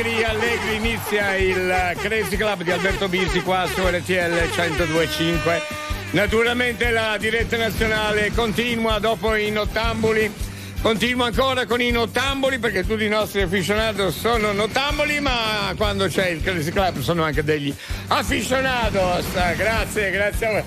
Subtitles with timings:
[0.00, 5.62] allegri, allegri inizia il Crazy Club di Alberto Bisi qua su RTL 1025.
[6.12, 10.32] Naturalmente la diretta nazionale continua dopo i nottambuli.
[10.80, 16.28] Continua ancora con i nottamboli perché tutti i nostri aficionados sono nottamboli, ma quando c'è
[16.28, 17.74] il Crazy Club sono anche degli
[18.08, 19.26] aficionados.
[19.56, 20.62] Grazie, grazie a voi.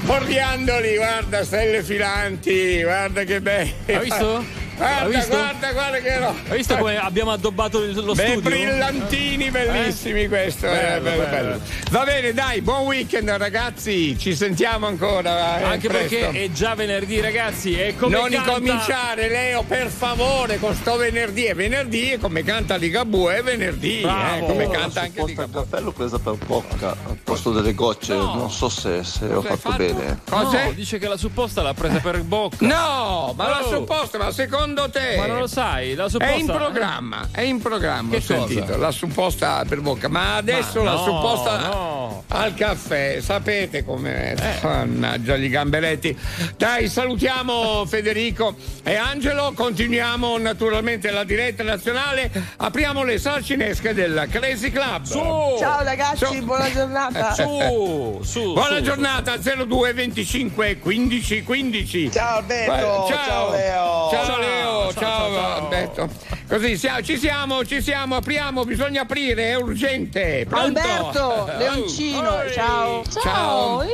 [0.00, 3.70] Bordiandoli, guarda, stelle filanti, guarda che bello.
[3.86, 4.61] Hai visto?
[4.82, 6.34] Guarda, guarda, guarda che no.
[6.48, 8.40] Hai visto come abbiamo addobbato lo Beh, studio?
[8.40, 10.28] brillantini bellissimi Eh?
[10.28, 10.66] questo.
[10.66, 11.48] eh, Bello, bello, bello.
[11.48, 11.60] bello.
[11.90, 14.18] Va bene, dai, buon weekend ragazzi.
[14.18, 15.60] Ci sentiamo ancora.
[15.60, 16.16] eh, Anche presto.
[16.16, 17.78] perché è già venerdì, ragazzi.
[17.80, 21.44] E come non canta- incominciare, Leo, per favore, con sto venerdì.
[21.44, 24.00] È venerdì e come canta Ligabue è venerdì.
[24.02, 24.44] Bravo.
[24.44, 25.60] eh, come La canta anche Ligabue.
[25.60, 28.34] al caffè l'ho presa per bocca al posto delle gocce, No.
[28.34, 30.20] non so se, se ho hai fatto, bene.
[30.30, 32.56] No, dice che la supposta l'ha presa per bocca.
[32.66, 33.68] No, ma la Oh.
[33.68, 35.16] supposta, ma secondo te?
[35.16, 36.34] Ma non lo sai, la È supposta.
[36.34, 38.76] in programma, è in programma, Che ho sentito, cosa?
[38.76, 42.24] la supposta per bocca, ma adesso Ma la no, supposta no.
[42.28, 44.34] al caffè, sapete com'è?
[44.38, 44.58] Eh.
[44.66, 46.16] Mannaggia gli gamberetti.
[46.56, 54.70] Dai, salutiamo Federico e Angelo, continuiamo naturalmente la diretta nazionale, apriamo le salcinesche del Crazy
[54.70, 55.04] Club.
[55.04, 55.18] Su!
[55.58, 56.44] Ciao ragazzi, Su.
[56.44, 57.32] buona giornata.
[57.42, 58.52] Su, su.
[58.52, 62.10] Buona su, giornata 02 25 15 15.
[62.12, 64.08] Ciao Alberto, Ciao, ciao Leo.
[64.10, 65.62] Ciao, Ciao, Leo, ciao, ciao, ciao, ciao.
[65.62, 66.08] Alberto.
[66.48, 70.44] Così siamo, ci siamo, ci siamo, apriamo, bisogna aprire, è urgente.
[70.48, 70.80] Pronto?
[70.80, 73.04] Alberto, Leoncino, Oh, ciao.
[73.08, 73.22] Ciao.
[73.22, 73.84] Ciao.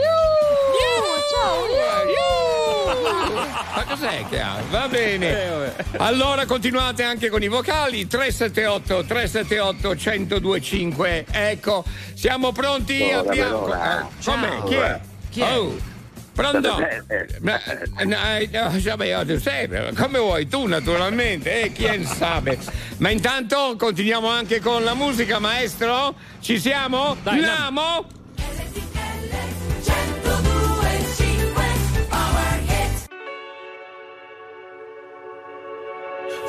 [3.75, 4.57] Ma cos'è che ha?
[4.71, 5.31] Va bene.
[5.31, 5.73] Eh.
[5.99, 11.27] Allora continuate anche con i vocali 378 378 1025.
[11.31, 11.85] Ecco,
[12.15, 13.11] siamo pronti?
[13.11, 14.63] Allora, Abbiamo eh, Come?
[14.67, 15.01] Chi è?
[15.31, 15.59] Chi è?
[15.59, 15.97] Oh.
[16.39, 16.79] Pronto?
[17.41, 17.59] No,
[18.05, 22.41] no, come vuoi tu naturalmente, eh, chi sa.
[22.99, 26.15] Ma intanto continuiamo anche con la musica, maestro?
[26.39, 27.17] Ci siamo?
[27.25, 28.07] Dai, Andiamo?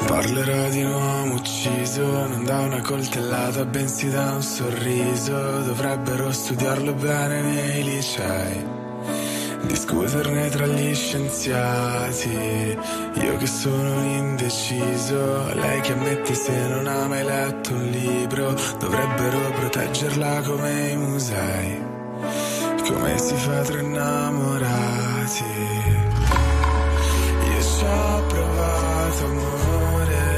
[0.06, 5.34] Parlerò di un uomo ucciso, non da una coltellata, bensì da un sorriso.
[5.34, 8.64] Dovrebbero studiarlo bene nei licei,
[9.62, 12.78] discuterne tra gli scienziati.
[13.14, 18.56] Io che sono un indeciso, lei che ammette se non ha mai letto un libro.
[18.80, 21.84] Dovrebbero proteggerla come i musei,
[22.88, 25.44] come si fa tra innamorati.
[27.52, 30.38] Io ci ho provato amore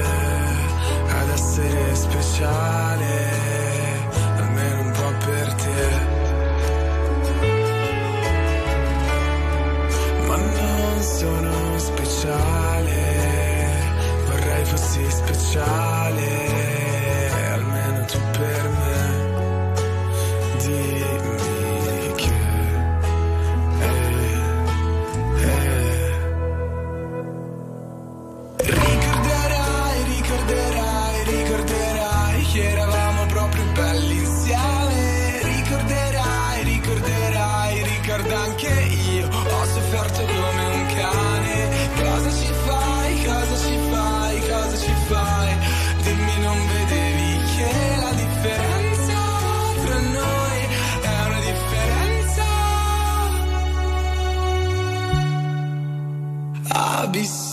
[1.07, 3.20] ad essere speciale,
[15.53, 15.90] child.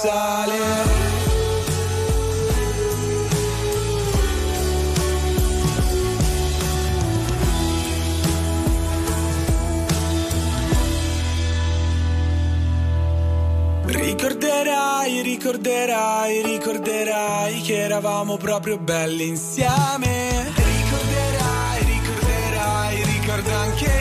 [0.00, 1.08] Abissale.
[13.86, 20.52] Ricorderai, ricorderai, ricorderai che eravamo proprio belli insieme.
[20.54, 21.50] Ricorderai
[23.40, 23.99] merda anche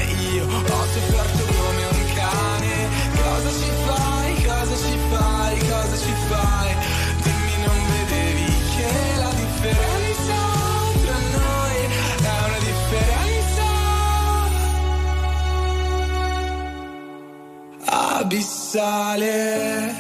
[18.69, 19.98] sale.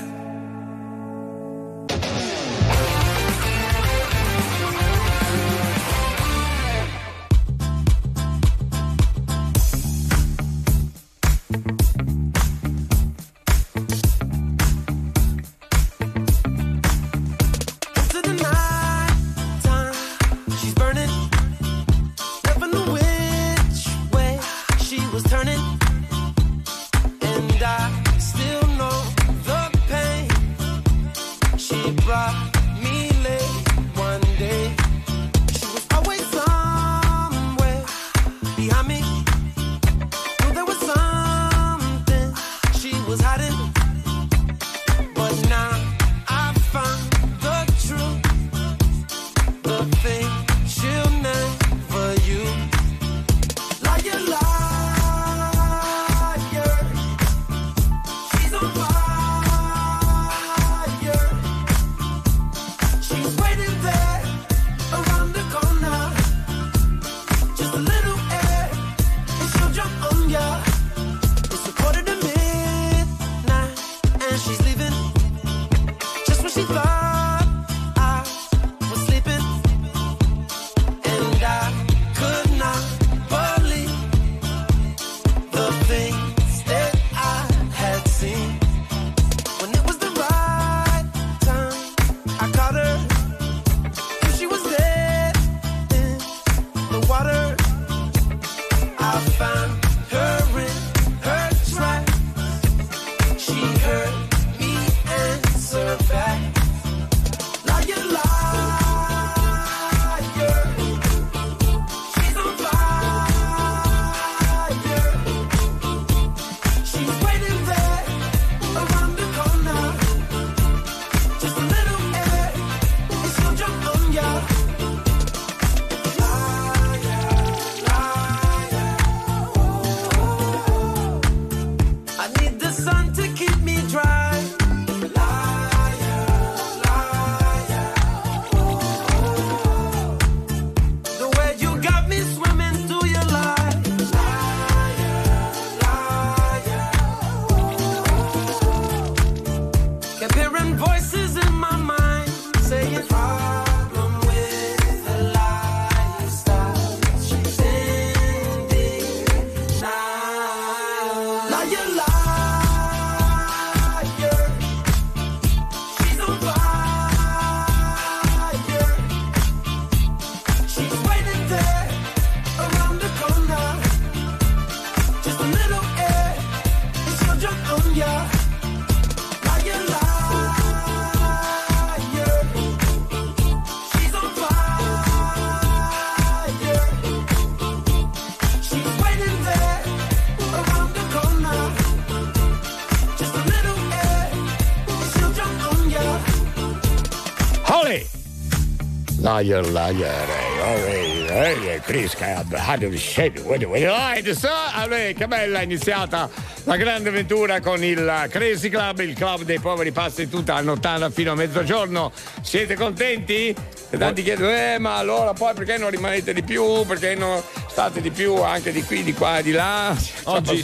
[203.81, 204.35] Like?
[204.35, 206.29] So, allora, che bella è iniziata
[206.63, 211.09] la grande avventura con il Crazy Club, il club dei poveri passi tutta la nottata
[211.09, 212.11] fino a mezzogiorno.
[212.41, 213.55] Siete contenti?
[213.91, 216.85] E tanti chiedono, eh, ma allora poi perché non rimanete di più?
[216.85, 219.95] Perché non state di più anche di qui, di qua e di là?
[220.31, 220.61] Oggi-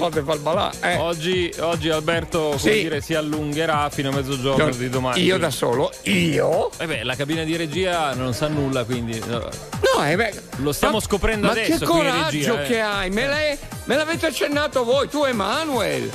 [0.81, 0.95] eh.
[0.97, 2.71] Oggi, oggi Alberto Sì.
[2.81, 5.21] dire, si allungherà fino a mezzogiorno di domani.
[5.21, 6.71] Io da solo, io?
[6.77, 9.49] Eh beh, la cabina di regia non sa nulla, quindi no.
[10.05, 12.67] Eh beh, Lo stiamo ma- scoprendo ma adesso che qui in coraggio regia, eh.
[12.67, 16.09] che hai, me, l'hai- me l'avete accennato voi, tu Emanuel.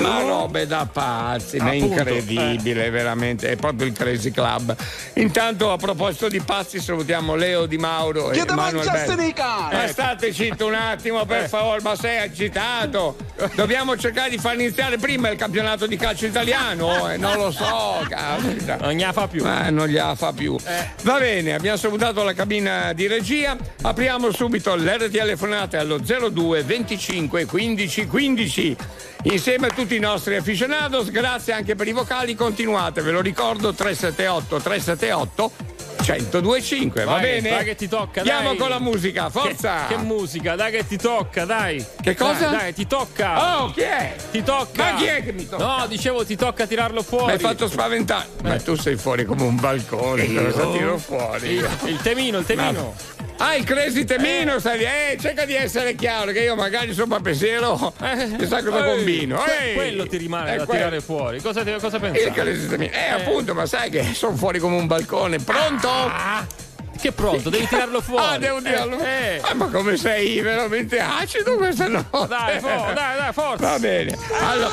[0.00, 4.74] Ma robe da pazzi, ma è incredibile, veramente, è proprio il Crazy Club.
[5.14, 9.24] Intanto a proposito di pazzi salutiamo Leo Di Mauro e Che te Emanuel Belli.
[9.26, 9.74] di cane?
[9.74, 13.16] Ma state zitto un attimo, per favore, ma sei agitato.
[13.54, 18.04] Dobbiamo cercare di far iniziare prima il campionato di calcio italiano, eh, non lo so,
[18.08, 18.76] caspita.
[18.76, 19.42] Non gliela fa più.
[19.42, 20.56] Ma non gliela fa più.
[21.02, 23.56] Va bene, abbiamo salutato la cabina di regia.
[23.82, 28.76] Apriamo subito le telefonate allo 02 25 15 15.
[29.24, 33.72] Insieme a tutti i nostri aficionados, grazie anche per i vocali, continuate, ve lo ricordo
[33.72, 35.71] 378 378
[36.06, 37.50] 1025, va Vai, bene?
[37.50, 38.56] vai che ti tocca, Andiamo dai.
[38.56, 39.86] con la musica, forza!
[39.86, 41.84] Che, che musica, dai che ti tocca, dai.
[42.00, 42.48] Che cosa?
[42.48, 43.62] Dai, dai, ti tocca.
[43.62, 44.14] Oh, chi è?
[44.30, 44.92] Ti tocca.
[44.92, 45.64] Ma chi è che mi tocca?
[45.78, 47.32] No, dicevo ti tocca tirarlo Mi fuori.
[47.32, 48.26] hai fatto spaventare.
[48.42, 51.48] Ma tu sei fuori come un balcone, te cosa tiro fuori?
[51.52, 52.94] Il, il temino, il temino.
[53.44, 54.84] Ah, il crazy temino, stai lì.
[54.84, 57.92] Eh, cerca di essere chiaro, che io magari sono pensiero,
[58.38, 59.44] chissà cosa Ehi, combino.
[59.44, 60.78] Ehi, quello ti rimane è da quello.
[60.80, 61.40] tirare fuori.
[61.40, 62.30] Cosa, cosa Il pensavi?
[62.30, 62.92] crazy temino.
[62.94, 65.38] Eh, appunto, ma sai che sono fuori come un balcone.
[65.38, 65.90] Pronto?
[67.00, 68.24] Che pronto, devi tirarlo fuori.
[68.24, 69.00] Ah, devo dirlo?
[69.00, 69.40] Eh, eh.
[69.42, 72.28] Ah, ma come sei veramente acido questa notte?
[72.28, 73.70] Dai, fo- dai, dai, forza.
[73.70, 74.16] Va bene.
[74.40, 74.70] Allora.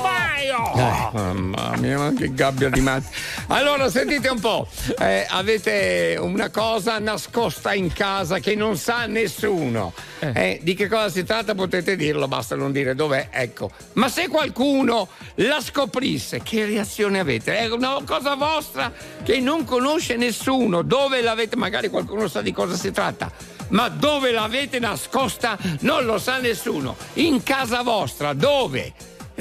[0.00, 1.10] Vai, oh.
[1.14, 3.06] Eh, mamma mia, che gabbia di matti.
[3.48, 4.66] Allora, sentite un po',
[4.98, 9.92] eh, avete una cosa nascosta in casa che non sa nessuno.
[10.20, 13.70] Eh, di che cosa si tratta potete dirlo, basta non dire dov'è, ecco.
[13.94, 17.56] Ma se qualcuno la scoprisse, che reazione avete?
[17.58, 18.92] È una cosa vostra
[19.22, 20.82] che non conosce nessuno.
[20.82, 21.56] Dove l'avete?
[21.56, 23.30] Magari qualcuno sa di cosa si tratta.
[23.68, 26.96] Ma dove l'avete nascosta non lo sa nessuno.
[27.14, 28.92] In casa vostra, dove?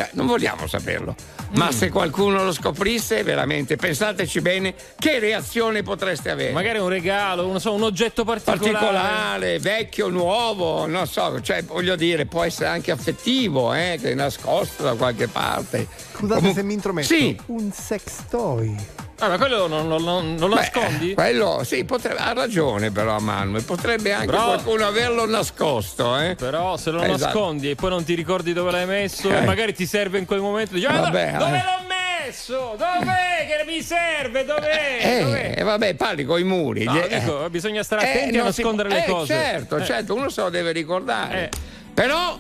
[0.06, 1.16] Eh, Non vogliamo saperlo.
[1.56, 6.52] Ma se qualcuno lo scoprisse, veramente pensateci bene che reazione potreste avere.
[6.52, 8.72] Magari un regalo, non so, un oggetto particolare.
[8.72, 14.14] particolare, vecchio, nuovo, non so, cioè voglio dire, può essere anche affettivo, eh, che è
[14.14, 15.88] nascosto da qualche parte.
[16.16, 17.08] Scusate Comun- se mi intrometto.
[17.14, 17.36] Sì.
[17.48, 18.76] Un sex toy.
[19.22, 21.14] Ah, ma quello non, non- non- lo Beh, nascondi?
[21.14, 26.36] Quello, sì, potrebbe, ha ragione però Manuel, potrebbe anche Però- qualcuno averlo nascosto, eh.
[26.36, 27.24] Però se lo Esatto.
[27.26, 29.42] nascondi e poi non ti ricordi dove l'hai messo, Eh.
[29.42, 31.64] magari ti serve in quel momento, dici, ah, Vabbè, dove eh.
[31.64, 31.88] l'ho
[32.26, 32.76] messo?
[32.78, 34.46] Dov'è che mi serve?
[34.46, 34.98] Dov'è?
[35.02, 35.54] Eh, Dov'è?
[35.58, 36.84] eh, vabbè, parli con i muri.
[36.86, 39.34] No, Eh, dico, bisogna stare Eh, attenti a si nascondere può- le eh, cose.
[39.34, 39.86] Certo, Eh.
[39.86, 41.44] certo, uno se lo deve ricordare.
[41.46, 41.50] Eh.
[41.94, 42.40] Però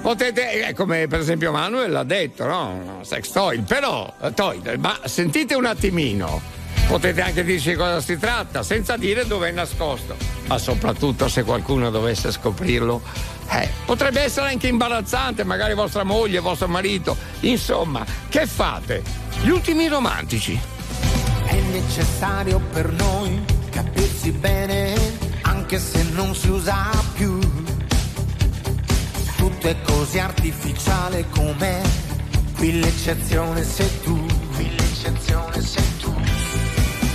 [0.00, 3.00] potete, eh, come per esempio Manuel l'ha detto, no?
[3.02, 3.60] Sex toy.
[3.62, 6.56] Però, eh, toy, ma sentite un attimino.
[6.86, 10.16] Potete anche dirci di cosa si tratta, senza dire dove è nascosto.
[10.46, 13.02] Ma soprattutto se qualcuno dovesse scoprirlo,
[13.50, 17.16] eh, potrebbe essere anche imbarazzante, magari vostra moglie, vostro marito.
[17.40, 19.02] Insomma, che fate?
[19.42, 20.58] Gli ultimi romantici.
[21.44, 24.94] È necessario per noi capirsi bene,
[25.42, 27.38] anche se non si usa più.
[29.58, 31.82] Tutto è così artificiale com'è.
[32.54, 34.24] Qui l'eccezione sei tu.
[34.54, 36.14] Qui l'eccezione sei tu.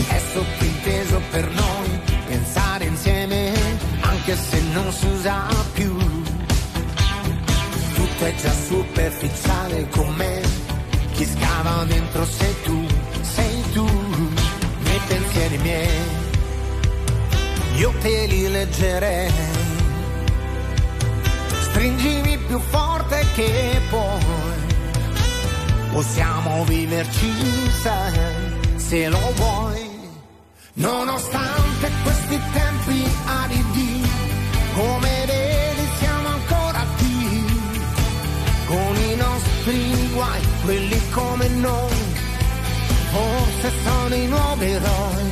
[0.10, 3.54] È sottinteso per noi pensare insieme,
[4.02, 5.98] anche se non si usa più.
[7.94, 10.42] Tutto è già superficiale com'è.
[11.14, 12.86] Chi scava dentro sei tu,
[13.22, 16.02] sei tu, nei pensieri miei.
[17.78, 19.73] Io te li leggerei.
[21.84, 24.24] Stringimi più forte che puoi.
[25.92, 27.30] Possiamo viverci,
[27.82, 28.20] sai,
[28.78, 29.90] se lo vuoi.
[30.76, 34.02] Nonostante questi tempi aridi,
[34.76, 37.46] come vedi siamo ancora qui
[38.66, 41.98] con i nostri guai, quelli come noi,
[43.12, 45.32] forse sono i nuovi eroi.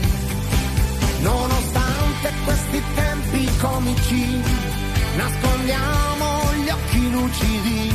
[1.21, 4.41] Nonostante questi tempi comici,
[5.15, 7.93] nascondiamo gli occhi lucidi,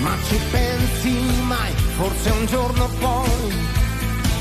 [0.00, 1.10] ma ci pensi
[1.46, 3.54] mai, forse un giorno poi,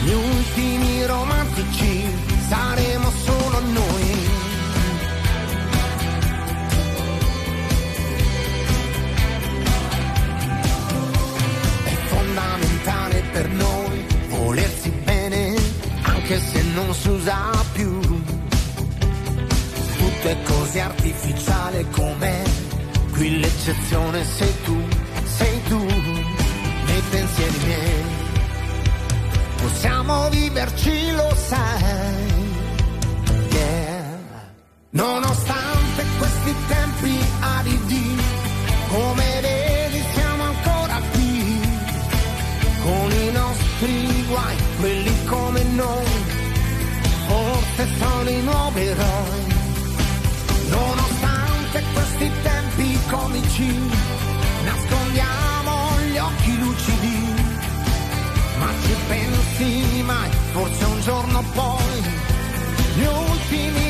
[0.04, 2.06] gli ultimi romantici
[2.50, 4.42] saremo solo noi.
[11.86, 15.56] è fondamentale per noi volersi bene,
[16.02, 18.03] anche se non si usa più.
[20.24, 22.44] Tutto è così artificiale com'è,
[23.12, 24.82] qui l'eccezione sei tu,
[25.26, 28.04] sei tu, nei pensieri miei.
[29.62, 32.52] Possiamo viverci, lo sai.
[33.50, 34.20] Yeah.
[34.92, 38.18] Nonostante questi tempi aridi,
[38.88, 41.60] come vedi siamo ancora qui,
[42.82, 46.06] con i nostri guai, quelli come noi,
[47.28, 49.53] forse sono i nuovi eroi.
[50.74, 53.80] Nonostante questi tempi comici,
[54.66, 55.74] nascondiamo
[56.10, 57.34] gli occhi lucidi,
[58.58, 62.02] ma ci pensi mai, forse un giorno poi,
[62.96, 63.83] gli ultimi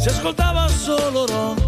[0.00, 1.60] si ascoltava solo rock.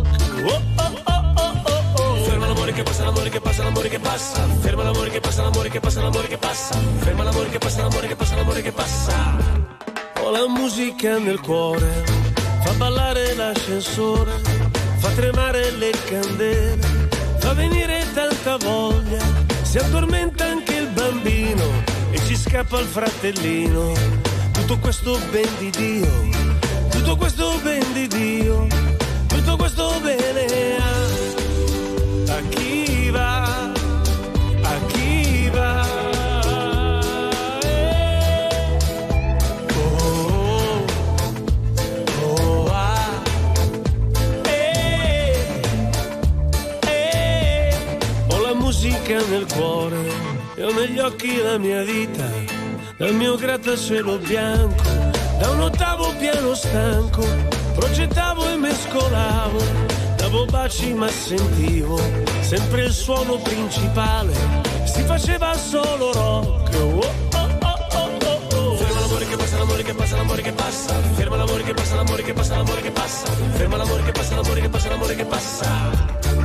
[0.44, 2.24] Oh, oh, oh, oh, oh, oh.
[2.24, 4.48] Ferma l'amore che passa, l'amore che passa, l'amore che passa.
[4.60, 6.78] Ferma l'amore che passa, l'amore che passa, l'amore che passa.
[6.98, 9.36] Ferma l'amore che passa, l'amore che passa, l'amore che passa.
[10.20, 12.04] Ho la musica nel cuore,
[12.62, 14.40] fa ballare l'ascensore,
[14.96, 17.08] fa tremare le candele,
[17.38, 19.22] fa venire tanta voglia,
[19.62, 21.64] si addormenta anche il bambino
[22.10, 23.92] e ci scappa il fratellino.
[24.52, 26.28] Tutto questo ben di Dio,
[27.12, 28.66] tutto questo ben di Dio,
[29.26, 33.70] tutto questo bene a, a chi va,
[34.62, 35.86] a chi va.
[37.64, 38.48] eh.
[39.74, 40.84] Oh,
[42.22, 43.22] oh, ah,
[44.44, 45.60] eh,
[46.80, 47.76] eh.
[48.28, 49.98] Ho la musica nel cuore
[50.54, 52.26] e ho negli occhi la mia vita,
[52.96, 54.82] dal mio grattacielo bianco,
[55.38, 55.81] da un ottavo
[56.22, 57.26] piano stanco,
[57.74, 59.58] progettavo e mescolavo,
[60.14, 62.00] davo baci ma sentivo
[62.42, 64.32] sempre il suono principale,
[64.84, 66.74] si faceva solo rock.
[66.76, 67.00] Oh,
[67.34, 68.76] oh, oh, oh,
[69.58, 70.94] l'amore che passa, l'amore che passa.
[71.14, 73.26] Ferma l'amore che passa, l'amore che passa, l'amore che passa.
[73.26, 76.41] Ferma l'amore che passa, l'amore che passa, l'amore che passa.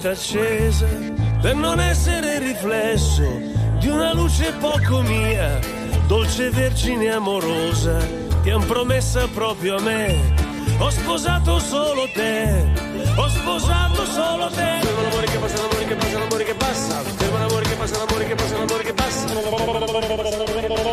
[0.00, 0.86] Vita accesa,
[1.42, 3.22] per non essere riflesso
[3.78, 5.58] di una luce poco mia,
[6.06, 7.98] dolce vergine amorosa,
[8.42, 10.48] ti han promessa proprio a me.
[10.78, 12.72] Ho sposato solo te,
[13.14, 14.78] ho sposato solo te.
[14.80, 17.02] Fermo l'amore che passa, l'amore che passa, l'amore che passa.
[17.02, 19.34] Fermo l'amore che passa, l'amore che passa, l'amore che passa.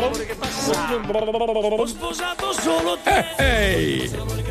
[0.00, 1.00] L'amore che passa.
[1.78, 3.24] Ho sposato solo te.
[3.38, 4.10] Ehi!
[4.10, 4.47] L'amore che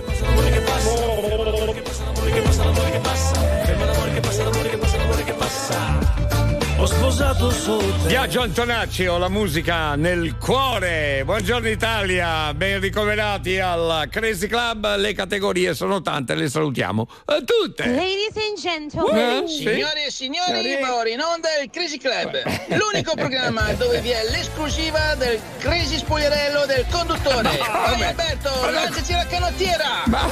[7.08, 8.08] sposato solo te.
[8.08, 11.22] Biagio Antonacci, ho la musica nel cuore.
[11.24, 14.98] Buongiorno Italia, ben ricoverati al Crazy Club.
[14.98, 17.86] Le categorie sono tante, le salutiamo eh, tutte.
[17.86, 19.56] Ladies and gentlemen, Eh, sì.
[19.60, 21.14] Signore e signori, Signori.
[21.14, 22.44] in onda il Crazy Club,
[22.76, 27.58] l'unico programma dove vi è l'esclusiva del crazy spogliarello del conduttore.
[27.58, 29.86] Vai Alberto, lanciaci la canottiera!
[30.08, 30.28] Ma,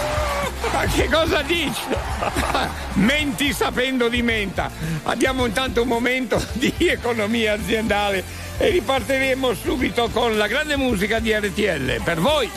[0.74, 1.84] ma che cosa dici?
[2.96, 4.70] Menti sapendo di menta.
[5.04, 8.24] Abbiamo intanto un momento di economia aziendale
[8.58, 12.02] e ripartiremo subito con la grande musica di RTL.
[12.04, 12.50] Per voi.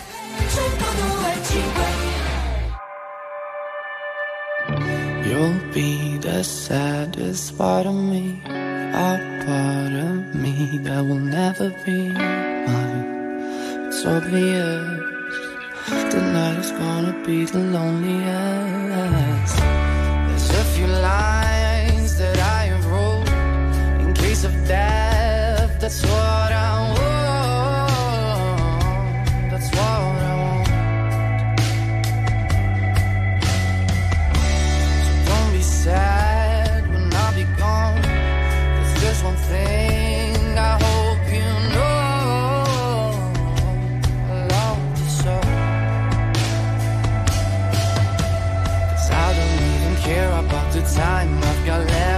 [5.24, 12.08] You'll be the saddest part of me, a part of me that will never be
[12.08, 13.86] mine.
[13.88, 15.16] It's obvious
[16.10, 18.78] tonight is gonna be the loneliest.
[25.88, 27.88] That's what I want.
[29.50, 30.68] That's what I want.
[35.06, 38.02] So Don't be sad when I'll be gone.
[38.02, 43.16] There's just one thing I hope you know.
[44.30, 45.36] I love you so.
[48.88, 52.17] 'Cause I don't even care about the time I've got left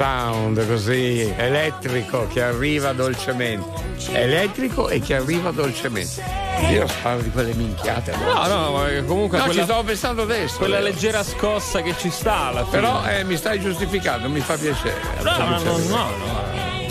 [0.00, 3.68] sound così elettrico che arriva dolcemente.
[4.12, 6.24] Elettrico e che arriva dolcemente.
[6.70, 8.16] Io sparo di quelle minchiate.
[8.16, 10.56] No, no, ma comunque No, quella, ci stavo pensando adesso.
[10.56, 10.82] quella eh.
[10.82, 12.80] leggera scossa che ci sta alla fine.
[12.80, 14.98] Però eh, mi stai giustificando, mi fa piacere.
[15.22, 16.49] No, no, no, no, no.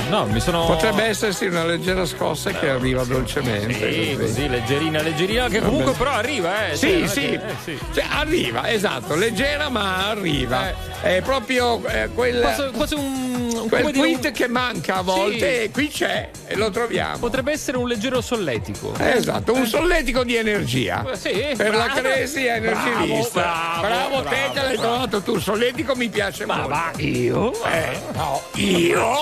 [0.10, 0.66] No, mi sono.
[0.66, 3.74] Potrebbe essersi una leggera scossa che arriva dolcemente.
[3.74, 4.18] Sì, così.
[4.18, 6.76] così, leggerina, leggerina, che comunque però arriva, eh.
[6.76, 7.22] Sì, cioè, sì.
[7.22, 7.80] che- eh, sì.
[7.94, 10.74] Cioè, arriva, esatto, leggera ma arriva.
[11.02, 13.29] È proprio eh, quel, Quasi, quasi un.
[13.78, 15.70] Un- quel tweet che manca a volte Sì.
[15.72, 17.18] qui c'è e lo troviamo.
[17.20, 18.94] Potrebbe essere un leggero solletico.
[18.98, 21.06] Esatto, un solletico di energia.
[21.12, 22.02] Eh, sì, per la bravo.
[22.02, 23.42] crisi energilista.
[23.42, 24.82] Bravo, Bravo, bravo, te che l'hai bravo.
[24.82, 25.40] trovato tu.
[25.40, 26.70] Solletico mi piace Ma molto.
[26.70, 27.64] va, io?
[27.66, 29.18] Eh, no, io?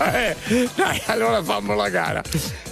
[0.12, 0.36] Eh,
[0.74, 2.22] Dai, allora fammo la gara.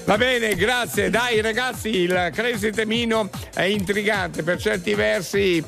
[0.04, 1.10] Va bene, grazie.
[1.10, 5.62] Dai ragazzi, il Crazy Temino è intrigante per certi versi.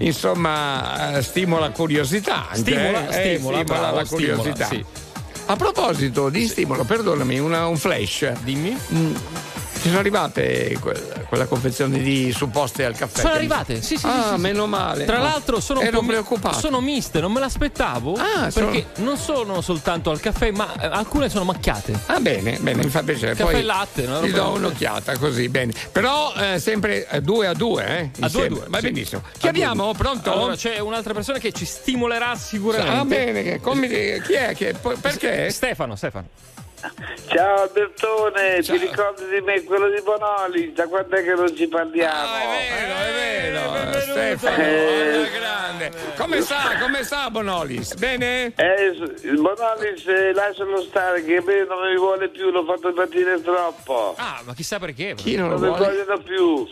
[0.00, 2.48] Insomma, eh, stimola curiosità.
[2.48, 3.32] anche, Stimola, eh?
[3.32, 4.66] Eh, stimola, stimola bravo, la stimola, curiosità.
[4.66, 4.84] sì.
[5.46, 8.30] A proposito di stimolo, perdonami, una- un flash.
[8.42, 8.76] Dimmi.
[8.94, 9.14] Mm,
[9.80, 13.20] Ti sono arrivate que- quella confezione di supposte al caffè?
[13.22, 14.04] Sono arrivate, sì, sì.
[14.06, 15.06] Ah, sì, meno male.
[15.06, 15.22] Tra No.
[15.22, 16.58] l'altro sono Ero preoccupato.
[16.58, 18.14] Sono miste, non me l'aspettavo.
[18.14, 21.98] Ah, sono- perché non sono soltanto al caffè, ma eh, alcune sono macchiate.
[22.06, 23.34] Ah, bene, bene, mi fa piacere.
[23.34, 24.20] Caffè Poi latte, no?
[24.20, 25.72] Roba- do un'occhiata così, bene.
[25.90, 28.10] Però eh, sempre eh, due a due, eh?
[28.20, 28.90] A due a due, Va sì.
[28.90, 29.22] benissimo.
[29.38, 29.92] Chi abbiamo?
[29.94, 30.30] Pronto?
[30.30, 32.92] Allora c'è un'altra persona che ci stimolerà sicuramente.
[32.98, 34.52] Ah, bene, come- chi è?
[34.54, 35.48] Che- perché?
[35.50, 36.26] Stefano, Stefano.
[37.28, 40.72] Ciao Albertone, ti ricordi di me, quello di Bonoli?
[40.72, 42.12] Da quando è che non ci parliamo?
[42.12, 44.00] Ah, è vero, è vero.
[44.00, 45.30] Stefano, Eh.
[45.38, 45.92] grande.
[46.16, 46.78] Come sta?
[46.80, 47.94] Come sta Bonolis?
[47.96, 48.52] Bene?
[48.56, 48.92] Eh,
[49.36, 54.14] Bonolis, eh, lascialo stare, che a me non mi vuole più, l'ho fatto partire troppo.
[54.16, 55.14] Ah, ma chissà perché.
[55.16, 56.04] Chi non Non lo mi vuole?
[56.04, 56.66] vogliono più.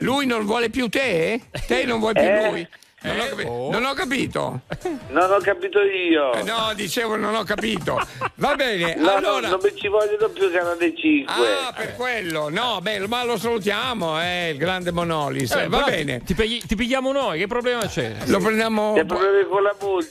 [0.00, 1.40] Lui non vuole più te?
[1.66, 2.50] Te non vuoi più Eh.
[2.50, 2.68] lui?
[3.04, 4.60] Non ho, capi- non ho capito.
[5.08, 6.32] Non ho capito io.
[6.32, 8.00] Eh, No, dicevo non ho capito.
[8.36, 9.48] Va bene, No, no, allora.
[9.48, 11.34] non mi ci vogliono più canale 5.
[11.34, 12.48] Ah, per quello.
[12.48, 15.50] No, beh, ma lo salutiamo, eh, il grande Monolis.
[15.52, 16.22] Eh, Va bene.
[16.24, 18.14] Ti, pigli- ti pigliamo noi, che problema c'è?
[18.26, 18.94] Lo prendiamo.
[18.94, 20.10] C'è problemi con la moglie.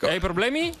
[0.00, 0.72] Hai problemi?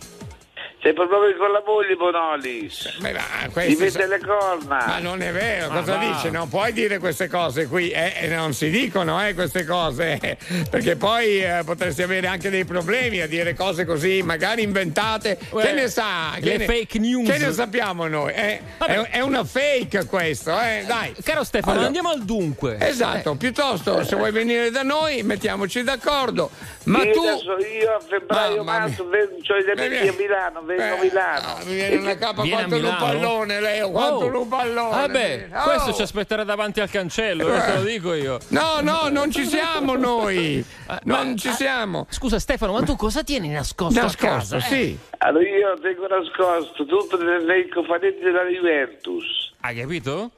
[0.84, 2.98] C'è problemi con la moglie, Bonolis.
[2.98, 3.22] Beh, ma
[3.62, 4.84] Ti mette sa- le corna.
[4.86, 6.04] Ma non è vero, Ma cosa va.
[6.12, 6.28] dice?
[6.28, 10.36] Non puoi dire queste cose qui, eh, eh, non si dicono eh, queste cose,
[10.68, 15.38] perché poi eh, potresti avere anche dei problemi a dire cose così, magari inventate.
[15.52, 16.32] Uè, che ne sa?
[16.34, 17.30] le Che ne- fake news.
[17.30, 18.34] Che ne sappiamo noi?
[18.34, 18.60] eh?
[18.76, 20.84] È, è una fake questo, eh?
[20.86, 21.14] Dai.
[21.24, 22.76] Caro Stefano, Allora- andiamo al dunque.
[22.78, 26.50] Esatto, piuttosto se vuoi venire da noi mettiamoci d'accordo.
[26.84, 27.20] Ma Io tu...
[27.22, 31.46] adesso io a febbraio, marzo, c'ho gli amici a Milano, vengo a Milano.
[31.46, 34.40] Ah, mi viene una capa Viene a quanto un pallone, Leo, quanto Oh.
[34.40, 34.94] un pallone.
[35.02, 35.62] Ah beh, Oh.
[35.62, 38.38] questo ci aspetterà davanti al cancello, eh, te lo dico io.
[38.48, 40.64] No, no, non ci siamo noi.
[41.04, 42.06] Non ci siamo.
[42.10, 44.56] Scusa Stefano, ma tu cosa tieni nascosto, a Nascosto, casa?
[44.58, 44.60] eh?
[44.60, 44.98] sì.
[45.18, 49.52] Allora io tengo nascosto tutto nei cofanetti della Juventus.
[49.60, 50.30] Hai capito?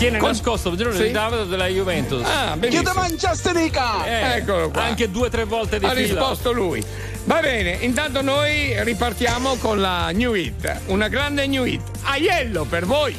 [0.00, 1.02] Tiene Con- nascosto il giorno Sì.
[1.02, 2.26] di Davide della Juventus.
[2.26, 2.92] Ah, benissimo.
[2.94, 4.02] mangiastenica?
[4.06, 4.84] Eh, Eccolo qua.
[4.84, 6.00] Anche due o tre volte di Ha fila.
[6.00, 6.82] risposto lui.
[7.24, 10.80] Va bene, intanto noi ripartiamo con la New Hit.
[10.86, 11.82] Una grande New Hit.
[12.04, 13.14] Aiello per voi.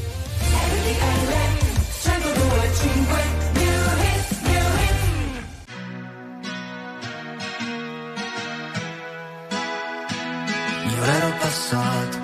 [10.93, 12.17] Io ero passato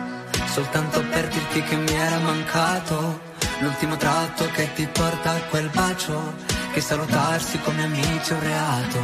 [0.47, 3.19] soltanto per dirti che mi era mancato
[3.59, 6.35] l'ultimo tratto che ti porta a quel bacio
[6.71, 8.99] che salutarsi come amici è un reato.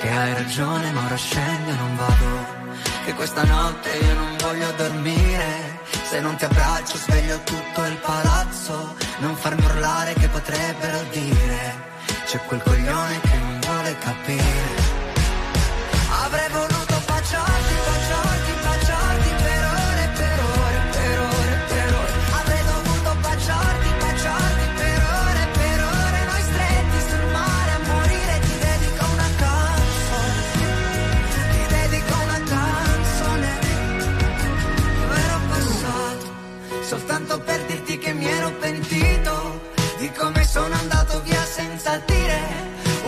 [0.00, 2.56] Che hai ragione ma ora scendo e non vado.
[3.04, 5.80] Che questa notte io non voglio dormire.
[6.08, 8.96] Se non ti abbraccio sveglio tutto il palazzo.
[9.18, 11.86] Non farmi urlare che potrebbero dire.
[12.26, 14.67] C'è quel coglione che non vuole capire
[36.88, 39.60] soltanto per dirti che mi ero pentito
[39.98, 42.40] di come sono andato via senza dire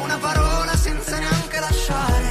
[0.02, 2.28] una parola senza neanche lasciare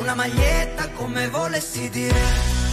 [0.00, 2.63] una maglietta come volessi dire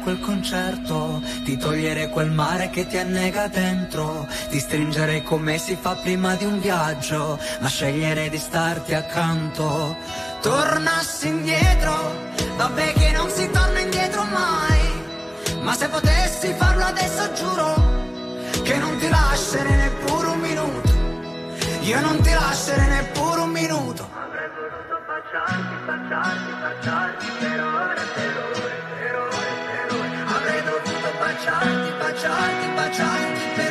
[0.00, 5.94] quel concerto di togliere quel mare che ti annega dentro di stringere come si fa
[5.94, 9.96] prima di un viaggio ma scegliere di starti accanto.
[10.40, 11.94] Tornassi indietro
[12.56, 14.80] vabbè che non si torna indietro mai
[15.62, 17.74] ma se potessi farlo adesso giuro
[18.62, 20.90] che non ti lascerei neppure un minuto.
[21.80, 24.08] Io non ti lascerei neppure un minuto.
[24.12, 24.48] Avrei
[32.90, 33.69] baciarti,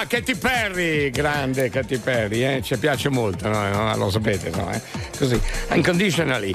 [0.00, 2.62] Qua, Katy Perry, grande Katy Perry, eh?
[2.62, 3.94] ci piace molto, no?
[3.96, 4.70] Lo sapete, no?
[4.70, 4.80] Eh?
[5.18, 5.38] Così,
[5.72, 6.54] unconditionally.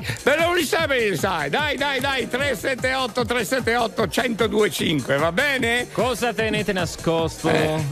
[0.63, 5.87] Sapete, sai, dai, dai, dai, 378 378 1025, va bene?
[5.91, 7.49] Cosa tenete nascosto?
[7.49, 7.83] Eh?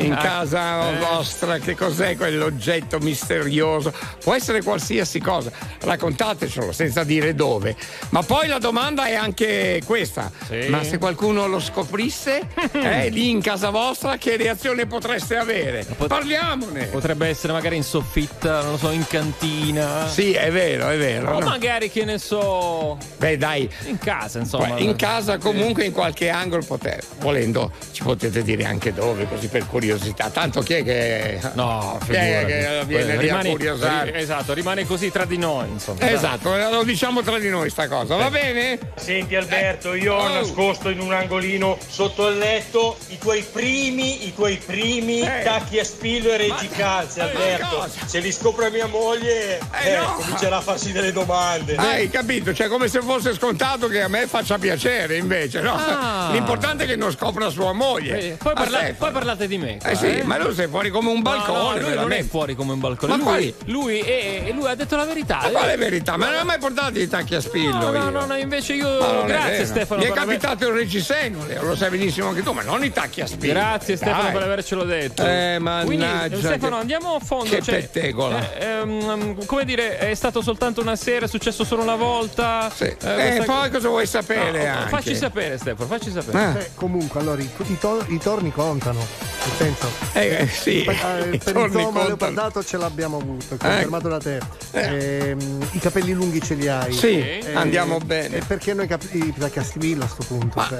[0.00, 0.98] In Ah, casa eh.
[0.98, 3.92] vostra, che cos'è quell'oggetto misterioso?
[4.22, 5.50] Può essere qualsiasi cosa,
[5.80, 7.74] raccontatecelo senza dire dove.
[8.10, 10.30] Ma poi la domanda è anche questa:
[10.68, 15.84] ma se qualcuno lo scoprisse, eh, lì in casa vostra, che reazione potreste avere?
[16.06, 16.86] Parliamone!
[16.86, 20.06] Potrebbe essere magari in soffitta, non lo so, in cantina.
[20.08, 21.36] Sì, è vero, è vero.
[21.36, 21.46] O no?
[21.46, 22.96] magari che ne so.
[23.18, 23.68] Beh, dai.
[23.84, 24.74] In casa, insomma.
[24.74, 29.48] Beh, in casa comunque in qualche angolo poter, volendo ci potete dire anche dove così
[29.48, 34.10] per curiosità tanto chi è che No, chi è che viene lì a Rimane- curiosare
[34.12, 36.08] ri- Esatto, rimane così tra di noi, insomma.
[36.10, 40.28] esatto lo diciamo tra di noi sta cosa va bene Senti Alberto, io ho Oh.
[40.32, 45.42] nascosto in un angolino sotto il letto i tuoi primi, i tuoi primi Eh.
[45.44, 47.88] tacchi a spillo e reggicalze, Alberto.
[48.06, 50.14] Se li scopre mia moglie, Eh, eh, no.
[50.14, 51.76] comincerà a farsi delle domande.
[51.98, 56.30] Hai capito cioè come se fosse scontato che a me faccia piacere invece no Ah.
[56.32, 59.78] l'importante è che non scopra sua moglie Eh, poi, parla- poi parlate di me.
[59.80, 62.22] qua, eh sì ma tu sei fuori come un No, balcone no, lui non è
[62.24, 63.16] fuori come un balcone.
[63.16, 65.40] Ma lui, lui, è- lui ha detto la verità.
[65.42, 68.24] ma quale verità ma non hai mai portato i tacchi a spillo No, no, no,
[68.26, 69.24] no, invece io.
[69.24, 69.64] Grazie.
[69.66, 72.82] Stefano Mi è per aver- capitato il reggiseno, lo sai benissimo anche tu, ma non
[72.84, 73.52] i tacchi a spillo.
[73.52, 74.32] Grazie Stefano Dai.
[74.32, 75.22] per avercelo detto.
[75.24, 77.50] Eh, Quindi, mannaggia, Stefano, che- andiamo a fondo.
[77.50, 78.54] che cioè, pettegola.
[78.58, 82.70] eh, ehm, come dire, è stato soltanto una sera, è successo solo una volta.
[82.74, 82.84] Sì.
[82.84, 84.88] Eh, poi cosa vuoi sapere anche?
[84.88, 86.60] Facci sapere, Stefano, facci sapere.
[86.66, 88.98] Eh, comunque, allora, i, i to- i torni contano.
[88.98, 90.94] Nel senso, Eh, eh, sì, per,
[91.30, 92.06] i eh, per il tomo contano.
[92.06, 94.38] leopardato ce l'abbiamo avuto, è confermato da te.
[94.72, 96.92] Ehm, I capelli lunghi ce li hai.
[96.92, 98.36] Sì, Eh, andiamo bene.
[98.38, 100.62] E perché noi cap- i tacchi a spillo a sto punto?
[100.68, 100.78] cioè?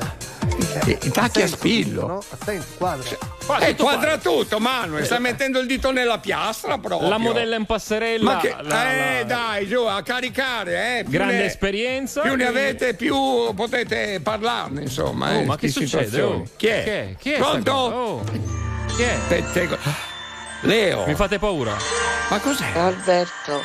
[0.87, 2.07] I, i tacchi a spillo.
[2.07, 2.23] no?
[2.31, 3.09] Attento, quadra.
[3.61, 7.09] Eh, quadra tutto, Manuel, sta mettendo il dito nella piastra proprio.
[7.09, 8.25] La modella in passerella.
[8.35, 11.05] Ma che, la- eh, la- dai, giù, a caricare, eh.
[11.07, 12.21] Grande ne- esperienza.
[12.21, 13.17] Più ne avete, più
[13.55, 15.31] potete parlarne, insomma.
[15.35, 16.21] Oh, eh, ma che succede?
[16.21, 16.45] oh?
[16.57, 16.83] Chi è?
[16.83, 17.15] Chi è?
[17.19, 17.73] Chi è Pronto?
[17.73, 18.25] Oh.
[18.95, 19.17] Chi è?
[19.29, 19.79] Pettego-
[20.63, 21.07] Leo.
[21.07, 21.75] Mi fate paura.
[22.31, 22.67] Ma cos'è?
[22.75, 23.63] Alberto,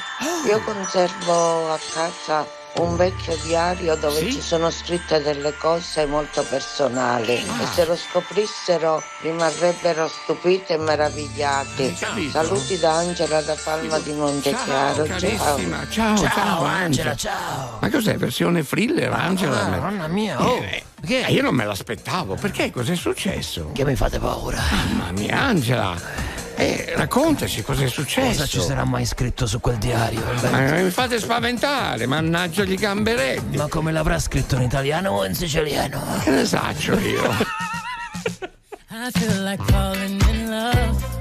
[0.47, 4.31] io conservo a casa un vecchio diario dove Sì?
[4.33, 7.61] ci sono scritte delle cose molto personali Ah.
[7.61, 11.95] e se lo scoprissero rimarrebbero stupiti e meravigliati.
[12.31, 15.05] Saluti da Angela da Palma di Montechiaro.
[15.05, 15.87] Ciao, carissima.
[15.89, 17.15] Ciao, ciao, Angela.
[17.15, 17.77] ciao.
[17.79, 18.15] Ma cos'è?
[18.17, 19.61] Versione thriller, Angela?
[19.61, 20.57] Ah, mamma mia, oh.
[20.57, 22.35] Eh, eh, io non me l'aspettavo.
[22.35, 22.71] Perché?
[22.71, 23.69] Cos'è successo?
[23.73, 24.59] Che mi fate paura?
[24.71, 26.41] Mamma mia, Angela.
[26.55, 28.27] Eh, raccontaci cos'è successo.
[28.27, 30.21] Cosa ci sarà mai scritto su quel diario?
[30.51, 33.57] Ma mi fate spaventare, mannaggia gli gamberetti.
[33.57, 36.01] Ma come l'avrà scritto in italiano o in siciliano?
[36.23, 37.23] Che ne saccio io?
[38.91, 41.11] I feel like falling in love.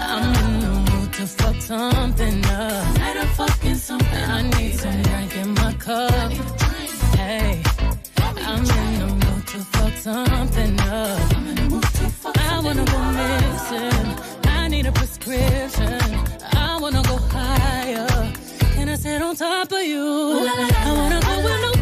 [0.00, 3.02] I'm in the mood to fuck something up.
[3.36, 4.30] Fucking something.
[4.30, 6.30] I need some drink in my cup.
[7.16, 7.60] Hey,
[8.46, 11.18] I'm in the mood to fuck something up.
[12.36, 13.03] I wanna go
[14.46, 16.00] I need a prescription.
[16.52, 18.06] I wanna go higher.
[18.74, 20.02] Can I sit on top of you?
[20.02, 21.73] I wanna go where nobody's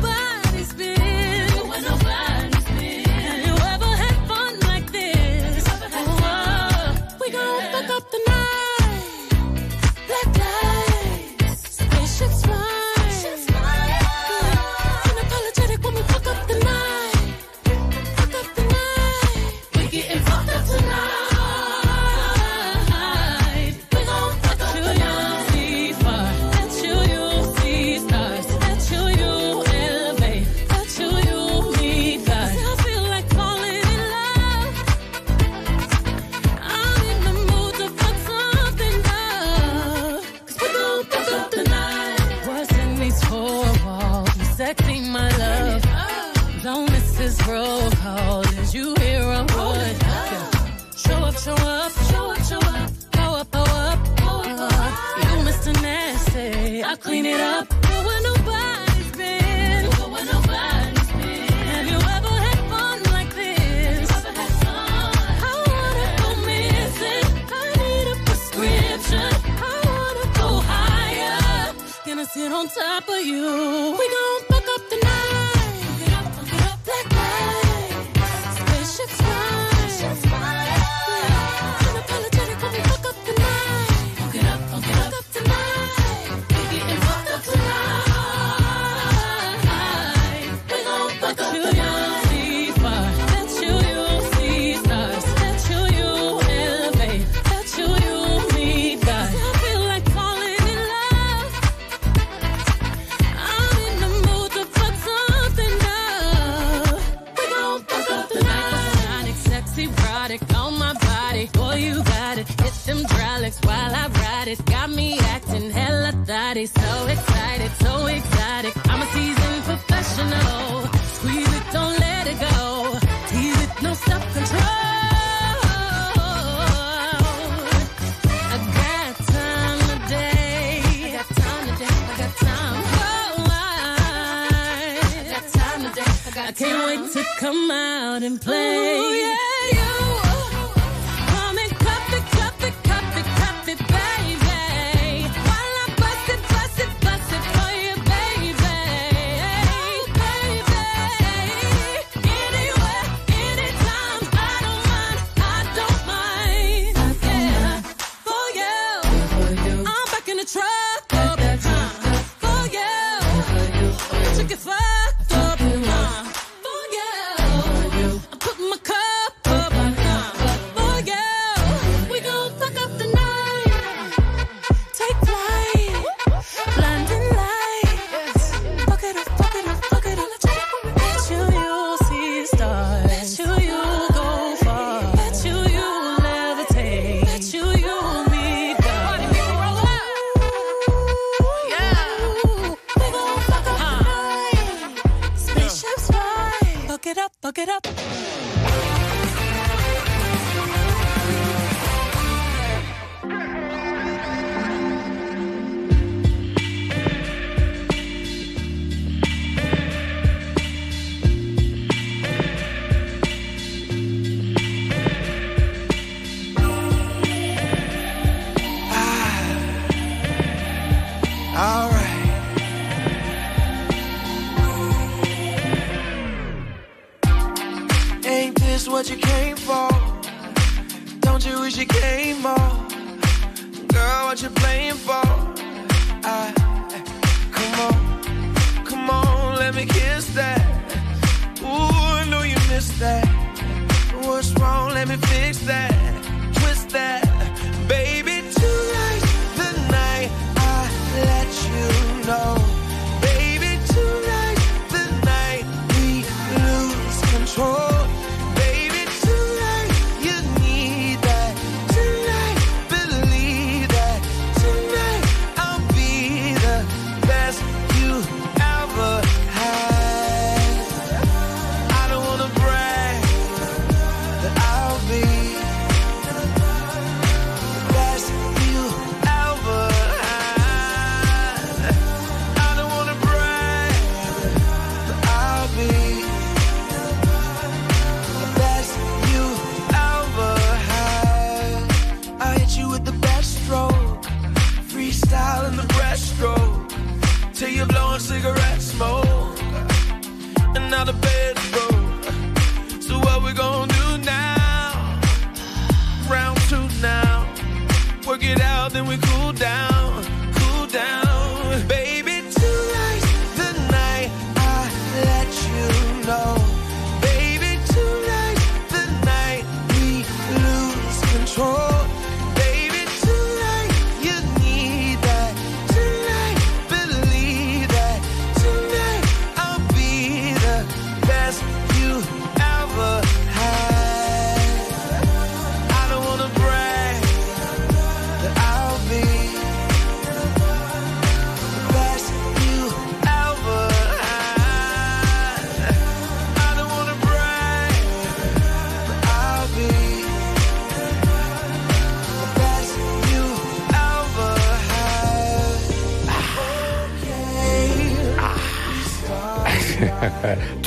[73.02, 73.96] on top of you.
[73.98, 74.21] We gon'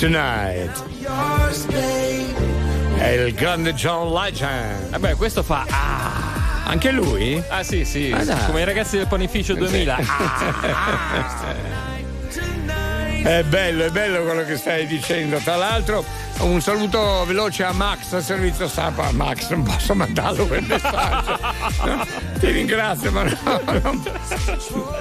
[0.05, 0.83] Tonight.
[2.95, 4.89] È il grande John Legend.
[4.89, 5.65] Vabbè, questo fa.
[5.67, 6.65] Ah.
[6.65, 7.41] Anche lui?
[7.49, 9.97] Ah sì, sì, ah, come i ragazzi del panificio 2000.
[13.25, 13.39] Ah.
[13.39, 15.37] è bello, è bello quello che stai dicendo.
[15.37, 16.05] Tra l'altro,
[16.41, 19.11] un saluto veloce a Max al servizio stampa.
[19.11, 21.39] Max, non posso mandarlo quel messaggio.
[21.83, 22.05] No,
[22.39, 24.03] ti ringrazio, ma no, no,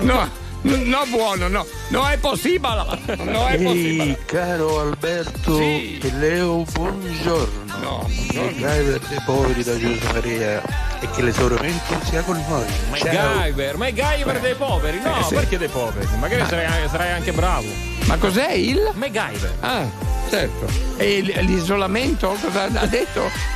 [0.00, 1.66] no No, buono, no.
[1.88, 2.84] Non è possibile.
[3.18, 4.18] No è possibile.
[4.24, 5.98] Caro Alberto sì.
[5.98, 7.76] e Leo, buongiorno.
[7.82, 8.48] No, no.
[8.48, 10.62] I driver dei poveri da Giuseppe Maria
[11.04, 12.64] e che l'esaurimento sia con noi.
[12.88, 15.18] MacGyver, MacGyver dei poveri, no?
[15.18, 15.34] Eh, sì.
[15.34, 16.06] Perché dei poveri?
[16.18, 16.48] Magari Ma...
[16.48, 17.66] sarai, sarai, anche bravo.
[18.06, 18.90] Ma cos'è il?
[18.94, 19.56] MacGyver.
[19.60, 19.86] Ah,
[20.30, 20.66] certo.
[20.96, 22.34] E l'isolamento?
[22.40, 23.54] Cosa ha detto?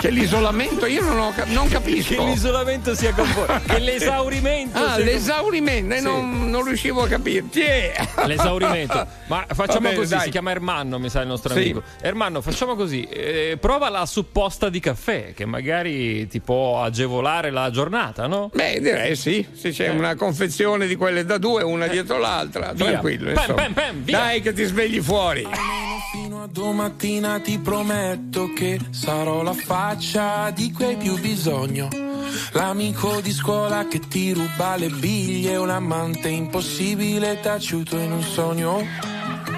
[0.00, 4.96] che l'isolamento io non, ho, non, capisco che l'isolamento sia con voi che l'esaurimento ah
[4.96, 5.98] l'esaurimento con...
[5.98, 6.02] sì.
[6.02, 8.08] non, non, riuscivo a capirti yeah.
[8.24, 10.24] l'esaurimento ma facciamo bene, così dai.
[10.24, 11.58] si chiama Ermanno mi sa il nostro sì.
[11.58, 16.82] amico Ermanno facciamo così eh, prova la supposta di caffè che magari ti può può
[16.82, 18.50] agevolare la giornata, no?
[18.52, 22.86] Beh, direi sì, se c'è una confezione di quelle da due, una dietro l'altra, Via.
[22.86, 23.32] tranquillo.
[23.32, 24.18] Pam, pam, pam, via.
[24.18, 25.46] Dai che ti svegli fuori.
[26.10, 31.88] Fino a domattina ti prometto che sarò la faccia di cui hai più bisogno.
[32.52, 38.84] L'amico di scuola che ti ruba le biglie, un amante impossibile taciuto in un sogno.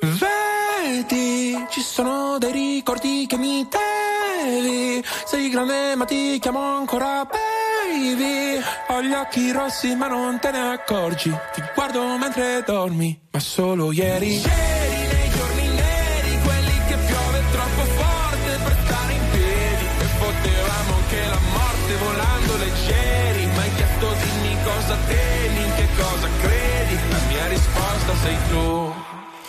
[0.00, 5.04] Vedi, ci sono dei ricordi che mi devi.
[5.26, 8.60] Sei grande ma ti chiamo ancora baby.
[8.88, 11.30] Ho gli occhi rossi ma non te ne accorgi.
[11.52, 14.40] Ti guardo mentre dormi, ma solo ieri.
[14.40, 18.20] Ieri nei giorni neri, quelli che piove troppo forte
[28.22, 29.09] sei tu.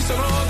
[0.00, 0.49] Vedi, ci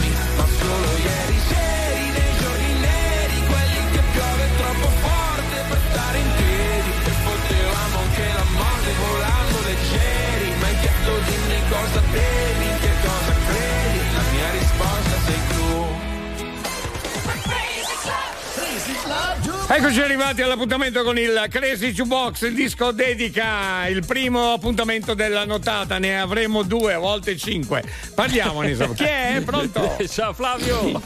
[19.73, 25.97] Eccoci arrivati all'appuntamento con il Crazy Jukebox, il disco dedica il primo appuntamento della nottata,
[25.97, 27.81] ne avremo due, a volte cinque.
[28.13, 28.93] Parliamone, insomma.
[28.93, 29.41] Chi è?
[29.45, 29.95] Pronto?
[30.11, 31.01] Ciao Flavio.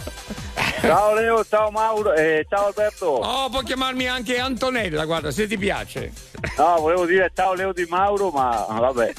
[0.81, 3.05] Ciao Leo, ciao Mauro e ciao Alberto.
[3.07, 6.11] Oh, può chiamarmi anche Antonella, guarda, se ti piace.
[6.57, 9.13] No, volevo dire ciao Leo di Mauro, ma vabbè.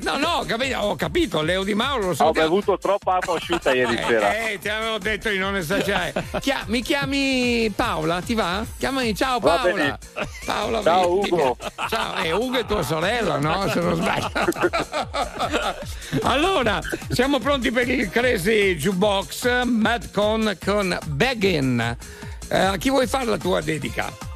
[0.02, 2.24] No, no, capi- ho capito, Leo Di Mauro lo so.
[2.24, 4.34] Ho bevuto troppa acqua asciutta ieri sera.
[4.36, 6.12] Eh, eh, ti avevo detto di non esagerare.
[6.40, 8.64] Chia- mi chiami Paola, ti va?
[8.78, 9.98] Chiamami, ciao Paola.
[10.46, 11.56] Paola Ciao, mi- mi- Ugo.
[11.88, 13.68] Ciao, eh, Ugo è tua sorella, no?
[13.68, 14.30] Se non sbaglio.
[16.22, 16.78] allora,
[17.10, 21.96] siamo pronti per il Crazy Jukebox Madcon con Beggin.
[22.48, 24.28] Eh, a chi vuoi fare la tua dedica?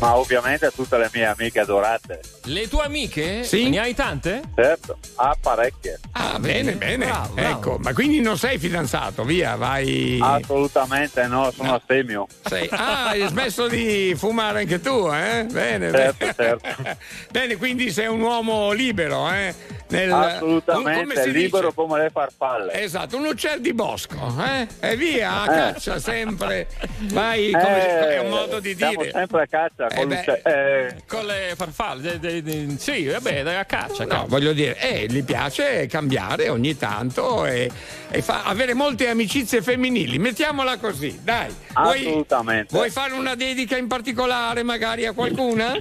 [0.00, 2.20] Ma ovviamente a tutte le mie amiche adorate.
[2.44, 3.44] Le tue amiche?
[3.44, 3.68] Sì.
[3.68, 4.42] Ne hai tante?
[4.54, 6.00] Certo, ah, parecchie.
[6.12, 7.06] Ah, bene, bene.
[7.06, 7.56] Bravo, bravo.
[7.56, 10.18] Ecco, ma quindi non sei fidanzato, via, vai.
[10.20, 12.26] Assolutamente no, sono astemio.
[12.48, 15.46] Sei- Ah, hai smesso di fumare anche tu, eh?
[15.48, 16.34] Bene, Certo, bene.
[16.34, 16.96] certo.
[17.30, 19.54] Bene, quindi sei un uomo libero, eh?
[19.92, 21.74] Nel- Assolutamente, come libero dice?
[21.74, 22.72] come le farfalle.
[22.82, 24.66] Esatto, un uccello di bosco, eh?
[24.80, 25.72] E via, a Eh.
[25.72, 26.66] caccia sempre.
[27.12, 29.10] Vai, come Eh, è un modo di dire.
[29.12, 30.42] sempre a caccia Eh con beh.
[30.44, 32.18] Eh, Con le farfalle.
[32.18, 34.04] de- de- eh, sì, vabbè, dai, a caccia.
[34.06, 37.70] No, voglio dire, eh, gli piace cambiare ogni tanto e,
[38.08, 40.18] e fa- avere molte amicizie femminili.
[40.18, 41.54] Mettiamola così, dai.
[41.74, 42.68] Vuoi- Assolutamente.
[42.74, 45.74] Vuoi fare una dedica in particolare magari a qualcuna?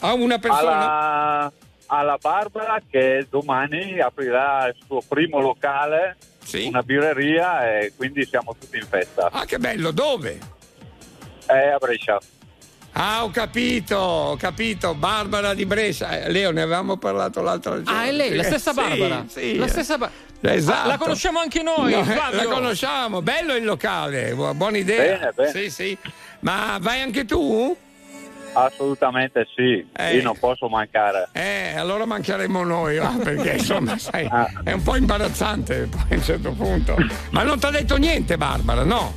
[0.00, 0.70] A una persona?
[1.40, 1.52] Alla,
[1.98, 6.16] alla Barbara che domani aprirà il suo primo locale,
[6.64, 9.28] una birreria e quindi siamo tutti in festa.
[9.32, 10.38] Ah, che bello, dove?
[11.46, 12.18] È a Brescia.
[12.96, 14.94] Ah, ho capito, ho capito.
[14.94, 16.20] Barbara di Brescia.
[16.20, 17.98] Eh, Leo, ne avevamo parlato l'altro giorno.
[18.00, 19.24] Ah, è lei, la Sì, stessa sì, Barbara.
[19.26, 19.56] sì.
[19.56, 20.10] La stessa Bar-
[20.46, 20.84] Esatto.
[20.84, 22.14] Ah, la conosciamo anche noi, No, eh.
[22.14, 25.16] La conosciamo, bello il locale, bu- buona idea.
[25.16, 25.50] Bene, bene.
[25.50, 25.98] Sì, sì.
[26.40, 27.76] Ma vai anche tu?
[28.54, 30.16] Assolutamente sì, Eh.
[30.16, 31.28] io non posso mancare.
[31.32, 34.28] Eh, allora mancheremo noi, va, perché insomma, sai,
[34.64, 36.96] è un po' imbarazzante poi a un certo punto.
[37.30, 39.12] Ma non ti ha detto niente, Barbara, no?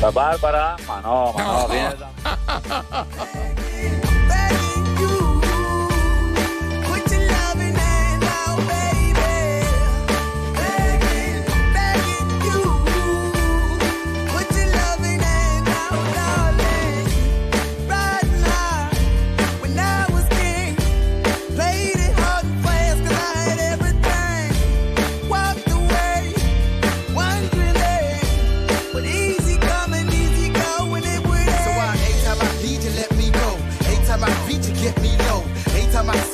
[0.00, 0.74] La Barbara?
[0.86, 3.06] Ma no, ma no, viene da...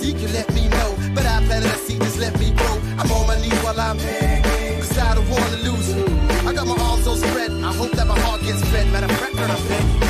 [0.07, 0.96] Anytime can let me know.
[1.14, 2.78] But I planted a seed, just let me grow.
[2.98, 5.90] I'm on my knees while I'm begging, cause I don't wanna lose.
[6.46, 7.50] I got my arms all spread.
[7.50, 8.86] I hope that my heart gets fed.
[8.92, 10.05] Matter of fact, I'm begging,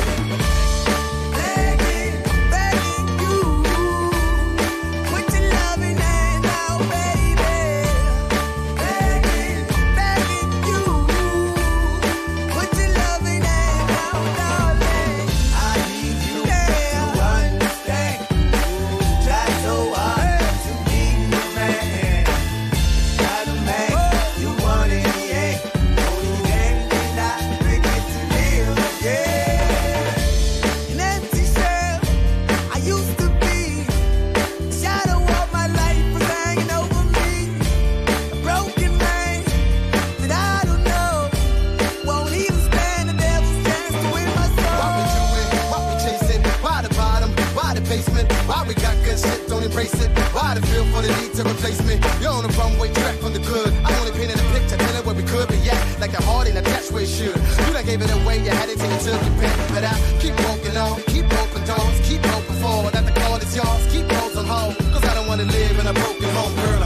[50.57, 50.61] it.
[50.61, 51.99] The feel for the need to replace me?
[52.21, 53.73] You're on the runway track from the good.
[53.85, 55.99] I only painted a picture, telling where we could be at.
[55.99, 57.35] Like a heart in a where it should.
[57.35, 59.53] You done gave it away, you had it till you took pen.
[59.73, 63.55] But I keep walking on, keep open doors, keep hoping for that the call is
[63.55, 63.83] yours.
[63.91, 66.76] Keep those hold, cause I don't wanna live in a broken home, girl.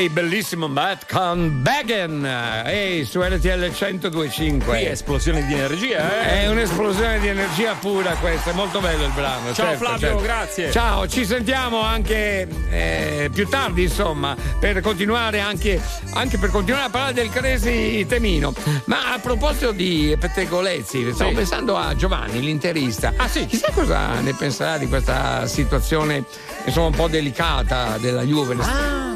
[0.00, 2.24] Ehi, bellissimo Matt con Bagan.
[2.64, 4.64] Ehi, su RTL 1025.
[4.64, 6.40] Qui è esplosione di energia, eh?
[6.44, 9.52] È un'esplosione di energia pura questa, è molto bello il brano.
[9.52, 10.22] Ciao, certo, Flavio, certo.
[10.22, 10.70] grazie.
[10.70, 15.78] Ciao, ci sentiamo anche eh, più tardi, insomma, per continuare anche,
[16.14, 18.54] anche per continuare a parlare del Cresi Temino.
[18.84, 21.36] Ma a proposito di pettegolezzi, stavo Sì.
[21.36, 23.12] pensando a Giovanni, l'interista.
[23.18, 23.44] Ah sì.
[23.44, 26.24] Chissà cosa ne penserà di questa situazione,
[26.64, 28.56] insomma, un po' delicata della Juve.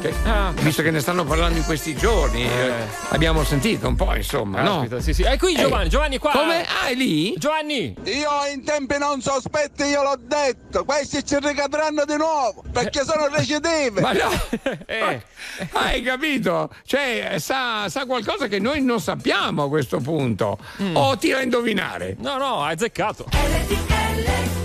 [0.01, 0.13] Che-
[0.75, 2.73] visto che ne stanno parlando in questi giorni, eh,
[3.11, 4.79] abbiamo sentito un po', insomma, no?
[4.79, 5.23] Caspita, sì, sì.
[5.23, 6.31] È qui Eh, Giovanni, Giovanni qua.
[6.31, 6.65] Come?
[6.65, 7.33] Ah, è lì?
[7.37, 7.95] Giovanni!
[8.03, 13.29] Io in tempi non sospetti, io l'ho detto, questi ci ricadranno di nuovo perché sono
[13.29, 14.01] recidivi.
[14.01, 14.29] Ma no,
[14.85, 15.21] Eh,
[15.71, 16.69] hai capito?
[16.85, 20.57] Cioè, sa, sa qualcosa che noi non sappiamo a questo punto.
[20.91, 22.17] O tira a indovinare.
[22.19, 23.27] No, no, hai azzeccato.
[23.31, 24.64] E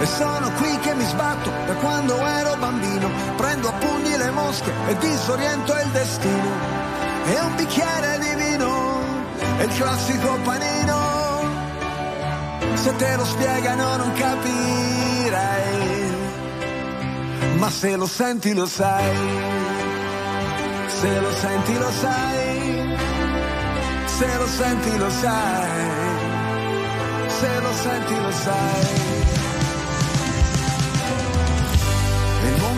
[0.00, 4.72] E sono qui che mi sbatto da quando ero bambino, prendo a pugni le mosche
[4.88, 6.50] e disoriento il destino.
[7.26, 8.98] E un bicchiere di vino,
[9.58, 10.98] è il classico panino.
[12.76, 15.68] Se te lo spiegano non capirai,
[17.58, 19.16] ma se lo senti lo sai,
[20.86, 22.96] se lo senti lo sai,
[24.06, 25.78] se lo senti lo sai,
[27.28, 29.39] se lo senti lo sai.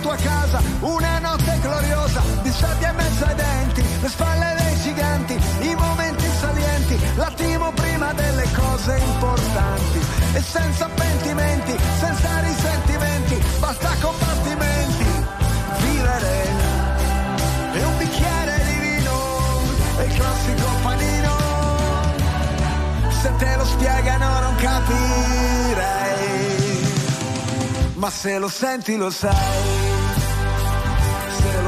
[0.00, 0.60] Tua casa?
[0.80, 6.26] Una notte gloriosa, di sabbia in mezzo ai denti, le spalle dei giganti, i momenti
[6.40, 10.00] salienti, l'attimo prima delle cose importanti.
[10.32, 15.04] E senza pentimenti, senza risentimenti, basta combattimenti,
[15.78, 16.48] vivere.
[17.72, 19.12] E un bicchiere di vino,
[19.98, 21.38] e il classico panino.
[23.22, 26.10] Se te lo spiegano non capirai
[28.00, 29.89] ma se lo senti lo sai,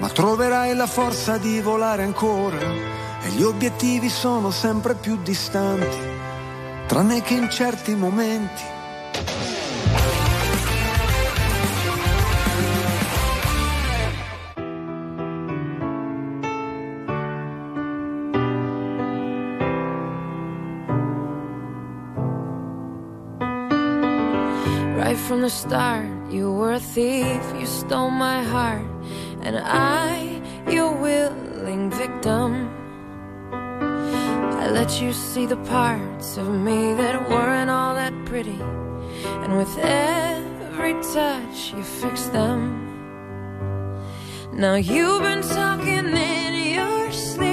[0.00, 2.58] ma troverai la forza di volare ancora
[3.22, 5.98] e gli obiettivi sono sempre più distanti,
[6.86, 8.78] tranne che in certi momenti.
[24.96, 28.86] Right from the start, you were a thief, you stole my heart,
[29.42, 32.68] and I, your willing victim.
[33.52, 38.60] I let you see the parts of me that weren't all that pretty,
[39.42, 42.88] and with every touch, you fixed them.
[44.52, 47.49] Now you've been talking in your sleep.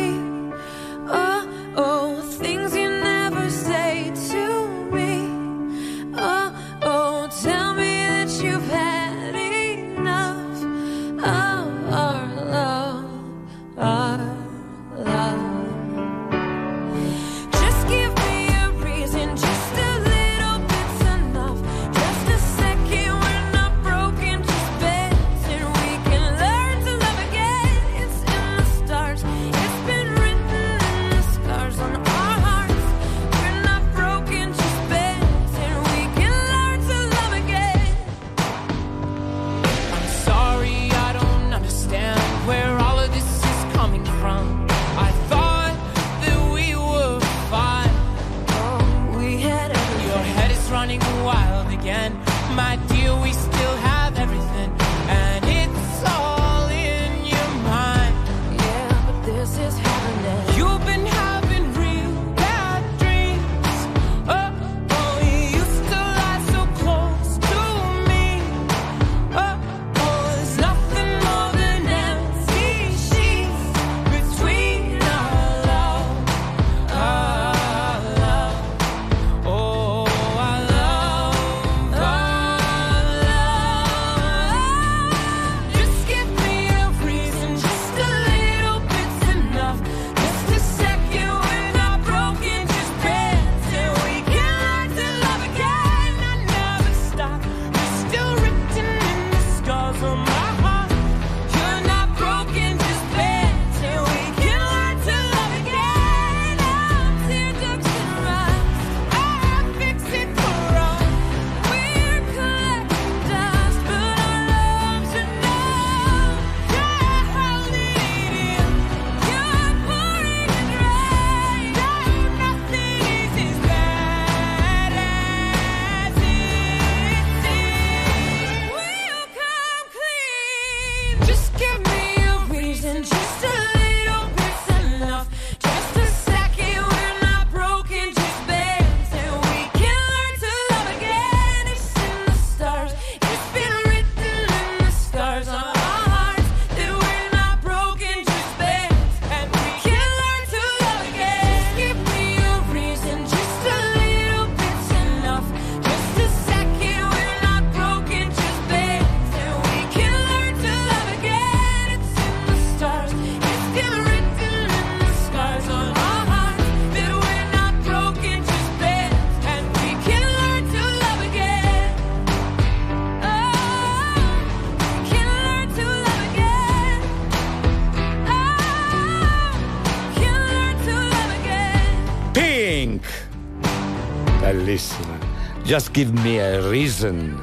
[185.68, 187.38] Just give me a reason.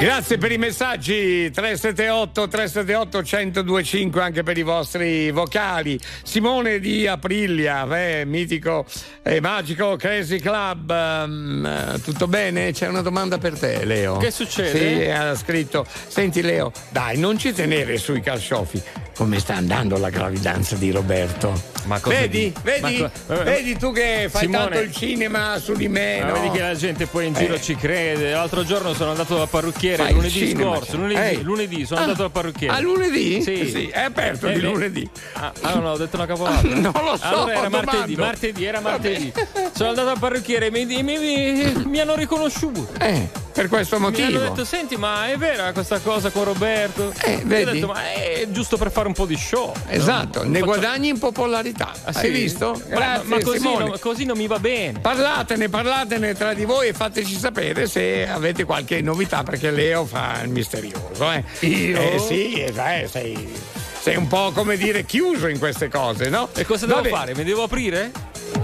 [0.00, 5.96] Grazie per i messaggi 378 378 1025 anche per i vostri vocali.
[6.24, 8.84] Simone di Aprilia, eh, mitico
[9.22, 10.90] e magico Crazy Club.
[10.90, 12.72] ehm, tutto bene?
[12.72, 14.16] C'è una domanda per te, Leo.
[14.16, 15.04] Che succede?
[15.04, 18.82] Sì, ha scritto: Senti, Leo, dai, non ci tenere sui calciofi.
[19.18, 21.60] Come sta andando la gravidanza di Roberto?
[21.86, 25.72] Ma cosa vedi, vedi, Ma co- vedi tu che fai Simone- tanto il cinema su
[25.72, 26.20] di me.
[26.20, 26.32] Ma no?
[26.34, 27.60] vedi che la gente poi in giro Eh.
[27.60, 28.30] ci crede.
[28.30, 30.92] L'altro giorno sono andato dal parrucchiere, Fai lunedì cinema, scorso.
[30.92, 31.00] cioè.
[31.00, 32.02] Lunedì, lunedì sono Ah.
[32.04, 32.74] andato dal parrucchiere.
[32.74, 33.42] Ah, lunedì?
[33.42, 33.68] Sì.
[33.68, 34.66] Sì, è aperto Eh, di beh.
[34.68, 35.10] lunedì.
[35.32, 36.60] Ah, ah, no, no, ho detto una cavolata.
[36.68, 37.90] Non lo so, Allora era domando.
[37.90, 39.32] martedì, martedì, era martedì.
[39.74, 42.86] Sono andato al parrucchiere e mi, mi- mi- mi hanno riconosciuto.
[43.00, 43.28] Eh,
[43.58, 44.26] per questo Mi motivo.
[44.28, 47.12] hanno detto, senti, ma è vera questa cosa con Roberto?
[47.24, 47.68] Eh, Io vedi?
[47.68, 49.74] ho detto, ma è giusto per fare un po' di show.
[49.88, 50.48] Esatto, no?
[50.50, 51.90] ne Faccio- guadagni in popolarità.
[52.04, 52.28] Ah, Hai sì?
[52.30, 52.80] visto?
[52.88, 53.84] Ma- Grazie, ma così, Simone.
[53.88, 55.00] non, così non mi va bene.
[55.00, 60.40] Parlatene, parlatene tra di voi e fateci sapere se avete qualche novità perché Leo fa
[60.44, 61.28] il misterioso.
[61.32, 61.42] Eh.
[61.66, 61.98] Io?
[61.98, 63.52] Eh sì, eh, sei,
[64.00, 66.48] sei un po' come dire chiuso in queste cose, no?
[66.54, 67.34] E cosa devo Vabbè, fare?
[67.34, 68.12] Mi devo aprire?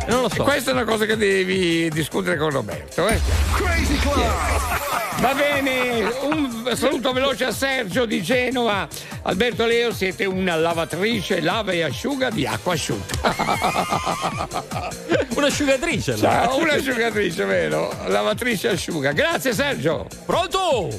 [0.09, 0.43] Non lo so.
[0.43, 3.09] Questa è una cosa che devi discutere con Roberto.
[3.09, 3.21] Eh.
[3.55, 4.83] Crazy Club.
[5.21, 8.87] Va bene, un saluto veloce a Sergio di Genova.
[9.23, 13.33] Alberto Leo, siete una lavatrice, lava e asciuga di acqua asciutta.
[15.37, 16.17] Un'asciugatrice.
[16.17, 17.95] Ciao, un'asciugatrice, vero?
[18.07, 19.13] Lavatrice asciuga.
[19.13, 20.07] Grazie Sergio.
[20.27, 20.91] Pronto?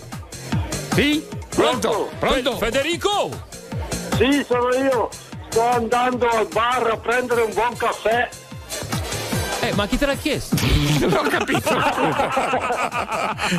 [0.94, 1.24] Sì?
[1.50, 2.10] Pronto?
[2.18, 2.58] Pronto?
[2.58, 3.30] Federico?
[4.18, 5.10] Sì, sono io.
[5.50, 8.28] Sto andando al bar a prendere un buon caffè.
[9.66, 10.56] Eh, ma chi te l'ha chiesto?
[11.00, 11.76] Non ho capito.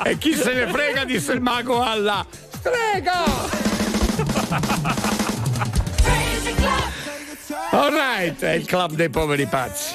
[0.05, 3.25] e chi se ne frega, disse il mago alla strega.
[7.71, 9.95] Alright, è il club dei poveri pazzi.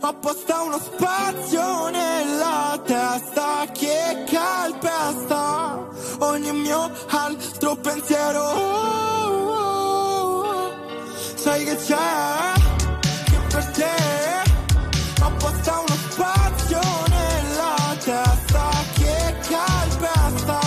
[0.00, 5.88] Apposta uno spazio nella testa che calpesta
[6.20, 8.46] ogni mio altro pensiero.
[11.34, 12.52] Sai che c'è?
[13.24, 14.47] Che per te
[15.72, 20.60] uno spazio nella testa che calpesta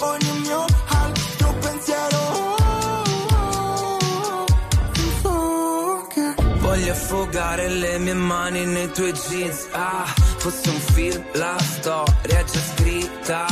[0.00, 2.20] ogni mio altro pensiero.
[6.58, 10.06] Voglio affogare le mie mani nei tuoi jeans Ah,
[10.38, 13.46] fosse un film, la storia già scritta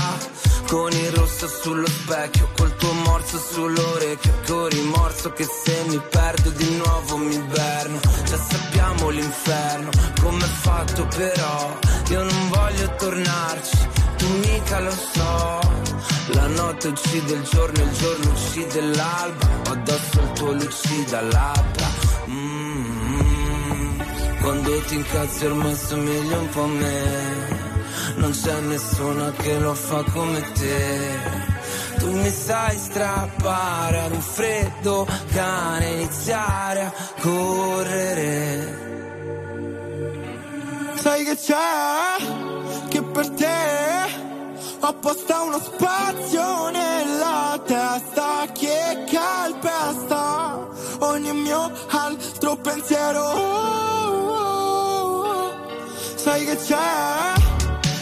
[0.67, 2.75] Con il rosso sullo specchio, col
[3.11, 7.99] morso sull'orecchio Con rimorso che se mi perdo di nuovo mi inverno.
[8.25, 9.91] Già sappiamo l'inferno,
[10.21, 11.79] com'è fatto però.
[12.11, 13.79] Io non voglio tornarci,
[14.17, 15.61] tu mica lo so.
[16.33, 19.47] La notte uccide il giorno, il giorno uccide l'alba.
[19.71, 21.89] Addosso il tuo lucida labbra.
[22.29, 24.01] Mm,
[24.41, 27.59] Quando ti incazzi ormai somigli un po' a me.
[28.17, 31.50] Non c'è nessuna che lo fa come te
[32.01, 38.89] Tu mi sai strappare ad un freddo cane Iniziare a correre
[40.95, 42.89] Sai che c'è?
[42.89, 44.29] Che per te
[44.81, 50.69] apposta uno spazio nella testa che calpesta
[51.01, 53.23] ogni mio altro pensiero.
[56.17, 57.33] Sai che c'è?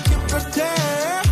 [0.02, 1.27] Che per te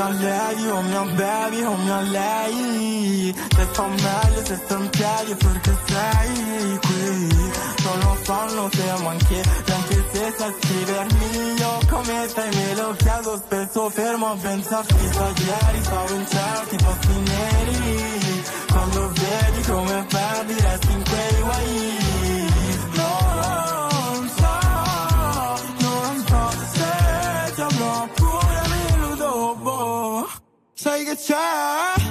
[0.00, 0.08] yeah.
[0.08, 3.34] oh mia lei oh mia baby oh mia lei.
[3.56, 7.28] Se sto meglio se sto in piedi perché sei qui?
[7.84, 9.40] Non lo fanno se manchi
[9.72, 15.28] anche se sai scrivermi io come stai me lo chiedo spesso fermo a pensarti da
[15.28, 15.82] ieri.
[15.82, 18.42] Stavo in certi posti neri.
[18.70, 21.99] Quando vedi come perdi resti in quei guai
[30.80, 32.09] sai che c'è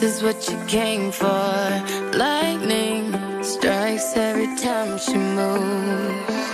[0.00, 1.58] this is what you came for.
[2.14, 3.12] Lightning
[3.42, 6.48] strikes every time she moves.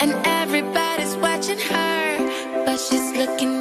[0.00, 3.59] And everybody's watching her, but she's looking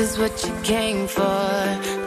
[0.00, 1.99] is what you came for.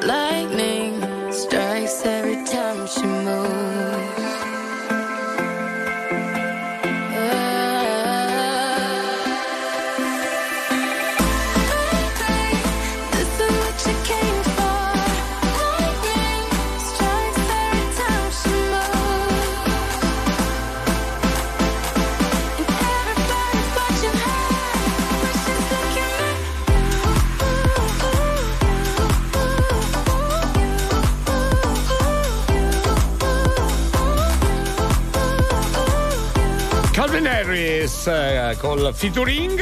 [37.84, 39.62] Harris eh, col featuring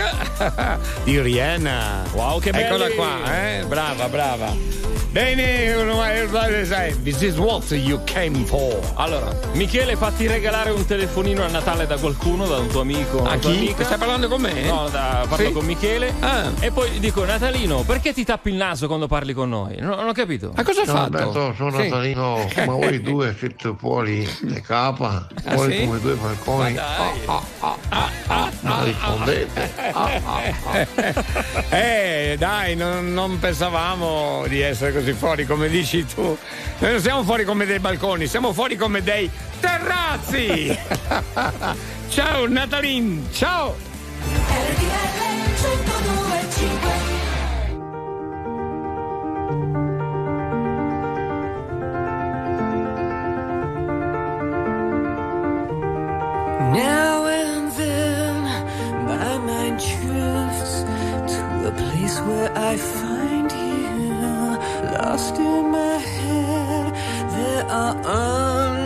[1.04, 2.04] di Rihanna.
[2.14, 2.96] Wow, che Eccola belli!
[2.96, 3.66] qua, eh?
[3.66, 4.81] Brava, brava.
[5.12, 6.26] Bene, ormai
[6.66, 8.80] sai, this is what you came for.
[8.96, 13.22] Allora, Michele, fatti regalare un telefonino a Natale da qualcuno, da un tuo amico.
[13.24, 13.48] A chi?
[13.50, 13.84] amica.
[13.84, 14.62] Stai parlando con me?
[14.62, 15.52] No, da, parlo Sì?
[15.52, 16.14] con Michele.
[16.22, 16.50] Ah.
[16.62, 19.76] E poi gli dico, Natalino, perché ti tappi il naso quando parli con noi?
[19.80, 20.54] No- non ho capito.
[20.56, 21.18] Ma cosa Ciao fatto?
[21.18, 21.90] Alberto, sono Sì.
[21.90, 25.86] Natalino, ma voi due siete fuori le capa, Ah, fuori sì?
[25.88, 27.20] come due balconi, Ma dai.
[28.62, 29.72] ma rispondete.
[29.92, 31.50] Ah, ah, ah.
[31.74, 36.38] Eh, dai, non, non pensavamo di essere così fuori come dici tu.
[36.80, 39.30] Noi non siamo fuori come dei balconi, siamo fuori come dei
[39.60, 40.78] terrazzi.
[42.10, 43.76] ciao Natalin, ciao.
[56.74, 58.44] Now and then,
[59.06, 60.84] my mind drifts
[61.34, 63.11] to a place where I find.
[65.12, 66.88] Lost in my head,
[67.36, 67.96] there are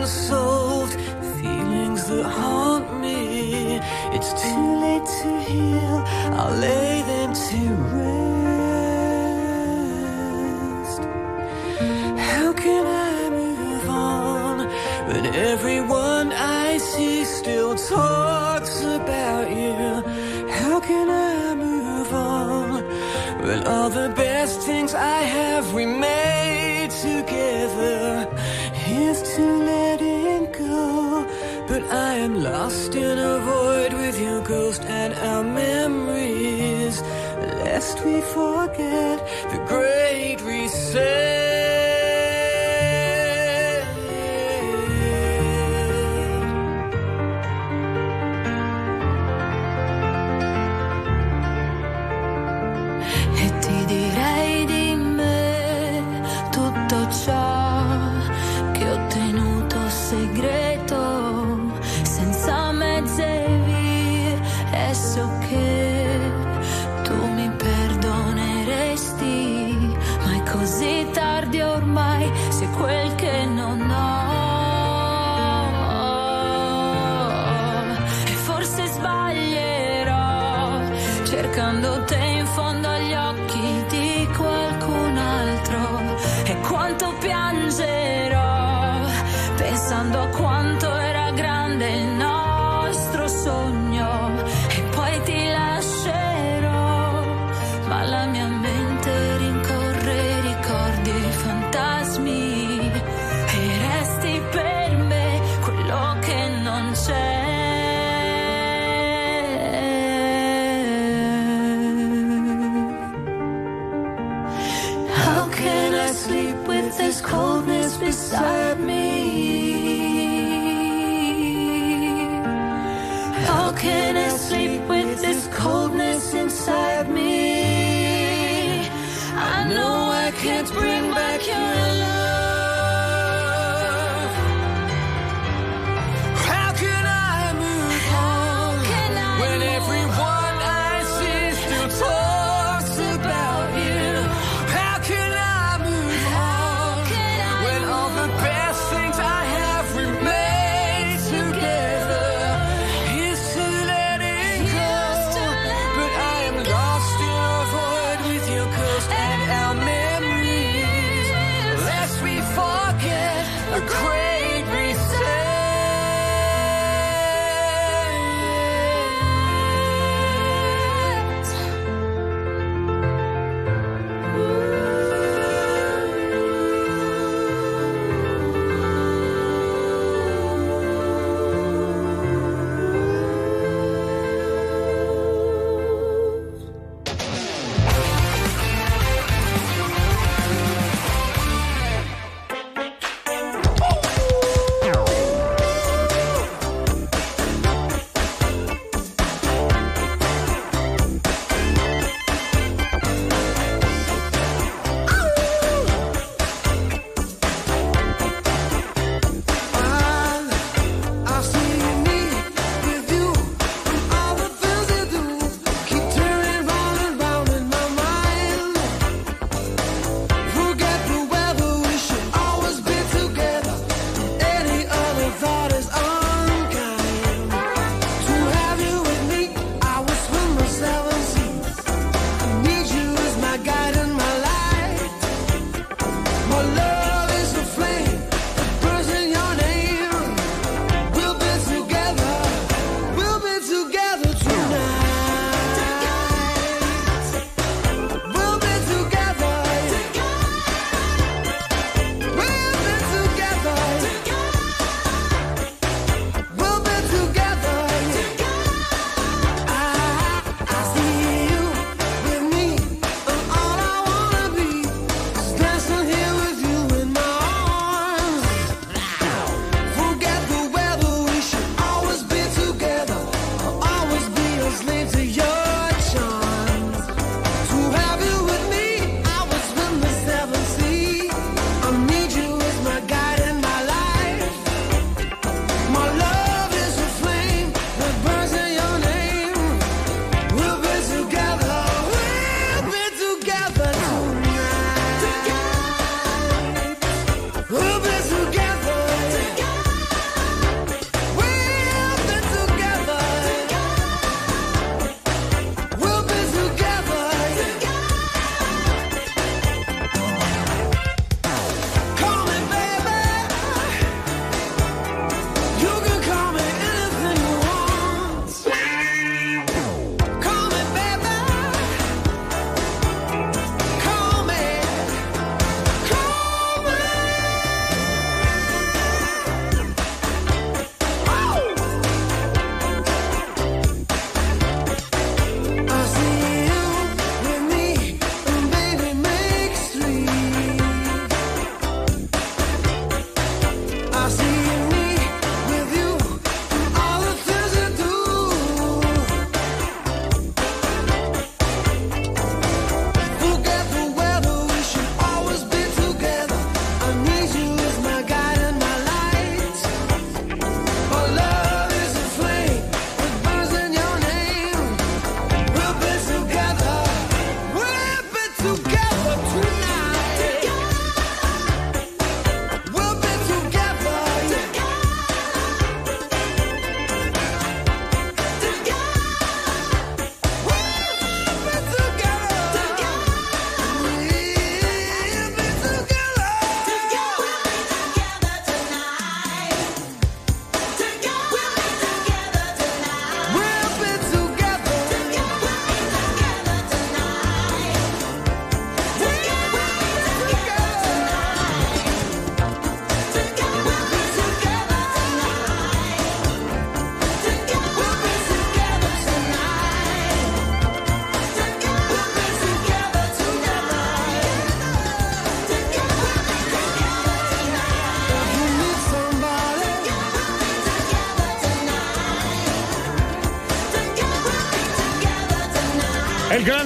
[0.02, 0.94] unsolved
[1.38, 3.78] feelings that haunt me.
[4.16, 5.98] It's too late to heal,
[6.38, 7.60] I'll lay them to
[7.94, 8.22] rest.
[12.18, 14.56] How can I move on
[15.06, 18.15] when everyone I see still talks
[23.86, 28.28] All the best things I have we made together.
[28.74, 31.24] Here's to letting go.
[31.68, 37.00] But I am lost in a void with your ghost and our memories.
[37.62, 39.18] Lest we forget
[39.52, 41.45] the great reset.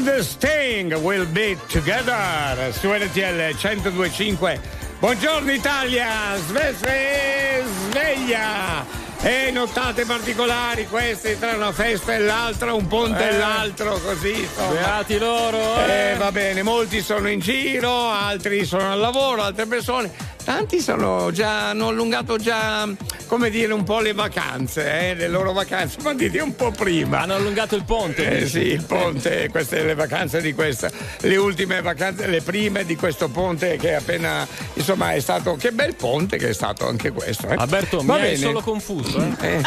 [0.00, 4.60] Il grande Sting will be together su RTL 1025.
[4.98, 6.08] Buongiorno Italia,
[6.46, 8.84] sve- sve- sveglia!
[9.22, 13.38] E nottate particolari queste tra una festa e l'altra, un ponte e Eh.
[13.38, 14.72] l'altro, così insomma.
[14.72, 16.12] Beati loro, eh.
[16.12, 20.10] Eh, va bene, molti sono in giro, altri sono al lavoro, altre persone.
[20.42, 22.88] Tanti sono già, hanno allungato già,
[23.30, 27.20] come dire, un po' le vacanze, eh, le loro vacanze, ma dite un po' prima.
[27.20, 28.40] Hanno allungato il ponte.
[28.40, 30.90] Eh sì, il ponte, queste le vacanze di questa,
[31.20, 34.44] le ultime vacanze, le prime di questo ponte che appena,
[34.74, 37.46] insomma, è stato, che bel ponte che è stato anche questo.
[37.46, 37.54] Eh.
[37.54, 38.36] Alberto, Va mi hai bene.
[38.38, 39.20] solo confuso.
[39.40, 39.46] Eh?
[39.46, 39.62] Eh,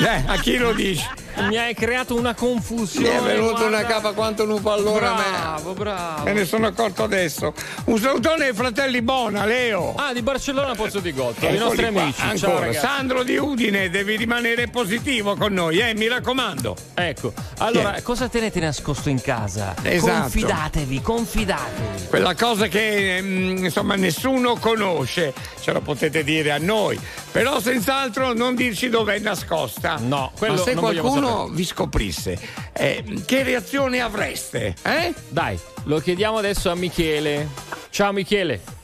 [0.00, 1.04] eh, a chi lo dici?
[1.46, 3.08] Mi hai creato una confusione.
[3.08, 3.86] Mi è venuta una guarda.
[3.86, 5.22] capa quanto un pallone a me.
[5.30, 6.22] Bravo, bravo.
[6.24, 7.52] Me ne sono accorto adesso.
[7.84, 9.94] Un salutone ai fratelli Bona, Leo.
[9.96, 12.20] Ah, di Barcellona Pozzo di Gotto, i Eccoli nostri amici.
[12.20, 12.58] Ciao Ancora.
[12.66, 12.78] ragazzi.
[12.86, 16.76] Sandro di Udine, devi rimanere positivo con noi, eh, mi raccomando.
[16.94, 18.02] Ecco, allora, Chi è?
[18.02, 19.74] cosa tenete nascosto in casa?
[19.82, 20.20] Esatto.
[20.20, 22.06] Confidatevi, confidatevi.
[22.08, 26.98] Quella cosa che mm, insomma nessuno conosce, ce lo potete dire a noi,
[27.30, 29.98] però senz'altro non dirci dov'è nascosta.
[29.98, 32.38] No, quello Ma se qualcuno vi scoprisse,
[32.72, 34.74] eh, che reazione avreste?
[34.82, 35.12] Eh?
[35.28, 37.48] Dai, lo chiediamo adesso a Michele.
[37.90, 38.77] Ciao Michele.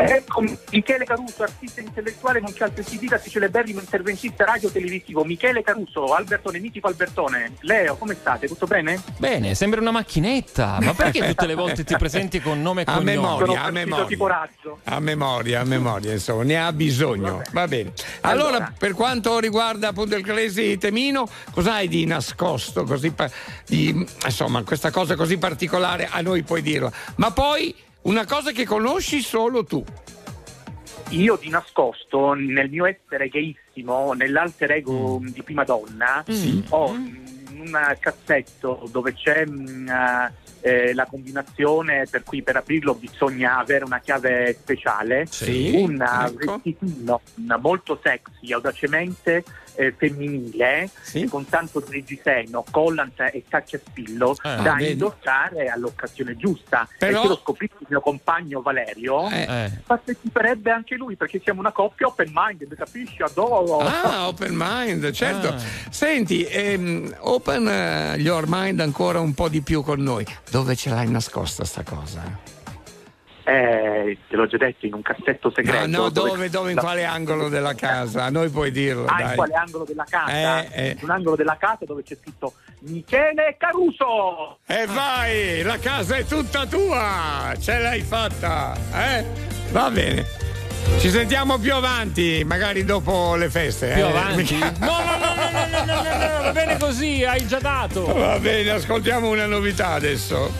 [0.00, 5.24] Ecco, Michele Caruso, artista intellettuale, nonché altresì didaci celeberrimo interventista radio televisivo.
[5.24, 7.54] Michele Caruso, Albertone, mitico Albertone.
[7.62, 8.46] Leo, come state?
[8.46, 9.02] Tutto bene?
[9.18, 12.92] Bene, sembra una macchinetta, ma perché tutte le volte ti presenti con nome e A
[12.92, 13.10] cognome?
[13.16, 14.04] memoria, a memoria.
[14.06, 14.78] tipo razzo.
[14.84, 17.42] A memoria, a memoria, insomma, ne ha bisogno.
[17.50, 17.92] Va bene.
[18.20, 18.72] Allora, Allora.
[18.78, 22.84] per quanto riguarda appunto il Crazy Temino, cos'hai di nascosto?
[22.84, 23.12] Così
[23.66, 26.90] di, insomma, questa cosa così particolare, a noi puoi dirla.
[27.16, 27.74] Ma poi
[28.08, 29.84] una cosa che conosci solo tu.
[31.10, 36.24] Io di nascosto, nel mio essere gayissimo, nell'alter ego di prima donna,
[36.70, 37.16] ho mm,
[37.58, 39.88] un cassetto dove c'è mm,
[40.60, 46.52] eh, la combinazione per cui per aprirlo bisogna avere una chiave speciale, Sì, un ecco.
[46.62, 49.44] vestitino mm, molto sexy, audacemente
[49.78, 50.90] eh, femminile,
[51.28, 54.92] con tanto reggiseno, collant e cacciaspillo Eh, da vedi.
[54.92, 56.88] indossare all'occasione giusta.
[56.98, 59.70] Però- E che l'ho scoprito il mio compagno Valerio, Eh.
[59.86, 63.22] parteciperebbe anche lui perché siamo una coppia open minded, capisci?
[63.22, 63.78] Adoro!
[63.78, 65.48] Ah, open mind, certo.
[65.48, 65.58] Ah.
[65.90, 70.26] Senti, ehm, open eh, your mind ancora un po' di più con noi.
[70.50, 72.56] Dove ce l'hai nascosta sta cosa?
[73.48, 75.86] Eh, te l'ho già detto, in un cassetto segreto.
[75.86, 78.24] No, no, dove, dove, in la- quale angolo della casa?
[78.24, 79.28] A noi puoi dirlo, Ah, dai.
[79.30, 80.60] in quale angolo della casa?
[80.64, 80.90] Eh, eh.
[80.90, 84.58] In un angolo della casa dove c'è scritto Michele Caruso!
[84.66, 89.24] E vai, la casa è tutta tua, ce l'hai fatta, eh?
[89.70, 90.26] Va bene.
[90.98, 93.92] Ci sentiamo più avanti, magari dopo le feste.
[93.94, 94.08] Più eh?
[94.10, 94.58] avanti?
[94.58, 98.12] No, no, no, no, no, no, no, no, no, va bene così, hai già dato.
[98.12, 100.52] Va bene, ascoltiamo una novità adesso.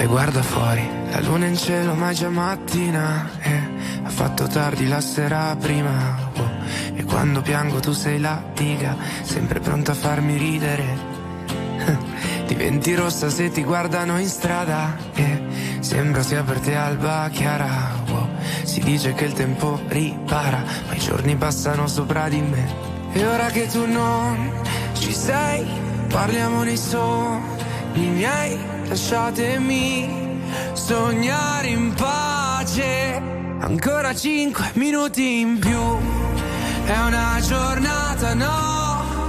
[0.00, 3.62] E guarda fuori, la luna in cielo ma è già mattina E
[4.04, 6.50] ha fatto tardi la sera prima oh,
[6.94, 10.86] E quando piango tu sei la diga Sempre pronta a farmi ridere.
[12.46, 15.42] Diventi rossa se ti guardano in strada E
[15.80, 17.66] sembra sia per te alba chiara
[18.08, 18.27] oh,
[18.62, 22.86] Si dice che il tempo ripara Ma i giorni passano sopra di me.
[23.12, 24.52] E ora che tu non
[24.94, 25.66] ci sei
[26.08, 28.58] Parliamo nei sogni miei.
[28.88, 30.40] Lasciatemi
[30.72, 33.22] sognare in pace.
[33.60, 36.26] Ancora cinque minuti in più.
[36.88, 39.28] È una giornata no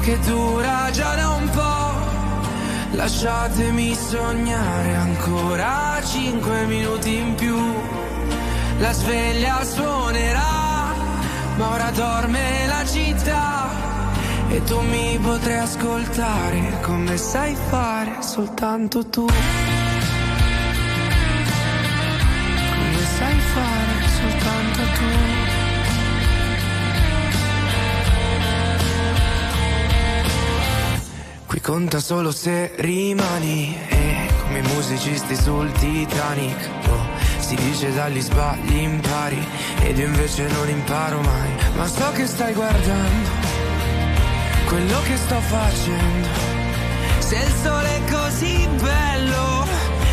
[0.00, 7.56] Che dura già da un po' Lasciatemi sognare ancora cinque minuti in più
[8.80, 10.94] La sveglia suonerà
[11.56, 13.60] Ma ora dorme la città
[14.52, 19.26] e tu mi potrai ascoltare come sai fare soltanto tu.
[19.26, 19.36] Come
[23.16, 25.04] sai fare soltanto tu.
[31.46, 36.70] Qui conta solo se rimani e come i musicisti sul Titanic.
[36.88, 37.19] oh,
[37.50, 39.44] si dice dagli sbagli impari
[39.80, 41.50] ed io invece non imparo mai.
[41.74, 43.28] Ma so che stai guardando
[44.66, 46.28] quello che sto facendo.
[47.18, 49.66] Se il sole è così bello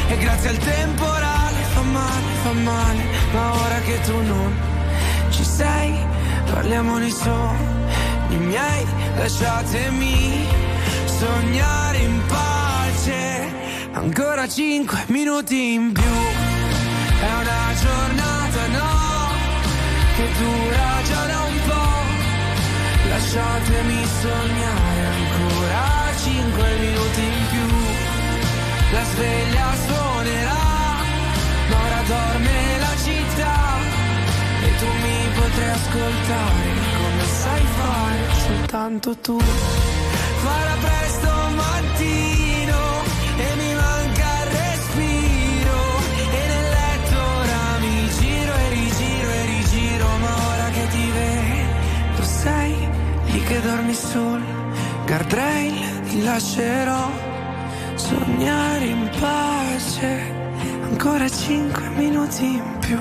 [0.08, 4.60] e grazie al temporale fa male, fa male, ma ora che tu non
[5.30, 5.94] ci sei,
[6.52, 8.86] parliamo nei sogni miei,
[9.16, 10.44] lasciatemi
[11.06, 13.54] sognare in pace,
[13.92, 16.47] ancora cinque minuti in più.
[17.19, 18.95] È una giornata no,
[20.15, 21.95] che dura già da un po'.
[23.10, 27.69] Lasciatemi sognare ancora cinque minuti in più.
[28.91, 30.65] La sveglia suonerà,
[31.69, 33.56] ma ora dorme la città.
[34.61, 39.39] E tu mi potrai ascoltare come sai fare soltanto tu.
[40.44, 42.37] Farà presto mattina.
[53.62, 54.44] dormi sul
[55.06, 57.10] guardrail ti lascerò
[57.96, 60.36] sognare in pace.
[60.90, 63.00] Ancora cinque minuti in più.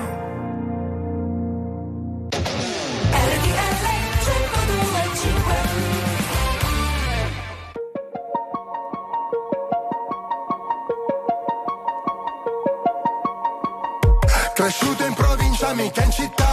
[14.53, 16.46] Cresciuto in provincia, mica in città.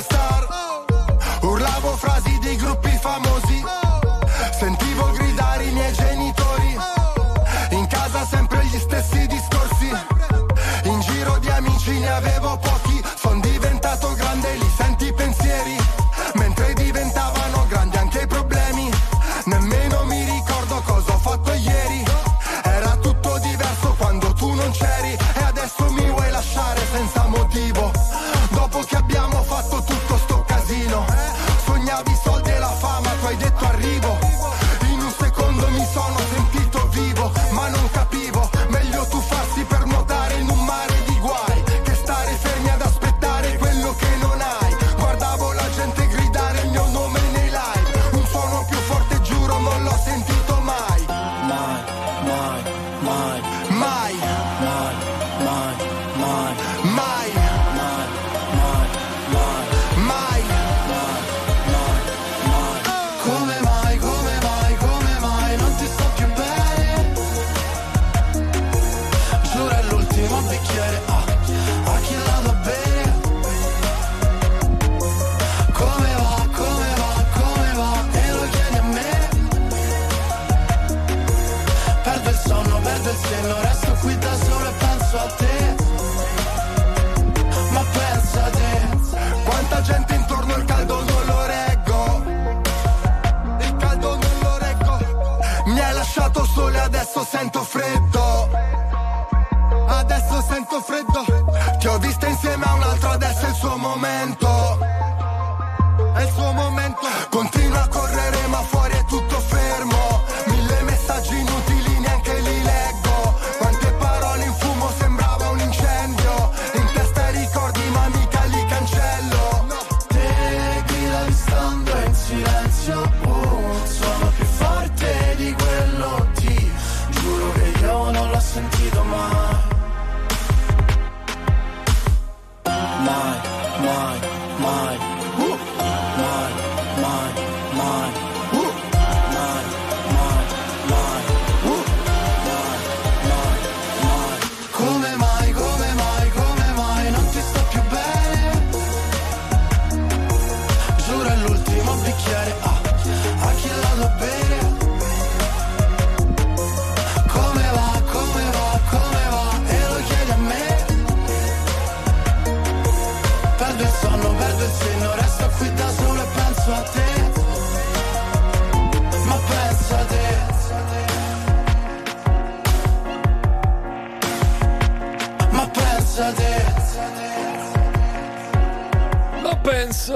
[0.00, 0.37] superstar.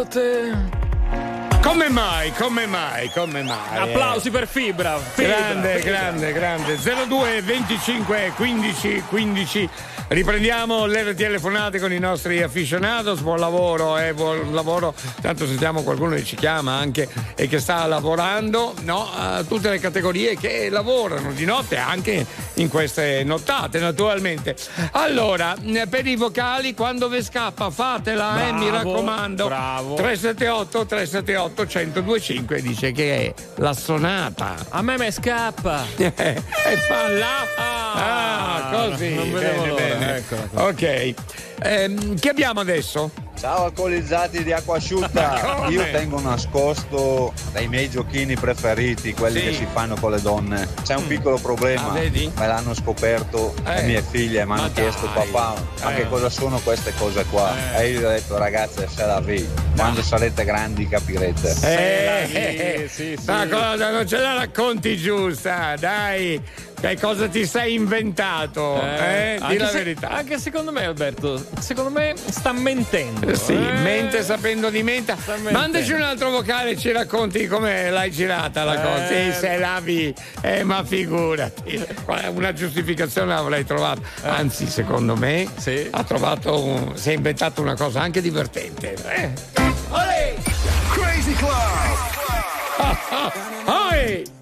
[0.03, 0.81] solo te.
[1.63, 3.79] Come mai, come mai, come mai?
[3.79, 4.99] Applausi per Fibra.
[4.99, 5.91] fibra grande, fibra.
[5.91, 6.77] grande, grande.
[6.77, 9.69] 02 25 15 15.
[10.09, 13.21] Riprendiamo le telefonate con i nostri afficionados.
[13.21, 14.93] Buon lavoro, eh, buon lavoro.
[15.21, 19.09] Tanto sentiamo qualcuno che ci chiama anche e che sta lavorando, no?
[19.11, 24.57] A tutte le categorie che lavorano di notte anche in queste nottate, naturalmente.
[24.93, 29.47] Allora, eh, per i vocali, quando vi scappa, fatela, bravo, eh, mi raccomando.
[29.47, 29.95] Bravo.
[29.95, 34.55] 378 378 1025 dice che è la sonata.
[34.71, 35.85] A me me scappa.
[36.23, 37.39] Eh, e fa là.
[37.57, 39.15] Ah, ah, così.
[39.15, 39.83] Non vedevo bene, l'ora.
[39.83, 40.17] bene.
[40.17, 40.37] Ecco.
[40.55, 40.83] Ok.
[41.63, 43.11] Eh, che abbiamo adesso?
[43.43, 49.47] Ciao alcolizzati di acqua asciutta, io tengo nascosto dai miei giochini preferiti, quelli Sì.
[49.47, 50.69] che si fanno con le donne.
[50.85, 52.31] C'è un piccolo problema, Ah, vedi?
[52.37, 53.75] me l'hanno scoperto Eh.
[53.75, 55.27] le mie figlie, mi hanno chiesto dai.
[55.29, 55.97] papà, ma Eh.
[55.97, 57.53] che cosa sono queste cose qua?
[57.79, 57.83] Eh.
[57.83, 59.45] E io gli ho detto ragazze, se la vi,
[59.75, 61.57] quando sarete grandi capirete.
[61.63, 62.89] Eh,
[63.27, 63.91] Ma cosa?
[63.91, 66.41] Non ce la racconti giusta, dai!
[66.83, 68.83] Che cosa ti sei inventato?
[68.83, 70.09] Eh, Di anche la se- verità.
[70.09, 73.33] Anche secondo me, Alberto, secondo me sta mentendo.
[73.37, 73.73] Sì, eh.
[73.83, 75.17] mente sapendo di menta.
[75.53, 78.83] Mandaci un altro vocale e ci racconti come l'hai girata la Eh.
[78.83, 79.07] cosa.
[79.07, 81.87] Sì, se lavi, eh, ma figurati.
[82.35, 84.01] Una giustificazione l'avrei trovata.
[84.23, 85.47] Anzi, secondo me
[85.93, 88.97] ha trovato un- si è inventato una cosa anche divertente.
[89.07, 89.31] Eh.
[90.91, 91.53] Crazy Club.
[93.93, 94.25] Oi!
[94.25, 94.42] Stayed at the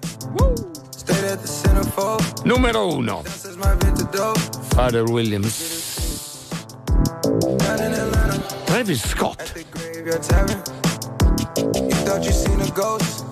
[2.45, 3.21] Numero uno.
[3.23, 4.37] This is my vintage dope.
[4.73, 6.49] Father Williams.
[8.65, 9.53] Travis Scott.
[9.71, 10.25] Graveyard.
[11.57, 13.25] You thought you seen a ghost.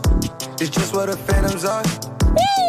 [0.62, 2.69] It's just what the phantoms are.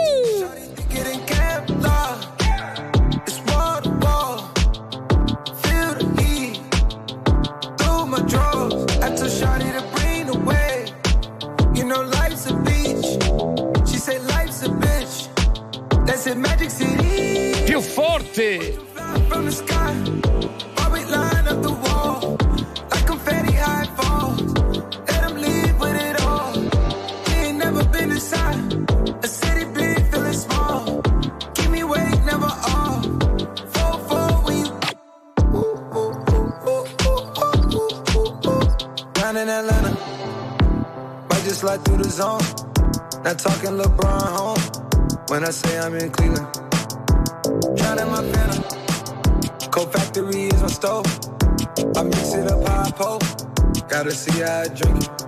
[54.11, 55.19] Hennessy, I drink.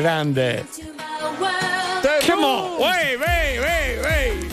[0.00, 0.64] Grande.
[2.24, 4.48] Come on, way, way, way, way.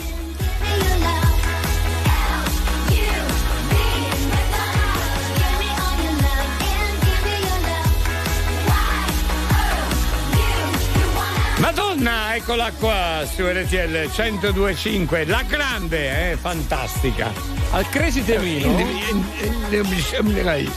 [11.58, 17.65] Madonna, eccola qua su RTL 1025, la grande, eh, fantastica.
[17.72, 18.74] Al Crazy Temino.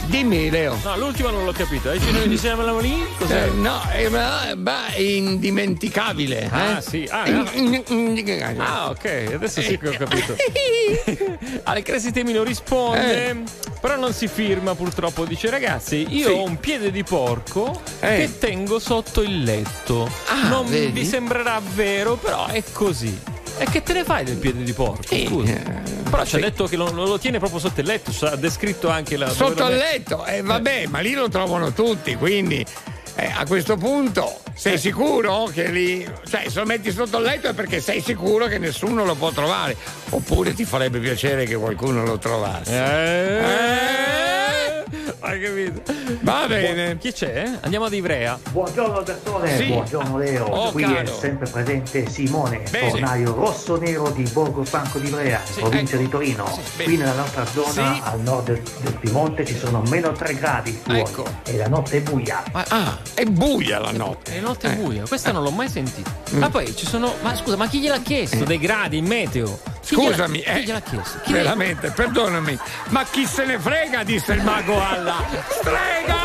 [0.07, 0.77] Dimmi Leo.
[0.83, 1.91] No, l'ultima non l'ho capita.
[1.91, 3.05] Dici noi insieme alla lì?
[3.17, 3.45] Cos'è?
[3.45, 6.41] Eh, no, è, ma- ma è indimenticabile.
[6.41, 6.49] eh?
[6.51, 7.07] Ah, sì.
[7.09, 7.23] Ah.
[8.57, 10.35] Ah, ok, adesso sì che ho capito.
[11.63, 13.35] Alle Crazy Temino risponde, Eh.
[13.79, 15.23] però non si firma purtroppo.
[15.25, 16.33] Dice ragazzi, io Sì.
[16.33, 18.07] ho un piede di porco Eh.
[18.17, 20.09] che tengo sotto il letto.
[20.27, 20.91] Ah, non vedi?
[20.91, 23.17] vi sembrerà vero, però è così.
[23.59, 25.03] E che te ne fai del piede di porco?
[25.03, 25.53] Scusa.
[26.09, 29.17] Però ci ha detto che lo, lo tiene proprio sotto il letto, ha descritto anche
[29.17, 29.29] la...
[29.29, 32.65] Sotto met- letto, e vabbè, ma lì lo trovano tutti, quindi
[33.15, 37.49] eh, a questo punto sei sicuro che lì, cioè se lo metti sotto il letto
[37.49, 39.75] è perché sei sicuro che nessuno lo può trovare,
[40.09, 42.73] oppure ti farebbe piacere che qualcuno lo trovasse.
[42.73, 43.99] Eh,
[45.29, 45.81] Hai capito?
[46.21, 46.97] Va bene.
[46.97, 47.47] Chi c'è?
[47.61, 48.39] Andiamo ad Ivrea.
[48.49, 49.65] Buongiorno Albertone, Sì.
[49.65, 50.95] buongiorno Leo, Oh, qui caro.
[50.97, 52.89] è sempre presente Simone, Bene.
[52.89, 56.45] fornaio rosso-nero di Borgo Franco di Brea, provincia di Torino.
[56.75, 56.83] bene.
[56.83, 58.01] Qui nella nostra zona, Sì.
[58.05, 61.25] al nord del, del Piemonte, ci sono meno 3 gradi fuori Ecco.
[61.45, 62.43] e la notte è buia.
[62.51, 64.35] Ah, è buia la notte.
[64.35, 66.09] E notte buia, questa non l'ho mai sentita.
[66.33, 66.39] Mm.
[66.39, 67.13] Ma poi ci sono.
[67.21, 68.43] Ma scusa, ma chi gliel'ha chiesto?
[68.45, 69.59] Dei gradi in meteo?
[69.85, 71.19] Chi gliel'ha- Scusami, chi eh, gliel'ha chiesto?
[71.23, 72.57] Chi veramente, perdonami,
[72.89, 75.18] ma chi se ne frega, disse il mago alla
[75.49, 76.17] strega!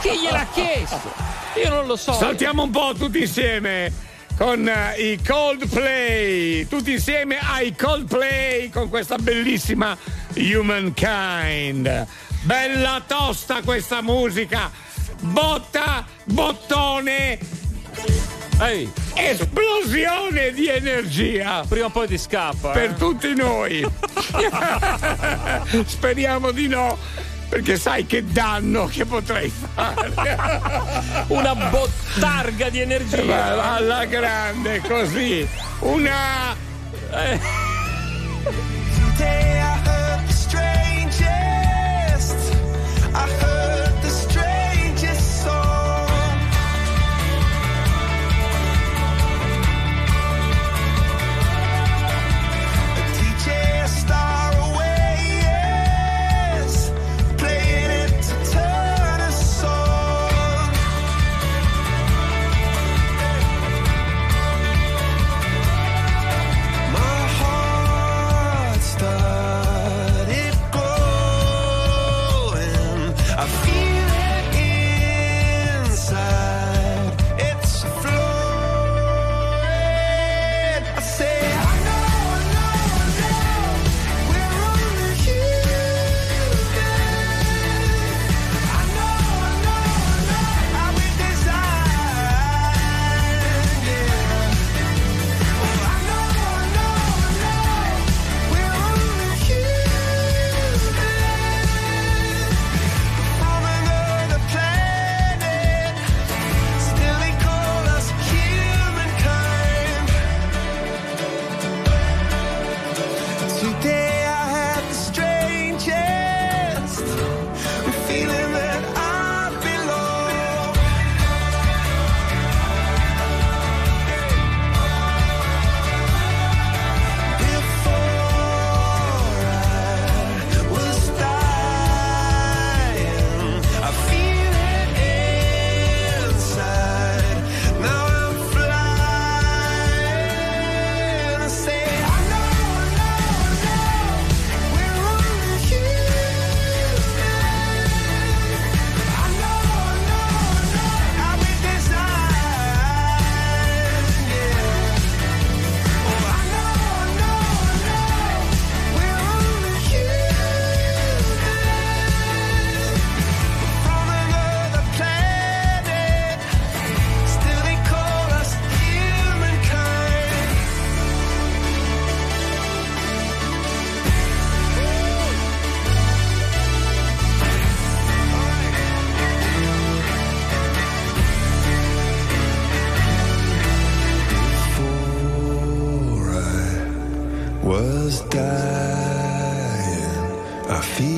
[0.00, 1.12] Chi gliel'ha chiesto?
[1.62, 2.12] Io non lo so.
[2.12, 3.92] Saltiamo un po' tutti insieme
[4.36, 9.96] con eh, i Coldplay, tutti insieme ai Coldplay con questa bellissima
[10.34, 12.06] Humankind.
[12.42, 14.70] Bella tosta questa musica,
[15.20, 17.38] botta, bottone,
[18.60, 22.72] Ehi, esplosione di energia prima o poi ti scappa.
[22.72, 22.94] per eh.
[22.94, 23.82] tutti noi.
[25.86, 26.98] Speriamo di no,
[27.48, 30.12] perché sai che danno che potrei fare.
[31.28, 33.24] Una bottarga di energia.
[33.24, 35.48] Ma alla grande, così.
[35.78, 36.54] Una.
[39.16, 39.79] Today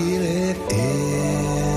[0.02, 1.72] feel it in.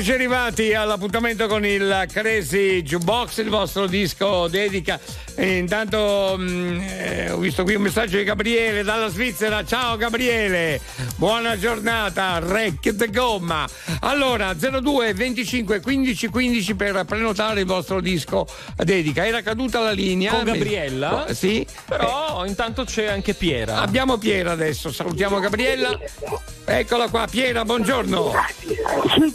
[0.00, 4.98] Eccoci arrivati all'appuntamento con il Crazy Jukebox, il vostro disco dedica.
[5.34, 9.62] E intanto mh, eh, ho visto qui un messaggio di Gabriele dalla Svizzera.
[9.62, 10.80] Ciao Gabriele,
[11.16, 13.68] buona giornata, Rec de Gomma.
[14.00, 18.46] Allora, 02 25 15 15 per prenotare il vostro disco
[18.76, 19.26] dedica.
[19.26, 20.32] Era caduta la linea.
[20.32, 21.26] Con Gabriella?
[21.26, 21.66] Eh, Sì.
[21.84, 23.82] Però intanto c'è anche Piera.
[23.82, 25.94] Abbiamo Piera adesso, salutiamo Gabriella.
[26.64, 28.32] Eccola qua, Piera, buongiorno.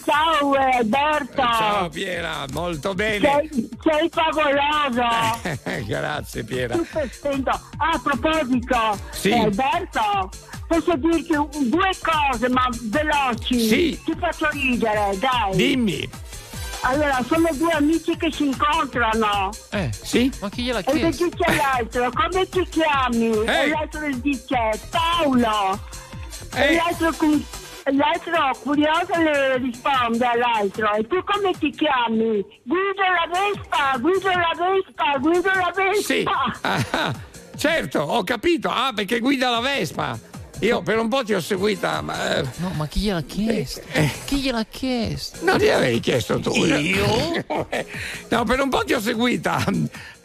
[0.03, 1.35] Ciao eh, Alberto.
[1.41, 3.47] Ciao Piera, molto bene.
[3.49, 5.85] Sei, sei favoloso.
[5.85, 6.75] Grazie Piera.
[6.75, 9.29] Ah, a proposito, Sì.
[9.29, 10.29] eh, Alberto,
[10.67, 11.33] posso dirti
[11.69, 13.59] due cose, ma veloci.
[13.67, 14.01] Sì.
[14.03, 15.55] Ti faccio ridere, dai.
[15.55, 16.09] Dimmi.
[16.81, 19.49] Allora, sono due amici che si incontrano.
[19.71, 20.31] Eh, sì?
[20.39, 21.25] Ma chi gliel'ha E che chiesto?
[21.25, 22.11] dice l'altro?
[22.11, 23.43] Come ti chiami?
[23.45, 25.79] E l'altro dice Paolo.
[26.53, 27.43] E l'altro, cu-
[27.91, 30.93] l'altro curioso le risponde all'altro.
[30.93, 32.43] E tu come ti chiami?
[32.63, 36.03] Guido la Vespa, guido la Vespa, guido la Vespa.
[36.03, 36.23] Sì.
[36.61, 37.13] Ah,
[37.55, 38.69] certo, ho capito.
[38.69, 40.33] Ah, perché guida la Vespa.
[40.59, 42.37] Io per un po' ti ho seguita, ma.
[42.37, 43.81] eh, No, ma chi gliel'ha chiesto?
[44.25, 45.43] Chi gliel'ha chiesto?
[45.43, 46.51] Non ti avevi chiesto tu.
[46.53, 47.43] Io?
[48.29, 49.63] No, per un po' ti ho seguita.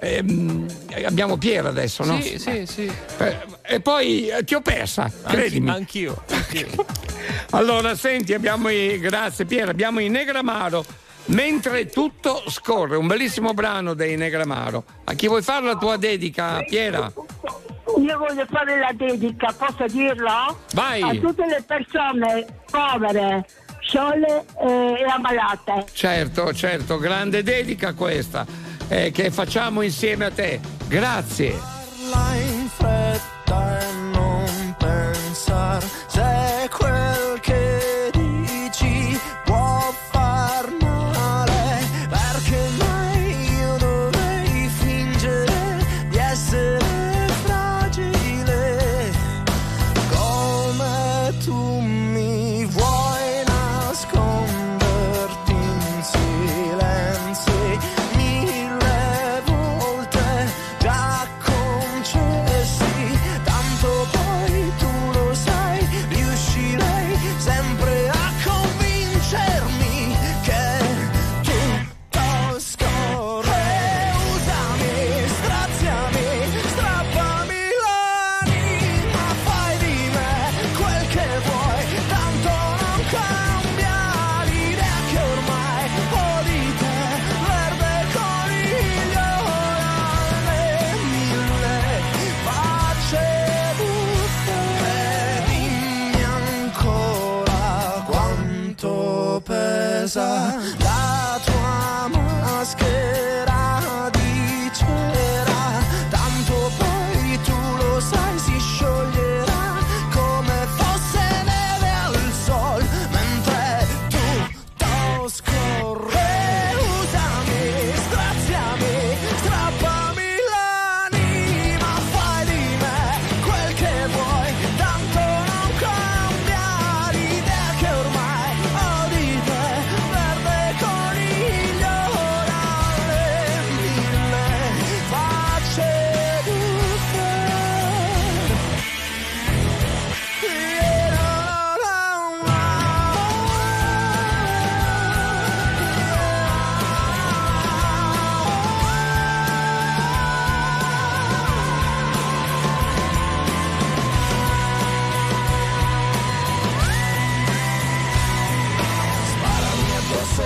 [0.01, 0.66] Ehm,
[1.05, 2.20] abbiamo Piera adesso, no?
[2.20, 2.90] Sì, sì, sì.
[3.19, 5.69] Eh, E poi eh, ti ho persa, credimi.
[5.69, 6.23] Anch'io.
[6.31, 6.69] anch'io.
[7.51, 8.98] Allora, senti, abbiamo i.
[8.98, 10.85] Grazie Piera, abbiamo i Negramaro.
[11.27, 14.85] Mentre tutto scorre, un bellissimo brano dei Negramaro.
[15.05, 17.12] A chi vuoi fare la tua dedica, Piera?
[17.98, 20.58] Io voglio fare la dedica, posso dirlo?
[20.72, 21.02] Vai.
[21.02, 23.46] A tutte le persone povere,
[23.80, 25.86] sole eh, e ammalate.
[25.92, 28.46] Certo, certo, grande dedica questa
[28.88, 30.60] eh, che facciamo insieme a te.
[30.86, 31.78] Grazie.
[32.10, 37.59] Parla in fretta e non pensar se quel che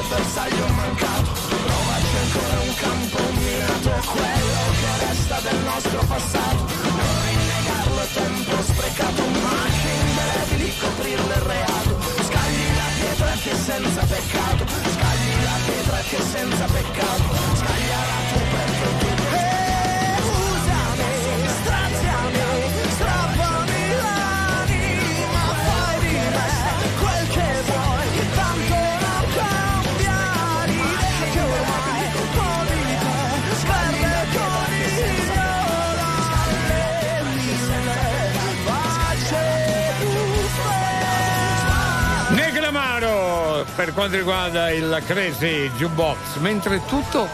[0.08, 8.00] bersaglio mancato Provaci ancora un campo minato quello che resta del nostro passato Non rinnegarlo
[8.00, 11.92] è tempo sprecato Macchie indelebili coprirlo è reato
[12.26, 17.43] Scagli la pietra che senza peccato Scagli la pietra che senza peccato
[43.84, 47.28] per quanto riguarda il Crazy Jukebox, mentre tutto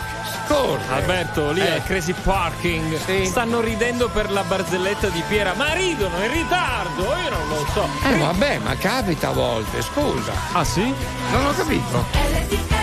[0.47, 0.83] scorre.
[0.89, 1.75] Alberto, lì eh.
[1.75, 3.25] al Crazy Parking sì.
[3.25, 7.89] stanno ridendo per la barzelletta di Piera, ma ridono in ritardo, io non lo so.
[8.05, 10.33] Eh vabbè, ma capita a volte, scusa.
[10.53, 10.93] Ah sì?
[11.31, 12.80] Non ho capito.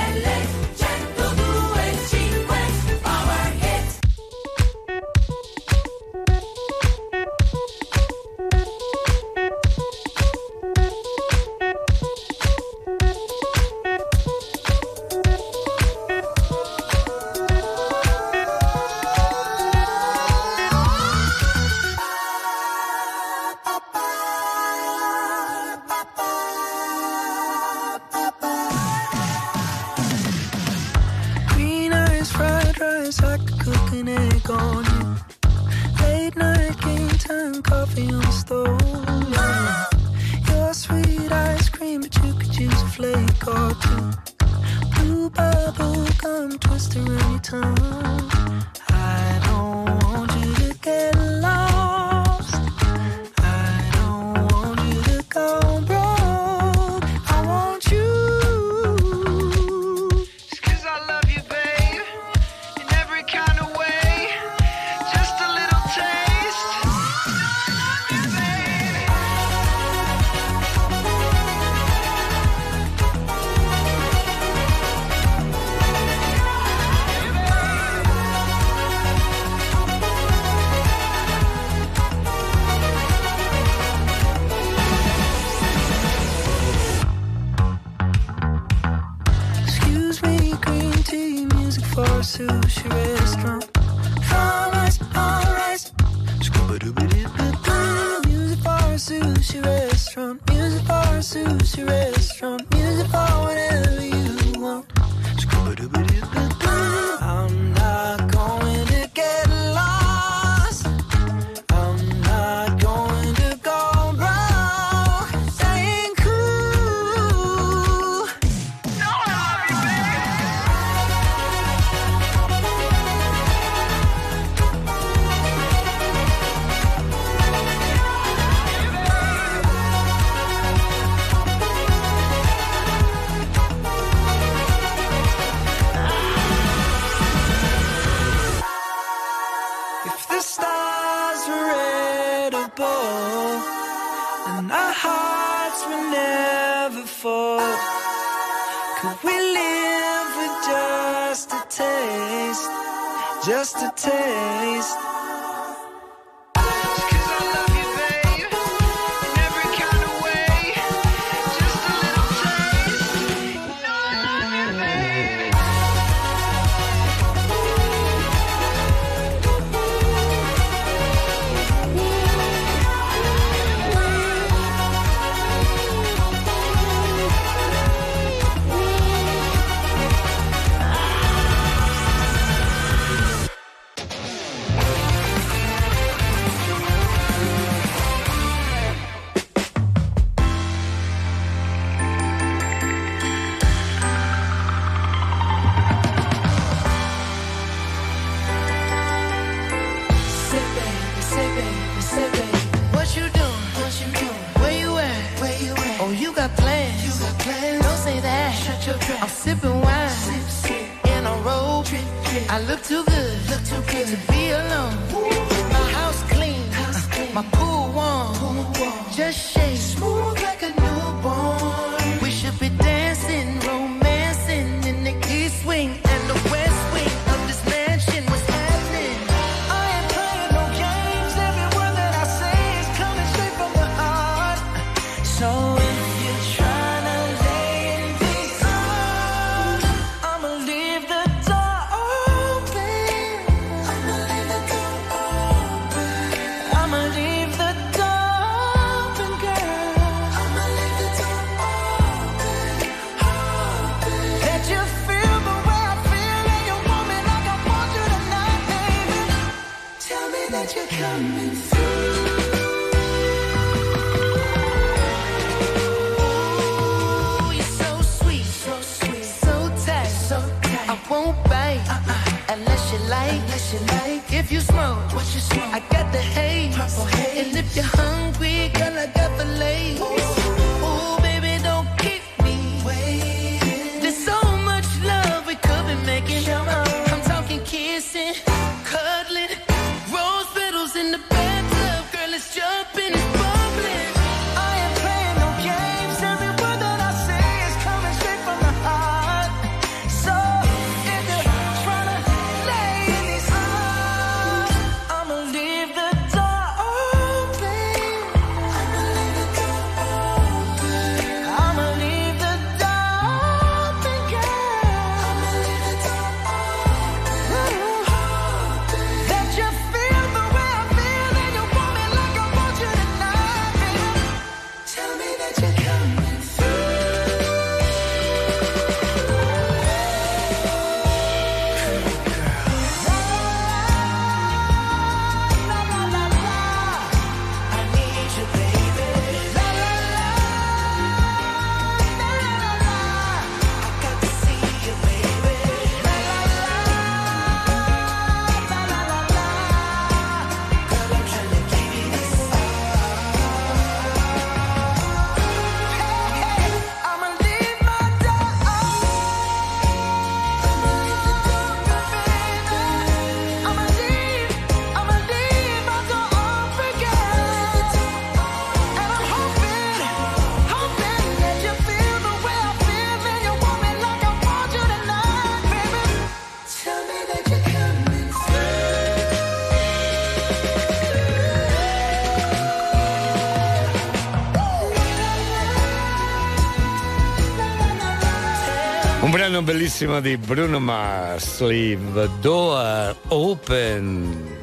[389.57, 394.55] Brano bellissimo di Bruno Mars, Leave Door Open.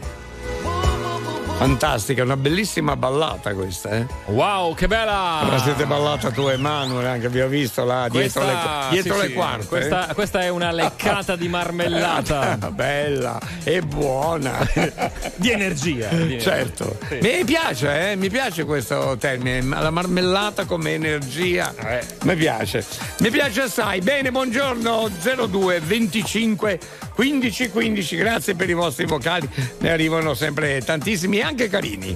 [1.56, 4.06] Fantastica, una bellissima ballata questa, eh?
[4.26, 5.46] Wow, che bella!
[5.48, 9.14] La siete ballata tu e Manuel, anche vi ho visto là dietro Questa- le, dietro
[9.14, 9.66] sì, le sì, quarte.
[9.66, 12.56] Questa, questa è una leccata di marmellata.
[12.70, 14.68] Bella e buona.
[15.36, 16.08] di energia.
[16.08, 16.50] di energia.
[16.50, 16.98] Certo.
[17.08, 17.18] Sì.
[17.22, 18.16] Mi piace, eh?
[18.16, 21.72] mi piace questo termine, la marmellata come energia.
[21.78, 22.04] Eh.
[22.24, 22.84] Mi piace.
[23.24, 24.00] Mi piace assai.
[24.02, 26.78] Bene, buongiorno 02 25
[27.14, 28.16] 15 15.
[28.16, 29.48] Grazie per i vostri vocali.
[29.78, 32.14] Ne arrivano sempre tantissimi, anche carini.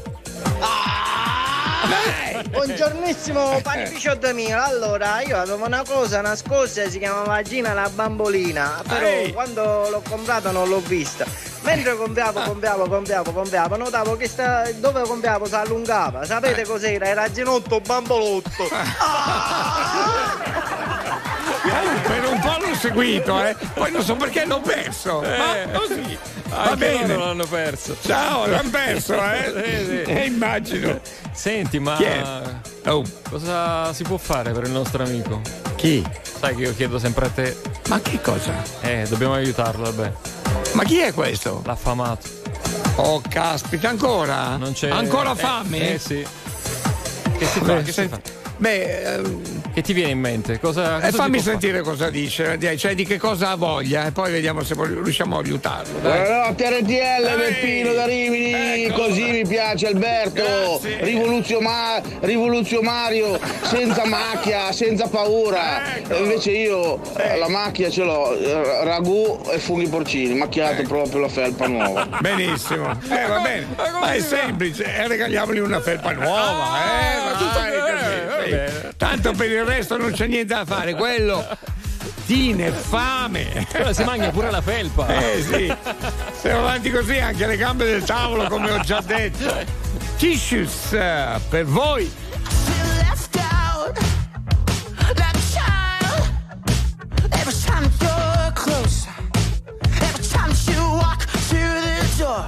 [2.50, 9.06] Buongiornissimo panificio 2000 Allora io avevo una cosa nascosta Si chiamava Gina la bambolina Però
[9.06, 9.32] Ehi.
[9.32, 11.24] quando l'ho comprata non l'ho vista
[11.62, 17.06] Mentre compravo, compravo, compravo, compravo Notavo che sta, dove compravo si allungava Sapete cos'era?
[17.06, 18.68] Era Ginotto Bambolotto
[21.68, 23.54] Per un po' l'ho seguito, eh?
[23.74, 25.20] Poi non so perché l'ho perso.
[25.20, 26.18] Ma così.
[26.48, 27.06] Va bene.
[27.14, 27.96] loro l'hanno perso.
[28.00, 29.52] Ciao, l'hanno perso, eh?
[29.68, 30.10] Sì, sì.
[30.10, 31.00] Eh, immagino.
[31.32, 31.98] Senti, ma?
[32.86, 33.02] Oh.
[33.28, 35.40] cosa si può fare per il nostro amico?
[35.76, 36.04] Chi?
[36.22, 37.56] Sai che io chiedo sempre a te.
[37.88, 38.52] Ma che cosa?
[38.80, 40.12] Eh, dobbiamo aiutarlo, vabbè.
[40.72, 41.62] Ma chi è questo?
[41.64, 42.28] L'affamato.
[42.96, 44.56] Oh, caspita, ancora?
[44.56, 44.90] Non c'è.
[44.90, 45.94] Ancora eh, fame?
[45.94, 46.26] Eh, sì.
[47.38, 47.74] Che si fa?
[47.74, 48.20] Beh, Che, si fa?
[48.56, 50.58] Beh, ehm, Che ti viene in mente?
[50.58, 51.50] Cosa, cosa eh, fammi può fare?
[51.60, 55.40] sentire cosa dice, cioè di che cosa ha voglia e poi vediamo se riusciamo a
[55.40, 55.98] aiutarlo.
[56.00, 56.20] Dai.
[56.20, 59.02] Buonanotte RTL, Beppino da Rimini, Ecco.
[59.02, 60.42] così mi piace Alberto,
[60.80, 61.04] Grazie.
[61.04, 65.96] Rivoluzioma- rivoluzionario, senza macchia, senza paura.
[65.96, 66.14] Ecco.
[66.14, 70.88] E invece io eh, la macchia ce l'ho, eh, ragù e funghi porcini, macchiato Ecco.
[70.88, 72.08] proprio la felpa nuova.
[72.20, 73.66] Benissimo, eh, va bene,
[74.00, 78.50] ma è semplice, eh, regaliamogli una felpa nuova, eh, ma tutto eh, così,
[78.82, 78.87] sì.
[78.98, 81.46] Tanto per il resto non c'è niente da fare, quello
[82.26, 83.64] tiene fame.
[83.70, 85.06] Quella si mangia pure la felpa.
[85.06, 85.72] Eh sì,
[86.38, 89.64] se va avanti così anche le gambe del tavolo, come ho già detto.
[90.18, 90.88] Tissues
[91.48, 92.10] per voi.
[100.00, 102.46] Every time every you walk through the door,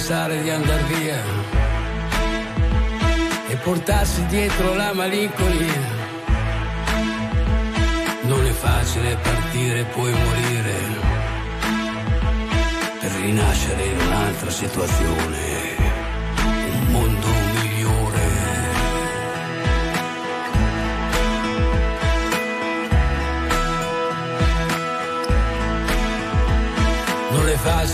[0.00, 1.22] pensare di andar via
[3.48, 5.82] e portarsi dietro la malinconia.
[8.22, 10.76] Non è facile partire e poi morire
[12.98, 15.19] per rinascere in un'altra situazione,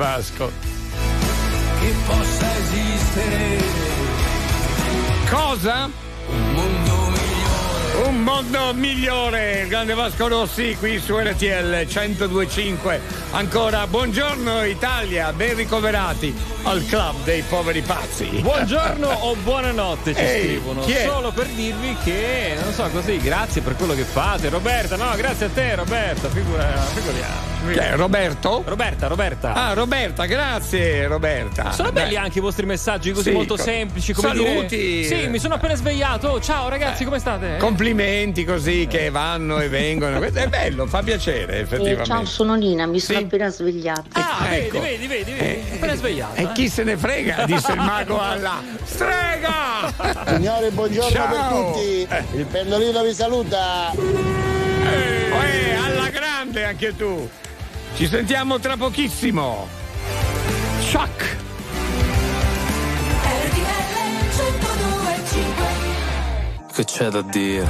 [0.00, 0.50] Vasco.
[1.78, 3.58] che possa esistere
[5.28, 5.90] Cosa?
[6.26, 8.08] un mondo migliore.
[8.08, 12.98] Un mondo migliore, il grande Vasco Rossi qui su RTL 1025.
[13.32, 18.24] Ancora buongiorno Italia, ben ricoverati al club dei poveri pazzi.
[18.40, 20.82] Buongiorno o buonanotte ci Ehi, scrivono.
[20.82, 24.48] Solo per dirvi che, non so, così, grazie per quello che fate.
[24.48, 26.30] Roberta, no, grazie a te, Roberta.
[26.30, 26.64] Figura,
[26.94, 27.49] figuriamo.
[27.60, 28.62] Chi è, Roberto?
[28.66, 29.52] Roberta, Roberta.
[29.52, 31.72] Ah, Roberta, grazie Roberta.
[31.72, 32.24] Sono belli Dai.
[32.24, 34.12] anche i vostri messaggi così Sì, molto co- semplici.
[34.14, 34.76] Come saluti.
[34.76, 35.04] Dire...
[35.22, 36.40] Sì, mi sono appena svegliato.
[36.40, 37.58] Ciao ragazzi, come state?
[37.58, 40.16] Complimenti così che vanno e vengono.
[40.18, 42.04] Questo è bello, fa piacere Eh, effettivamente.
[42.04, 43.24] ciao, sono Nina, mi sono Sì?
[43.24, 44.02] appena svegliata.
[44.12, 44.80] Ah, ecco.
[44.80, 45.74] vedi, vedi, vedi, vedi.
[45.74, 46.40] appena svegliato.
[46.40, 49.92] E chi se ne frega, disse il mago alla strega!
[50.34, 51.28] Signore, buongiorno Ciao.
[51.28, 52.38] per tutti.
[52.38, 53.92] Il pendolino vi saluta.
[53.92, 57.28] Eh, alla grande anche tu.
[58.00, 59.68] Ci sentiamo tra pochissimo.
[60.80, 61.36] Shock!
[66.72, 67.68] Che c'è da dire?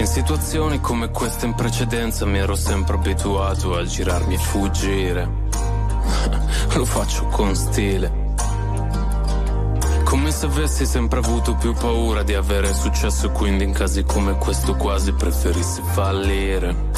[0.00, 5.30] In situazioni come questa in precedenza mi ero sempre abituato a girarmi e fuggire.
[6.74, 8.34] Lo faccio con stile.
[10.02, 14.74] Come se avessi sempre avuto più paura di avere successo quindi in casi come questo
[14.74, 16.95] quasi preferissi fallire.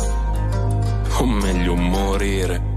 [1.21, 2.77] O meglio morire.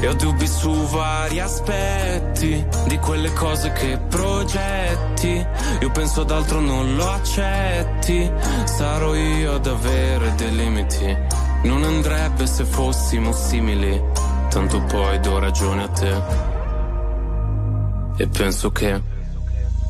[0.00, 5.46] E ho dubbi su vari aspetti di quelle cose che progetti.
[5.80, 8.30] Io penso ad altro, non lo accetti.
[8.64, 11.16] Sarò io ad avere dei limiti.
[11.62, 14.02] Non andrebbe se fossimo simili.
[14.48, 16.22] tanto poi do ragione a te.
[18.16, 19.15] E penso che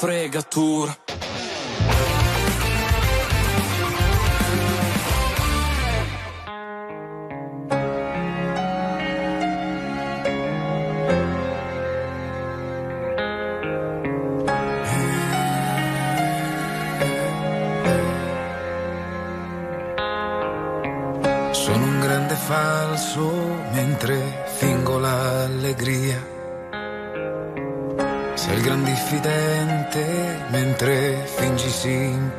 [0.00, 1.03] fregatura.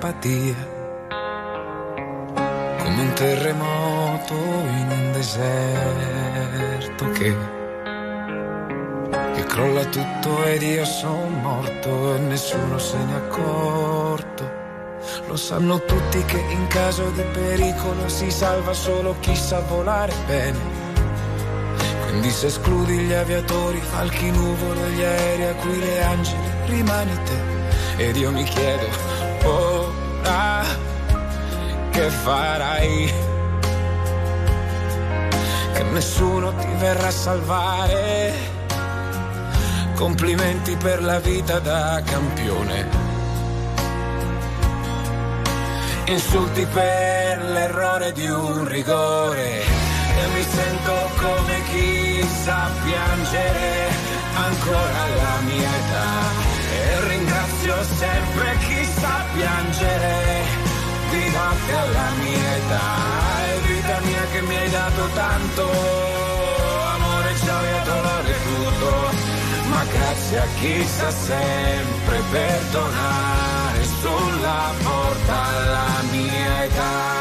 [0.06, 0.56] Simpatia.
[2.78, 7.36] Come un terremoto in un deserto che,
[9.34, 14.64] che crolla tutto ed io sono morto e nessuno se n'è accorto.
[15.28, 20.84] Lo sanno tutti che in caso di pericolo si salva solo chi sa volare bene.
[22.08, 28.04] Quindi se escludi gli aviatori, falchi nuvole, gli aerei a cui le angeli, rimani te.
[28.04, 28.88] Ed io mi chiedo,
[30.26, 30.64] ora
[31.92, 33.14] che farai?
[35.74, 38.34] Che nessuno ti verrà a salvare.
[39.96, 43.04] Complimenti per la vita da campione.
[46.06, 53.90] Insulti per l'errore di un rigore e mi sento come chi sa piangere
[54.36, 56.45] ancora alla mia età
[57.66, 60.44] ringrazio sempre chi sa piangere
[61.10, 65.64] di notte alla mia età e vita mia che mi hai dato tanto
[66.94, 69.10] amore, gioia, dolore, tutto
[69.70, 77.14] ma grazie a chi sa sempre perdonare sulla porta alla mia età.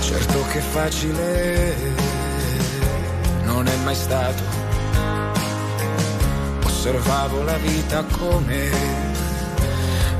[0.00, 1.89] Certo che facile è
[3.90, 4.42] mai stato.
[6.64, 8.70] Osservavo la vita come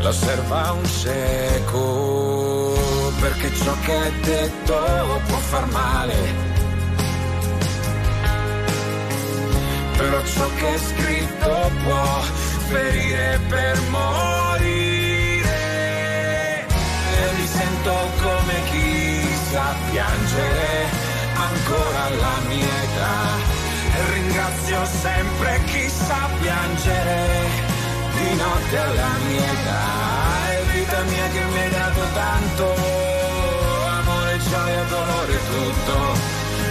[0.00, 2.74] l'osserva un cieco,
[3.20, 6.48] perché ciò che è detto può far male.
[9.96, 12.20] però ciò che è scritto può
[12.70, 15.58] ferire per morire.
[17.18, 17.92] E mi sento
[18.22, 21.10] come chi sa piangere
[21.40, 23.59] ancora alla mia età.
[24.12, 27.48] Ringrazio sempre chi sa piangere
[28.16, 29.82] di notte alla mia età.
[30.50, 32.74] È vita mia che mi hai dato tanto,
[33.98, 35.98] amore, gioia, dolore, tutto.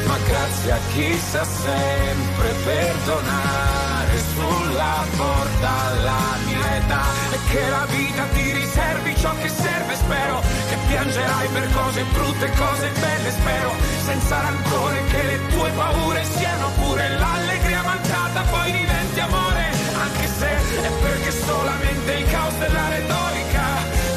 [0.07, 3.78] Ma grazie a chi sa sempre perdonare
[4.09, 9.95] lasciare sulla porta la mia età e che la vita ti riservi ciò che serve
[9.95, 10.41] spero.
[10.69, 13.71] Che piangerai per cose brutte e cose belle spero.
[14.05, 19.63] Senza rancore che le tue paure siano pure l'allegria mancata poi diventi amore.
[20.01, 20.49] Anche se
[20.81, 23.63] è perché solamente il caos della retorica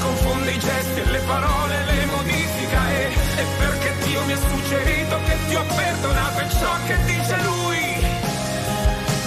[0.00, 2.90] confonde i gesti e le parole le modifica.
[2.90, 7.36] E, e perché Dio mi ha suggerito che ti ho perdonato e ciò che dice
[7.42, 8.01] lui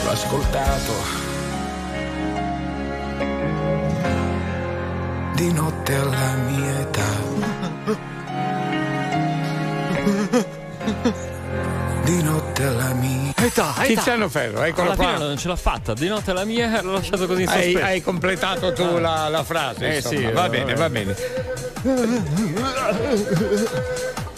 [0.05, 1.23] l'ho ascoltato
[5.33, 7.03] Di notte alla mia età.
[12.05, 13.73] Di notte alla mia età.
[13.83, 15.25] Tiziano Ferro, eccolo Alla fine qua.
[15.25, 15.93] non ce l'ha fatta.
[15.93, 17.85] Di notte la mia l'ho lasciato così in Hai, sospeso.
[17.85, 19.89] hai completato tu la, la frase.
[19.91, 20.19] Eh insomma.
[20.19, 21.15] sì, va eh, bene, va bene.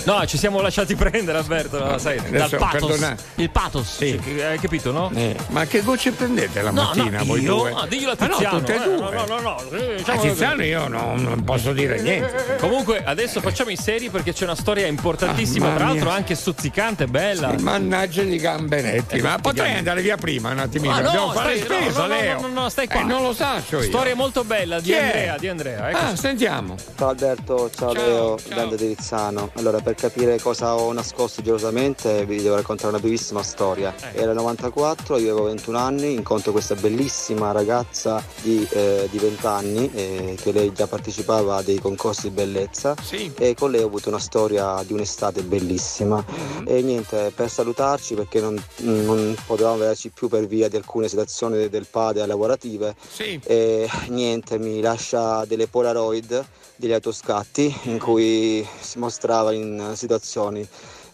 [0.07, 2.79] No, ci siamo lasciati prendere, Alberto, no, sai, dal Adesso, pathos.
[2.89, 4.17] perdona- Il pathos, Sì.
[4.23, 5.11] Cioè, hai capito, no?
[5.13, 7.55] Eh, ma che gocce prendete la No, mattina no, voi io?
[7.57, 7.73] due?
[7.75, 8.95] Ah, diglielo a Ma no, Tiziano, tutte e eh, due.
[8.95, 12.55] no, no, no, no, eh, A diciamo- Tiziano io non, non posso dire niente.
[12.57, 17.07] Comunque, adesso facciamo i seri perché c'è una storia importantissima, Ah, tra l'altro anche stuzzicante,
[17.07, 17.53] bella.
[17.59, 20.93] Mannaggia di gamberetti, Eh, ma potrei andare via prima un attimino.
[20.93, 22.39] Ah, no, Dobbiamo fare stai- no, spesa, no, no, Leo.
[22.41, 23.01] no, no, no, stai qua.
[23.01, 23.83] Eh, non lo saccio io.
[23.83, 25.01] Storia molto bella di Chi è?
[25.03, 25.89] Andrea, di Andrea.
[25.89, 25.97] ecco.
[25.97, 26.75] Ah, sentiamo.
[26.97, 29.49] Ciao Alberto, ciao, Leo, Dante di Rizzano.
[29.55, 33.93] Allora, per capire cosa ho nascosto gelosamente, vi devo raccontare una brevissima storia.
[34.13, 39.45] Era il 94, io avevo 21 anni, incontro questa bellissima ragazza di, eh, di 20
[39.47, 42.95] anni, eh, che lei già partecipava a dei concorsi di bellezza.
[43.37, 46.23] E con lei ho avuto una storia di un'estate bellissima.
[46.65, 51.69] E niente, per salutarci, perché non, non potevamo vederci più per via di alcune situazioni
[51.69, 53.39] del padre lavorative, Sì.
[53.43, 56.45] e niente, mi lascia delle Polaroid
[56.75, 60.67] degli autoscatti in cui si mostrava in situazioni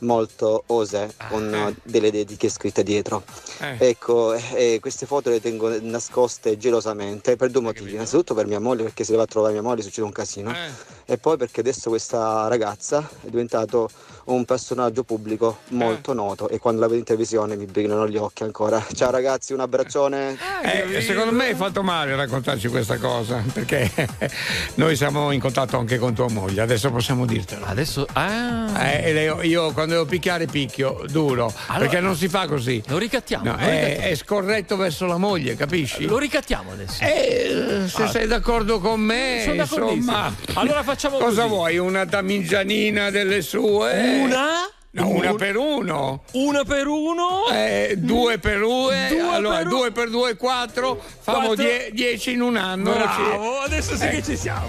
[0.04, 3.24] molto osè con eh, delle dediche scritte dietro.
[3.60, 3.90] Eh.
[3.90, 7.94] Ecco, e queste foto le tengo nascoste gelosamente per due motivi.
[7.94, 10.52] Innanzitutto per mia moglie, perché se le va a trovare mia moglie succede un casino.
[10.52, 10.70] Eh.
[11.06, 13.90] E poi perché adesso questa ragazza è diventato
[14.26, 18.44] un personaggio pubblico molto noto e quando la vedo in televisione mi brillano gli occhi
[18.44, 18.84] ancora.
[18.94, 20.38] Ciao ragazzi, un abbraccione.
[20.64, 23.90] Eh, secondo me hai fatto male a raccontarci questa cosa, perché
[24.76, 27.66] noi siamo in contatto anche con tua moglie, adesso possiamo dirtelo.
[27.66, 28.08] Adesso.
[28.14, 28.92] Ah.
[29.02, 32.82] Eh, Leo, io quando devo picchiare picchio, duro, Allora- perché non si fa così.
[32.88, 33.44] Lo ricattiamo.
[33.44, 34.08] No, lo, è, ricattiamo.
[34.12, 36.06] è scorretto verso la moglie, capisci?
[36.06, 37.04] Lo ricattiamo adesso.
[37.04, 38.08] Eh, se Ah.
[38.08, 40.34] sei d'accordo con me, Sono insomma.
[40.54, 41.54] Allora facciamo Cosa così.
[41.54, 41.78] vuoi?
[41.78, 44.12] Una damigianina delle sue?
[44.22, 44.68] Una?
[44.96, 46.24] No, una Un- per uno.
[46.34, 47.48] Una per uno?
[47.52, 52.42] Eh, due per due, Due allora per due per due, quattro, famo die- dieci in
[52.42, 52.92] un anno.
[52.94, 54.68] Bravo, adesso sì Eh, che ci siamo.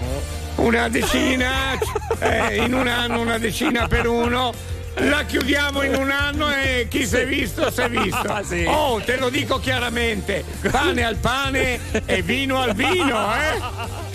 [0.55, 1.77] Una decina,
[2.19, 4.51] eh, in un anno una decina per uno.
[4.99, 8.23] La chiudiamo in un anno e chi si è visto si è visto.
[8.33, 8.63] Ah, sì.
[8.65, 14.13] Oh, te lo dico chiaramente, pane al pane e vino al vino, eh?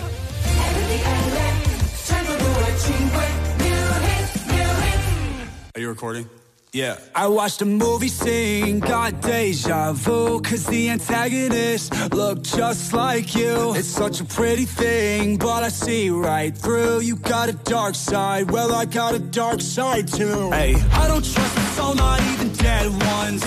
[5.73, 6.29] Are you recording?
[6.73, 6.97] Yeah.
[7.15, 13.73] I watched a movie scene, got deja vu, cause the antagonist looked just like you.
[13.75, 17.01] It's such a pretty thing, but I see right through.
[17.01, 20.51] You got a dark side, well, I got a dark side too.
[20.51, 23.43] Hey, I don't trust a soul, not even dead ones.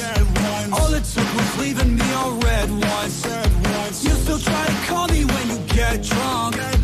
[0.72, 3.24] All it took was leaving me on red ones.
[4.02, 6.56] You still try to call me when you get drunk.
[6.56, 6.83] Cause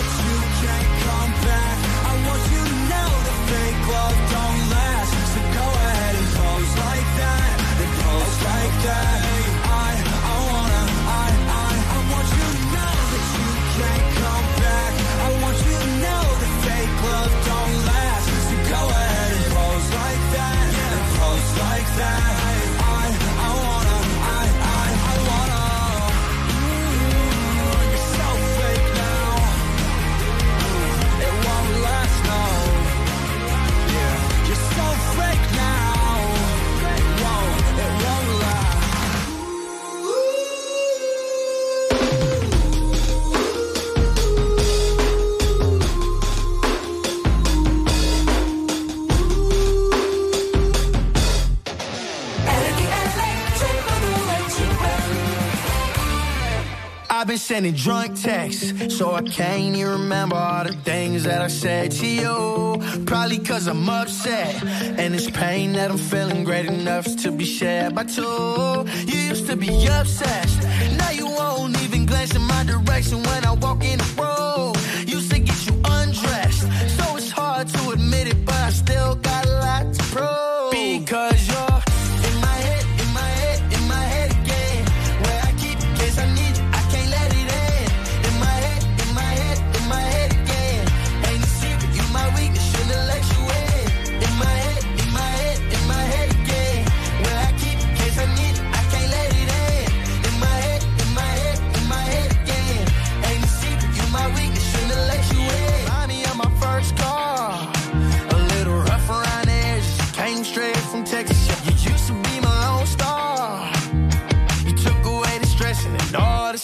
[57.29, 62.07] sending drunk texts, so I can't even remember all the things that I said to
[62.07, 63.05] you.
[63.05, 64.61] Probably cause I'm upset,
[64.99, 68.85] and it's pain that I'm feeling great enough to be shared by two.
[69.05, 70.63] You used to be obsessed,
[70.97, 74.73] now you won't even glance in my direction when I walk in the room.
[75.07, 76.61] Used to get you undressed,
[76.97, 78.10] so it's hard to admit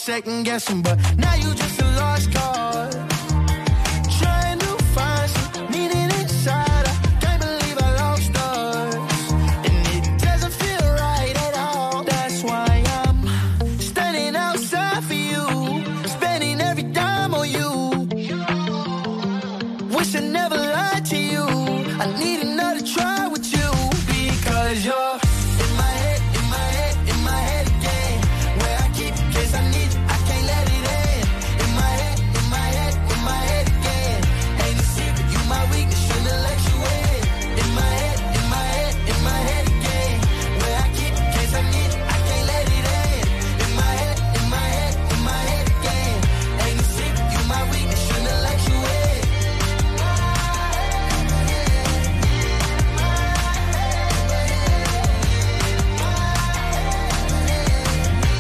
[0.08, 2.97] second guessing, but now you just a lost cause.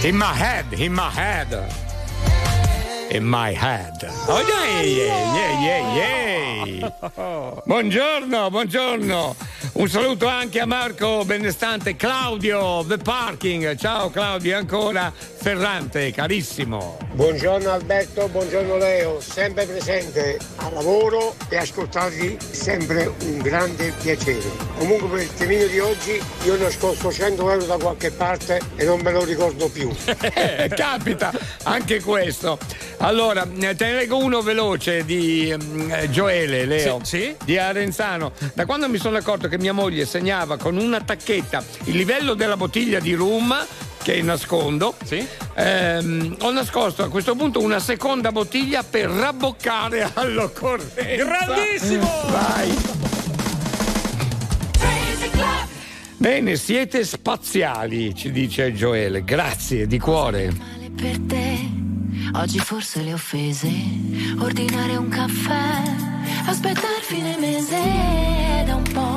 [0.07, 1.67] In my head, in my head.
[3.09, 4.09] In my head.
[4.29, 7.61] Oh, yeah, yeah, yeah, yeah, yeah.
[7.65, 9.35] Buongiorno, buongiorno.
[9.73, 13.75] Un saluto anche a Marco Benestante, Claudio The Parking.
[13.75, 17.06] Ciao Claudio, ancora Ferrante, carissimo.
[17.17, 24.47] Buongiorno Alberto, buongiorno Leo, sempre presente al lavoro e ascoltarvi sempre un grande piacere.
[24.77, 28.61] Comunque per il temino di oggi io ne ho scosso 100 euro da qualche parte
[28.75, 29.89] e non me lo ricordo più.
[30.37, 32.59] Eh, Capita anche questo.
[32.97, 37.01] Allora, te ne leggo uno veloce di mm, eh, Gioele, Leo,
[37.43, 38.31] di Arenzano.
[38.53, 42.57] Da quando mi sono accorto che mia moglie segnava con una tacchetta il livello della
[42.57, 43.55] bottiglia di rum,
[44.07, 44.95] che nascondo,
[45.55, 51.25] ehm, ho nascosto a questo punto una seconda bottiglia per rabboccare all'occorrenza.
[51.25, 52.09] Grandissimo!
[52.29, 52.73] Vai!
[56.15, 59.25] Bene, siete spaziali, ci dice Gioele.
[59.25, 60.53] Grazie, di cuore.
[60.95, 61.69] per te.
[62.35, 63.69] Oggi forse le offese,
[64.39, 65.81] ordinare un caffè,
[66.45, 69.16] aspettare fine mese da un po'.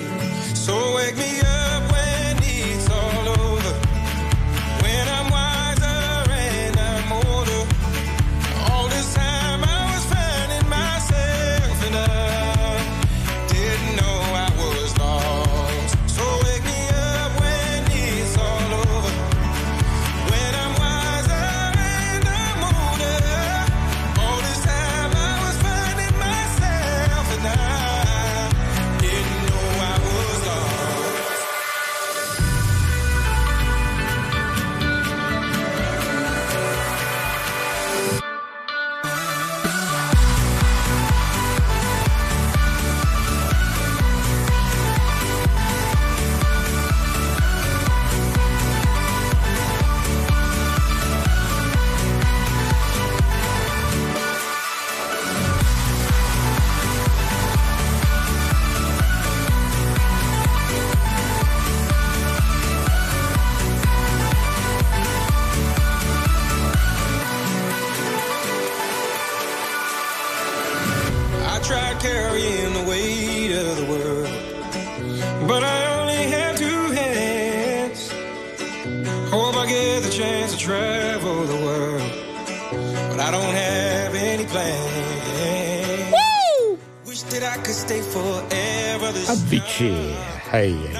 [90.53, 90.90] Ehi.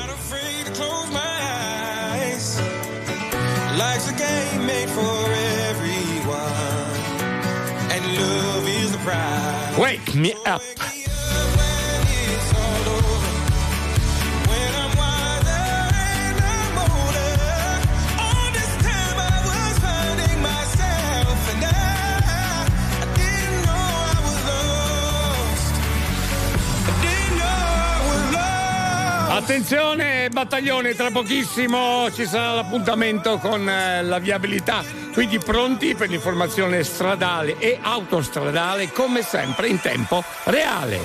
[30.61, 37.57] Battaglione, tra pochissimo ci sarà l'appuntamento con eh, la viabilità, quindi pronti per l'informazione stradale
[37.57, 40.99] e autostradale come sempre in tempo reale.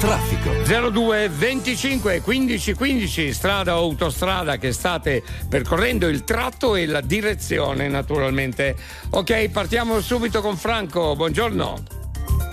[0.00, 0.50] Traffico.
[0.90, 7.86] 02 25 15 15 strada o autostrada che state percorrendo il tratto e la direzione
[7.86, 8.74] naturalmente.
[9.10, 11.98] Ok, partiamo subito con Franco, buongiorno.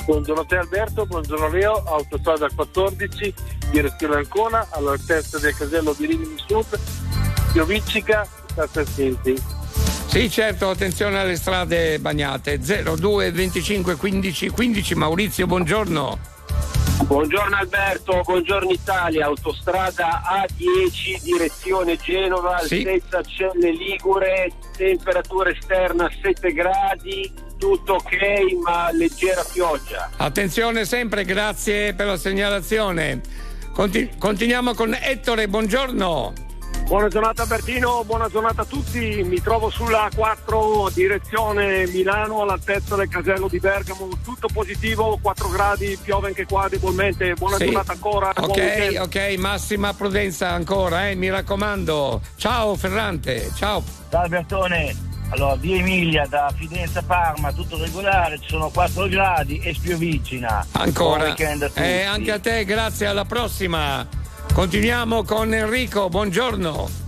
[0.05, 3.33] Buongiorno a te Alberto, buongiorno Leo, autostrada 14,
[3.75, 6.79] direzione Ancona, all'altezza del casello di Rimini Sud,
[7.51, 9.35] Pioviccica, state attenti.
[10.07, 12.57] Sì, certo, attenzione alle strade bagnate.
[12.57, 16.33] 02 25 15 15 Maurizio, buongiorno.
[17.03, 22.77] Buongiorno Alberto, buongiorno Italia, autostrada A10 direzione Genova, Sì.
[22.87, 28.15] altezza Celle Ligure, temperatura esterna 7 gradi, tutto ok
[28.63, 30.09] ma leggera pioggia.
[30.15, 33.43] Attenzione sempre, grazie per la segnalazione.
[33.75, 36.33] Conti- continuiamo con Ettore, buongiorno.
[36.87, 39.21] Buona giornata Albertino, buona giornata a tutti.
[39.23, 44.07] Mi trovo sulla A4 direzione Milano all'altezza del casello di Bergamo.
[44.23, 47.33] Tutto positivo, 4 gradi, piove anche qua debolmente.
[47.33, 47.65] Buona Sì.
[47.65, 48.31] giornata ancora.
[48.37, 52.21] Ok, ok, massima prudenza ancora, eh, mi raccomando.
[52.35, 53.83] Ciao Ferrante, ciao.
[54.09, 54.95] Ciao Albertone,
[55.29, 60.65] Allora, via Emilia da Fidenza Parma, tutto regolare, ci sono 4 gradi e spiovigina.
[60.71, 61.23] Buon Ancora.
[61.31, 61.71] a tutti.
[61.75, 64.07] Eh, anche a te, grazie, alla prossima.
[64.53, 67.03] Continuiamo con Enrico, buongiorno.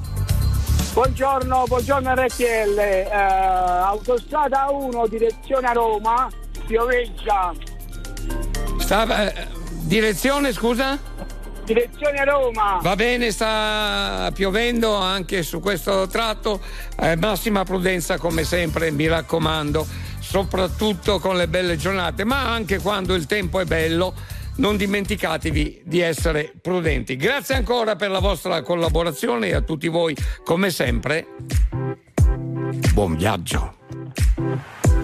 [0.93, 6.27] Buongiorno, buongiorno RTL, eh, autostrada 1 direzione a Roma,
[6.65, 7.53] pioveggia,
[8.79, 9.47] Sta- eh,
[9.83, 10.97] direzione, scusa?
[11.67, 12.79] Direzione Roma.
[12.81, 16.61] Va bene, sta piovendo anche su questo tratto.
[16.99, 19.85] Eh, massima prudenza come sempre, mi raccomando,
[20.19, 24.13] soprattutto con le belle giornate, ma anche quando il tempo è bello.
[24.55, 27.15] Non dimenticatevi di essere prudenti.
[27.15, 31.27] Grazie ancora per la vostra collaborazione e a tutti voi, come sempre,
[32.93, 33.75] buon viaggio.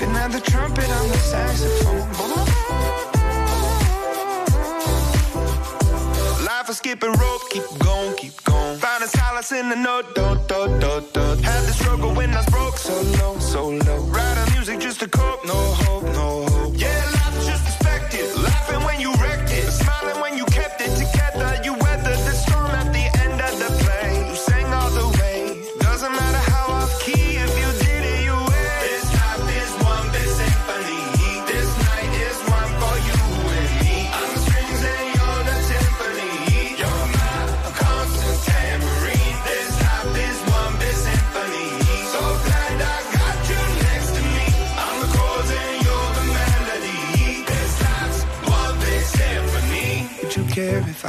[0.00, 2.08] Can have the trumpet on the saxophone.
[6.46, 8.78] Life is skipping rope, keep going, keep going.
[8.78, 11.24] Finding solace in the note, do, do, do, do.
[11.42, 14.00] Had the struggle when I was broke, so low, so low.
[14.14, 15.89] Writing music just to cope, no hope,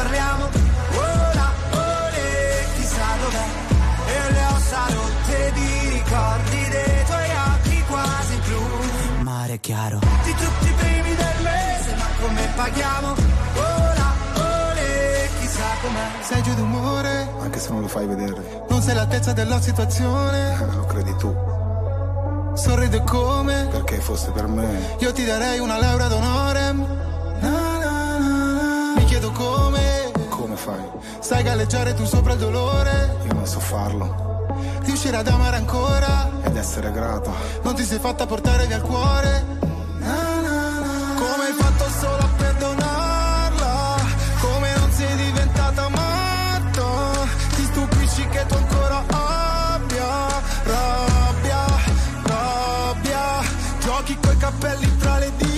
[0.00, 0.44] Parliamo,
[0.96, 3.46] ora, ore, chissà dov'è.
[4.06, 9.22] E le ossa rotte di ricordi dei tuoi occhi quasi blu.
[9.22, 9.98] Mare chiaro.
[10.24, 13.08] Di tutti i primi del mese, ma come paghiamo?
[13.56, 14.08] Ora,
[15.82, 16.08] com'è.
[16.22, 18.64] Sei giù d'umore, Anche se non lo fai vedere.
[18.68, 20.56] non sei all'altezza della situazione.
[20.74, 21.34] Lo credi tu.
[22.54, 24.96] Sorride come Perché fosse per me.
[24.98, 26.98] io ti darei una laurea d'onore.
[29.32, 30.82] Come Come fai?
[31.20, 33.18] sai galleggiare tu sopra il dolore.
[33.26, 34.46] Io non so farlo.
[34.82, 36.30] Riuscire ad amare ancora.
[36.42, 37.30] Ed essere grata.
[37.62, 39.44] Non ti sei fatta portare via il cuore.
[39.98, 41.14] Na, na, na.
[41.18, 43.96] Come hai fatto solo a perdonarla?
[44.40, 46.88] Come non sei diventata matta?
[47.54, 50.28] Ti stupisci che tu ancora abbia
[50.64, 51.64] rabbia,
[52.24, 53.22] rabbia.
[53.80, 55.49] Giochi coi cappelli tra le dita.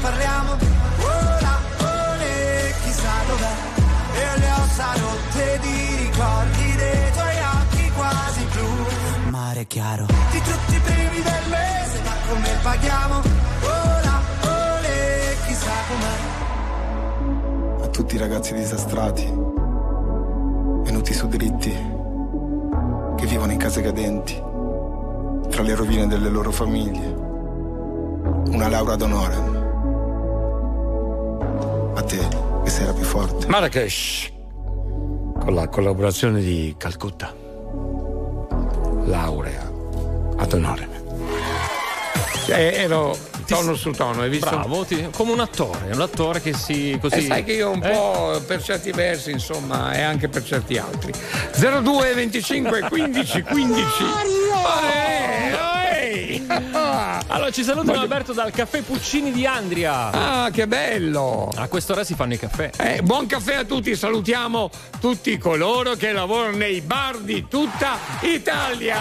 [0.00, 2.18] Parliamo, ora, ora,
[2.82, 3.54] chissà dov'è.
[4.14, 9.30] E le ossa rotte di ricordi dei tuoi occhi quasi blu.
[9.30, 10.06] Mare chiaro.
[10.30, 13.16] Di tutti i primi del mese, ma come paghiamo?
[13.62, 14.88] Ora, ora,
[15.46, 17.84] chissà com'è.
[17.84, 19.24] A tutti i ragazzi disastrati.
[20.84, 21.96] Venuti su dritti.
[23.16, 24.42] Che vivono in case cadenti.
[25.50, 27.26] Tra le rovine delle loro famiglie.
[28.50, 29.57] Una laurea d'onore.
[33.48, 34.30] Marrakesh
[35.40, 37.34] con la collaborazione di Calcutta.
[39.06, 39.72] Laurea
[40.36, 40.88] ad onore.
[42.48, 44.50] Eh, ero tono su tono, hai visto?
[44.50, 47.16] Bravo, ti- come un attore, un attore che si così.
[47.16, 47.90] Eh, sai che io un Eh?
[47.90, 51.12] po' per certi versi, insomma, e anche per certi altri.
[51.58, 53.82] 02 25 15 15.
[54.04, 55.07] Eh, eh.
[57.30, 60.10] Allora ci salutano Alberto dal caffè Puccini di Andria.
[60.44, 61.50] Ah, che bello!
[61.54, 62.70] A quest'ora si fanno i caffè.
[62.78, 64.70] Eh, buon caffè a tutti, salutiamo
[65.00, 68.98] tutti coloro che lavorano nei bar di tutta Italia.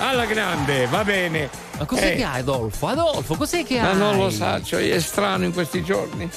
[0.00, 1.48] Alla grande, va bene.
[1.78, 2.86] Ma cos'è Eh, che hai, Adolfo?
[2.88, 3.96] Adolfo, cos'è che Ma hai?
[3.96, 6.28] non lo sa, cioè, è strano in questi giorni.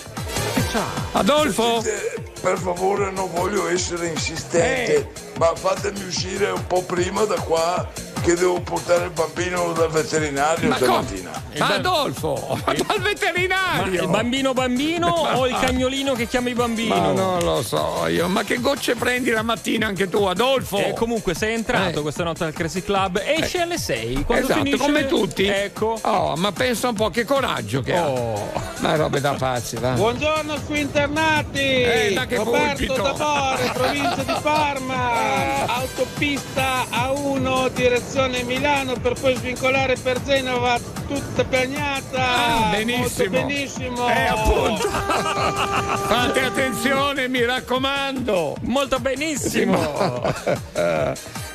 [1.14, 1.82] Adolfo?
[1.82, 5.08] Sentite, per favore, non voglio essere insistente, Eh.
[5.40, 7.90] ma fatemi uscire un po' prima da qua
[8.22, 11.32] che devo portare il bambino dal veterinario Ma stamattina.
[11.58, 14.04] Ma Adolfo, ma dal Ma veterinario!
[14.04, 16.96] il bambino bambino Ma- o il cagnolino che chiama il bambino?
[16.96, 20.78] Ma non lo so io, ma che gocce prendi la mattina anche tu, Adolfo?
[20.78, 22.02] E comunque sei entrato Eh.
[22.04, 24.24] questa notte al Crazy Club, esce alle 6.
[24.24, 24.78] Quando esatto, finisce...
[24.86, 25.46] come tutti.
[25.48, 25.98] Ecco.
[26.02, 28.36] Oh, ma pensa un po' che coraggio che Oh.
[28.54, 28.62] ha.
[28.82, 29.92] Ma robe da pazzi, va.
[29.92, 31.60] Buongiorno squinternati!
[31.60, 39.96] Eh, da che Roberto Bore, provincia di Parma, autopista A1 direzione Milano per poi svincolare
[39.96, 42.18] per Genova tutta bagnata.
[42.18, 43.00] Ah, benissimo.
[43.00, 44.10] Molto benissimo.
[44.10, 44.90] Eh, appunto.
[46.08, 48.58] Fate attenzione, mi raccomando.
[48.64, 49.80] Molto benissimo.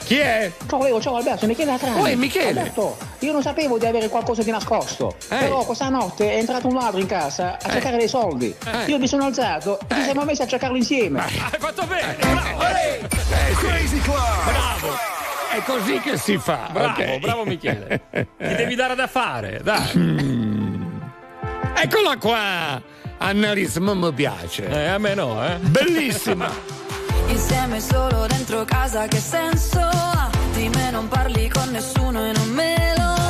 [0.04, 0.50] Chi è?
[0.66, 2.00] Ciao Leo, ciao Alberto, Michele Atrani.
[2.00, 2.60] Oi, Michele.
[2.60, 5.14] Alberto, io non sapevo di avere qualcosa di nascosto.
[5.28, 5.36] Eh.
[5.36, 8.54] Però questa notte è entrato un ladro in casa a cercare dei soldi.
[8.66, 8.90] Eh.
[8.90, 11.20] Io mi sono alzato e ci siamo messi a cercarli insieme.
[11.20, 12.16] Hai fatto bene.
[12.18, 12.58] Bravo.
[13.58, 14.44] Crazy Club.
[14.44, 15.25] Bravo.
[15.56, 16.68] È così che si fa.
[16.70, 17.18] Bravo, ok?
[17.18, 18.02] bravo Michele.
[18.10, 20.84] Ti devi dare da fare, dai.
[21.74, 22.82] Eccola qua.
[23.16, 24.68] Annalisa mi piace.
[24.68, 25.56] Eh, a me no, eh.
[25.56, 26.50] Bellissima.
[27.28, 30.28] Insieme solo dentro casa che senso ha?
[30.52, 33.25] Di me non parli con nessuno e non me lo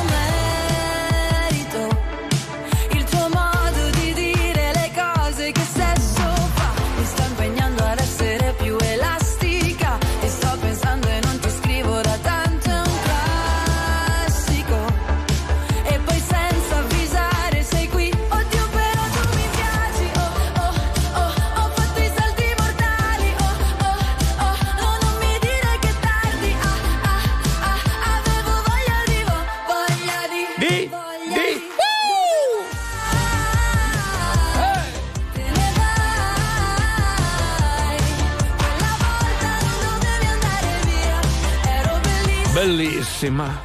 [43.17, 43.61] Bellissima,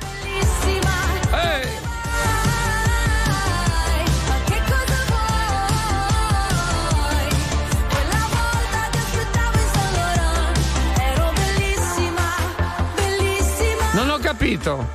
[12.95, 13.93] bellissima.
[13.93, 14.89] Non ho capito.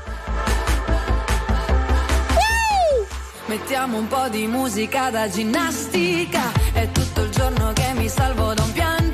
[3.46, 6.52] Mettiamo un po' di musica da ginnastica.
[6.74, 9.07] È tutto il giorno che mi salvo da un pianto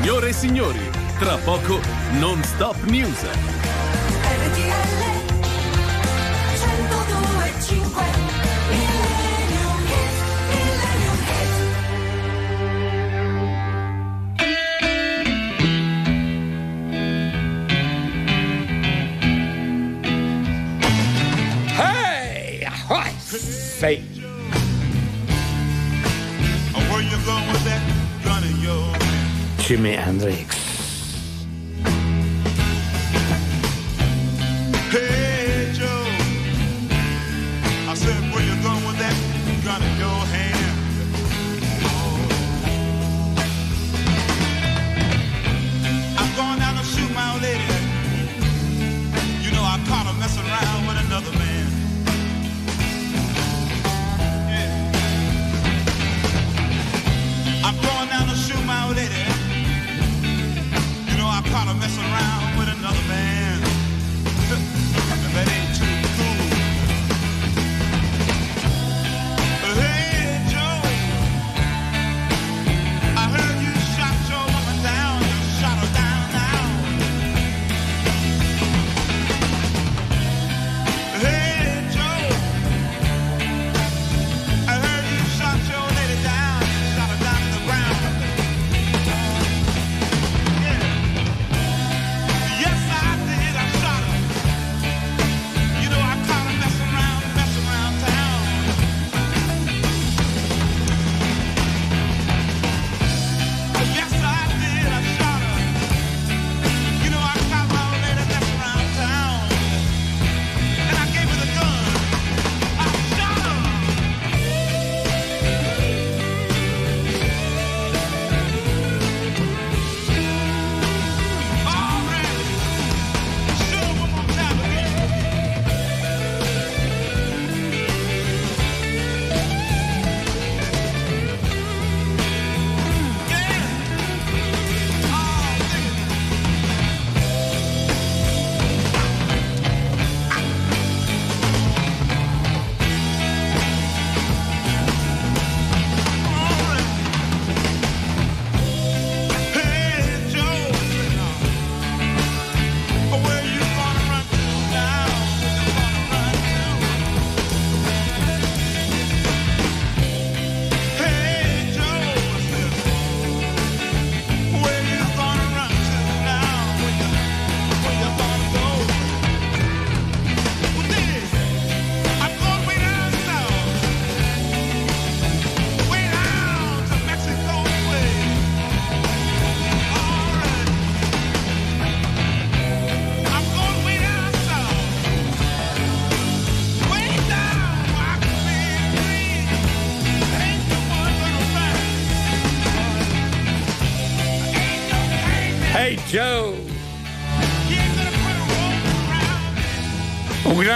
[0.00, 1.80] Signore e signori, tra poco
[2.20, 3.26] non stop news.
[23.80, 24.07] Hey!
[29.68, 30.57] Jimi Hendrix.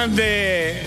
[0.02, 0.80] Grande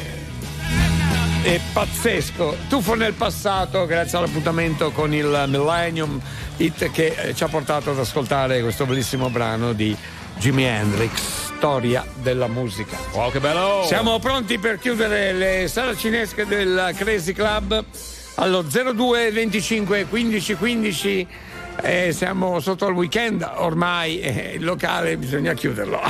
[1.44, 6.19] e pazzesco tuffo nel passato grazie all'appuntamento con il Millennium
[6.58, 9.95] Hit che eh, ci ha portato ad ascoltare questo bellissimo brano di
[10.38, 11.14] Jimi Hendrix,
[11.56, 12.98] storia della musica.
[13.14, 13.84] Wow, che bello!
[13.85, 17.85] Siamo pronti per chiudere le saracinesche del Crazy Club
[18.35, 21.27] allo 02 25 15 15.
[21.82, 26.02] Eh, siamo sotto il weekend, ormai eh, il locale bisogna chiuderlo.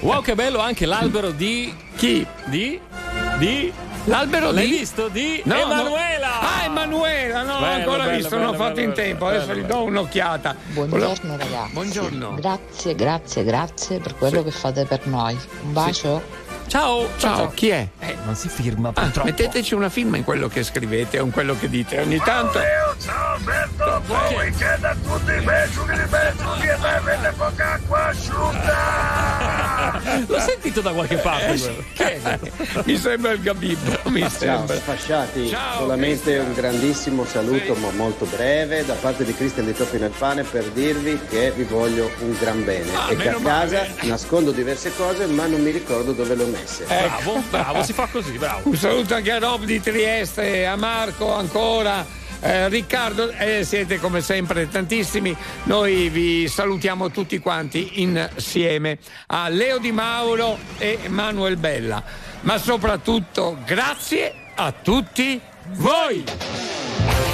[0.00, 1.84] Wow, che bello anche l'albero di.
[1.96, 2.26] Chi?
[2.44, 2.80] Di.
[3.38, 3.72] Di.
[4.04, 5.08] L'albero L'hai di- visto?
[5.08, 5.60] Di No, no.
[5.62, 6.40] Emanuela!
[6.40, 9.24] Ah, Emanuela, non l'ho Bello, ancora bello, visto, non ho bello, fatto in bello, tempo,
[9.24, 9.74] bello, adesso gli bello.
[9.74, 10.56] do un'occhiata.
[10.66, 11.72] Buongiorno ragazzi.
[11.72, 12.34] Buongiorno.
[12.34, 15.36] Grazie, grazie, grazie per quello che fate per noi.
[15.62, 16.22] Un bacio.
[16.68, 17.88] Ciao, Ciao, chi è?
[18.00, 21.56] Eh, non si firma Ah, metteteci una firma in quello che scrivete o in quello
[21.58, 22.60] che dite ogni tanto.
[23.00, 29.64] Ciao Alberto, buon weekend a tutti, beso di rimetto, dieta e vede poca acqua asciutta.
[30.26, 32.38] L'ho sentito da qualche parte è?
[32.84, 38.84] Mi sembra il Gabibbo, mi Ciao sfasciati, Ciao, solamente un grandissimo saluto ma molto breve
[38.84, 42.64] da parte di Cristian di Toppi nel Pane per dirvi che vi voglio un gran
[42.64, 43.94] bene Ah, e che a casa male.
[44.08, 46.84] nascondo diverse cose ma non mi ricordo dove le ho messe.
[46.84, 48.68] Bravo, bravo, si fa così, bravo.
[48.68, 52.24] Un saluto anche a Rob di Trieste, a Marco ancora.
[52.40, 59.78] Eh, Riccardo, eh, siete come sempre tantissimi, noi vi salutiamo tutti quanti insieme a Leo
[59.78, 62.02] Di Mauro e Manuel Bella,
[62.42, 65.40] ma soprattutto grazie a tutti
[65.72, 67.25] voi!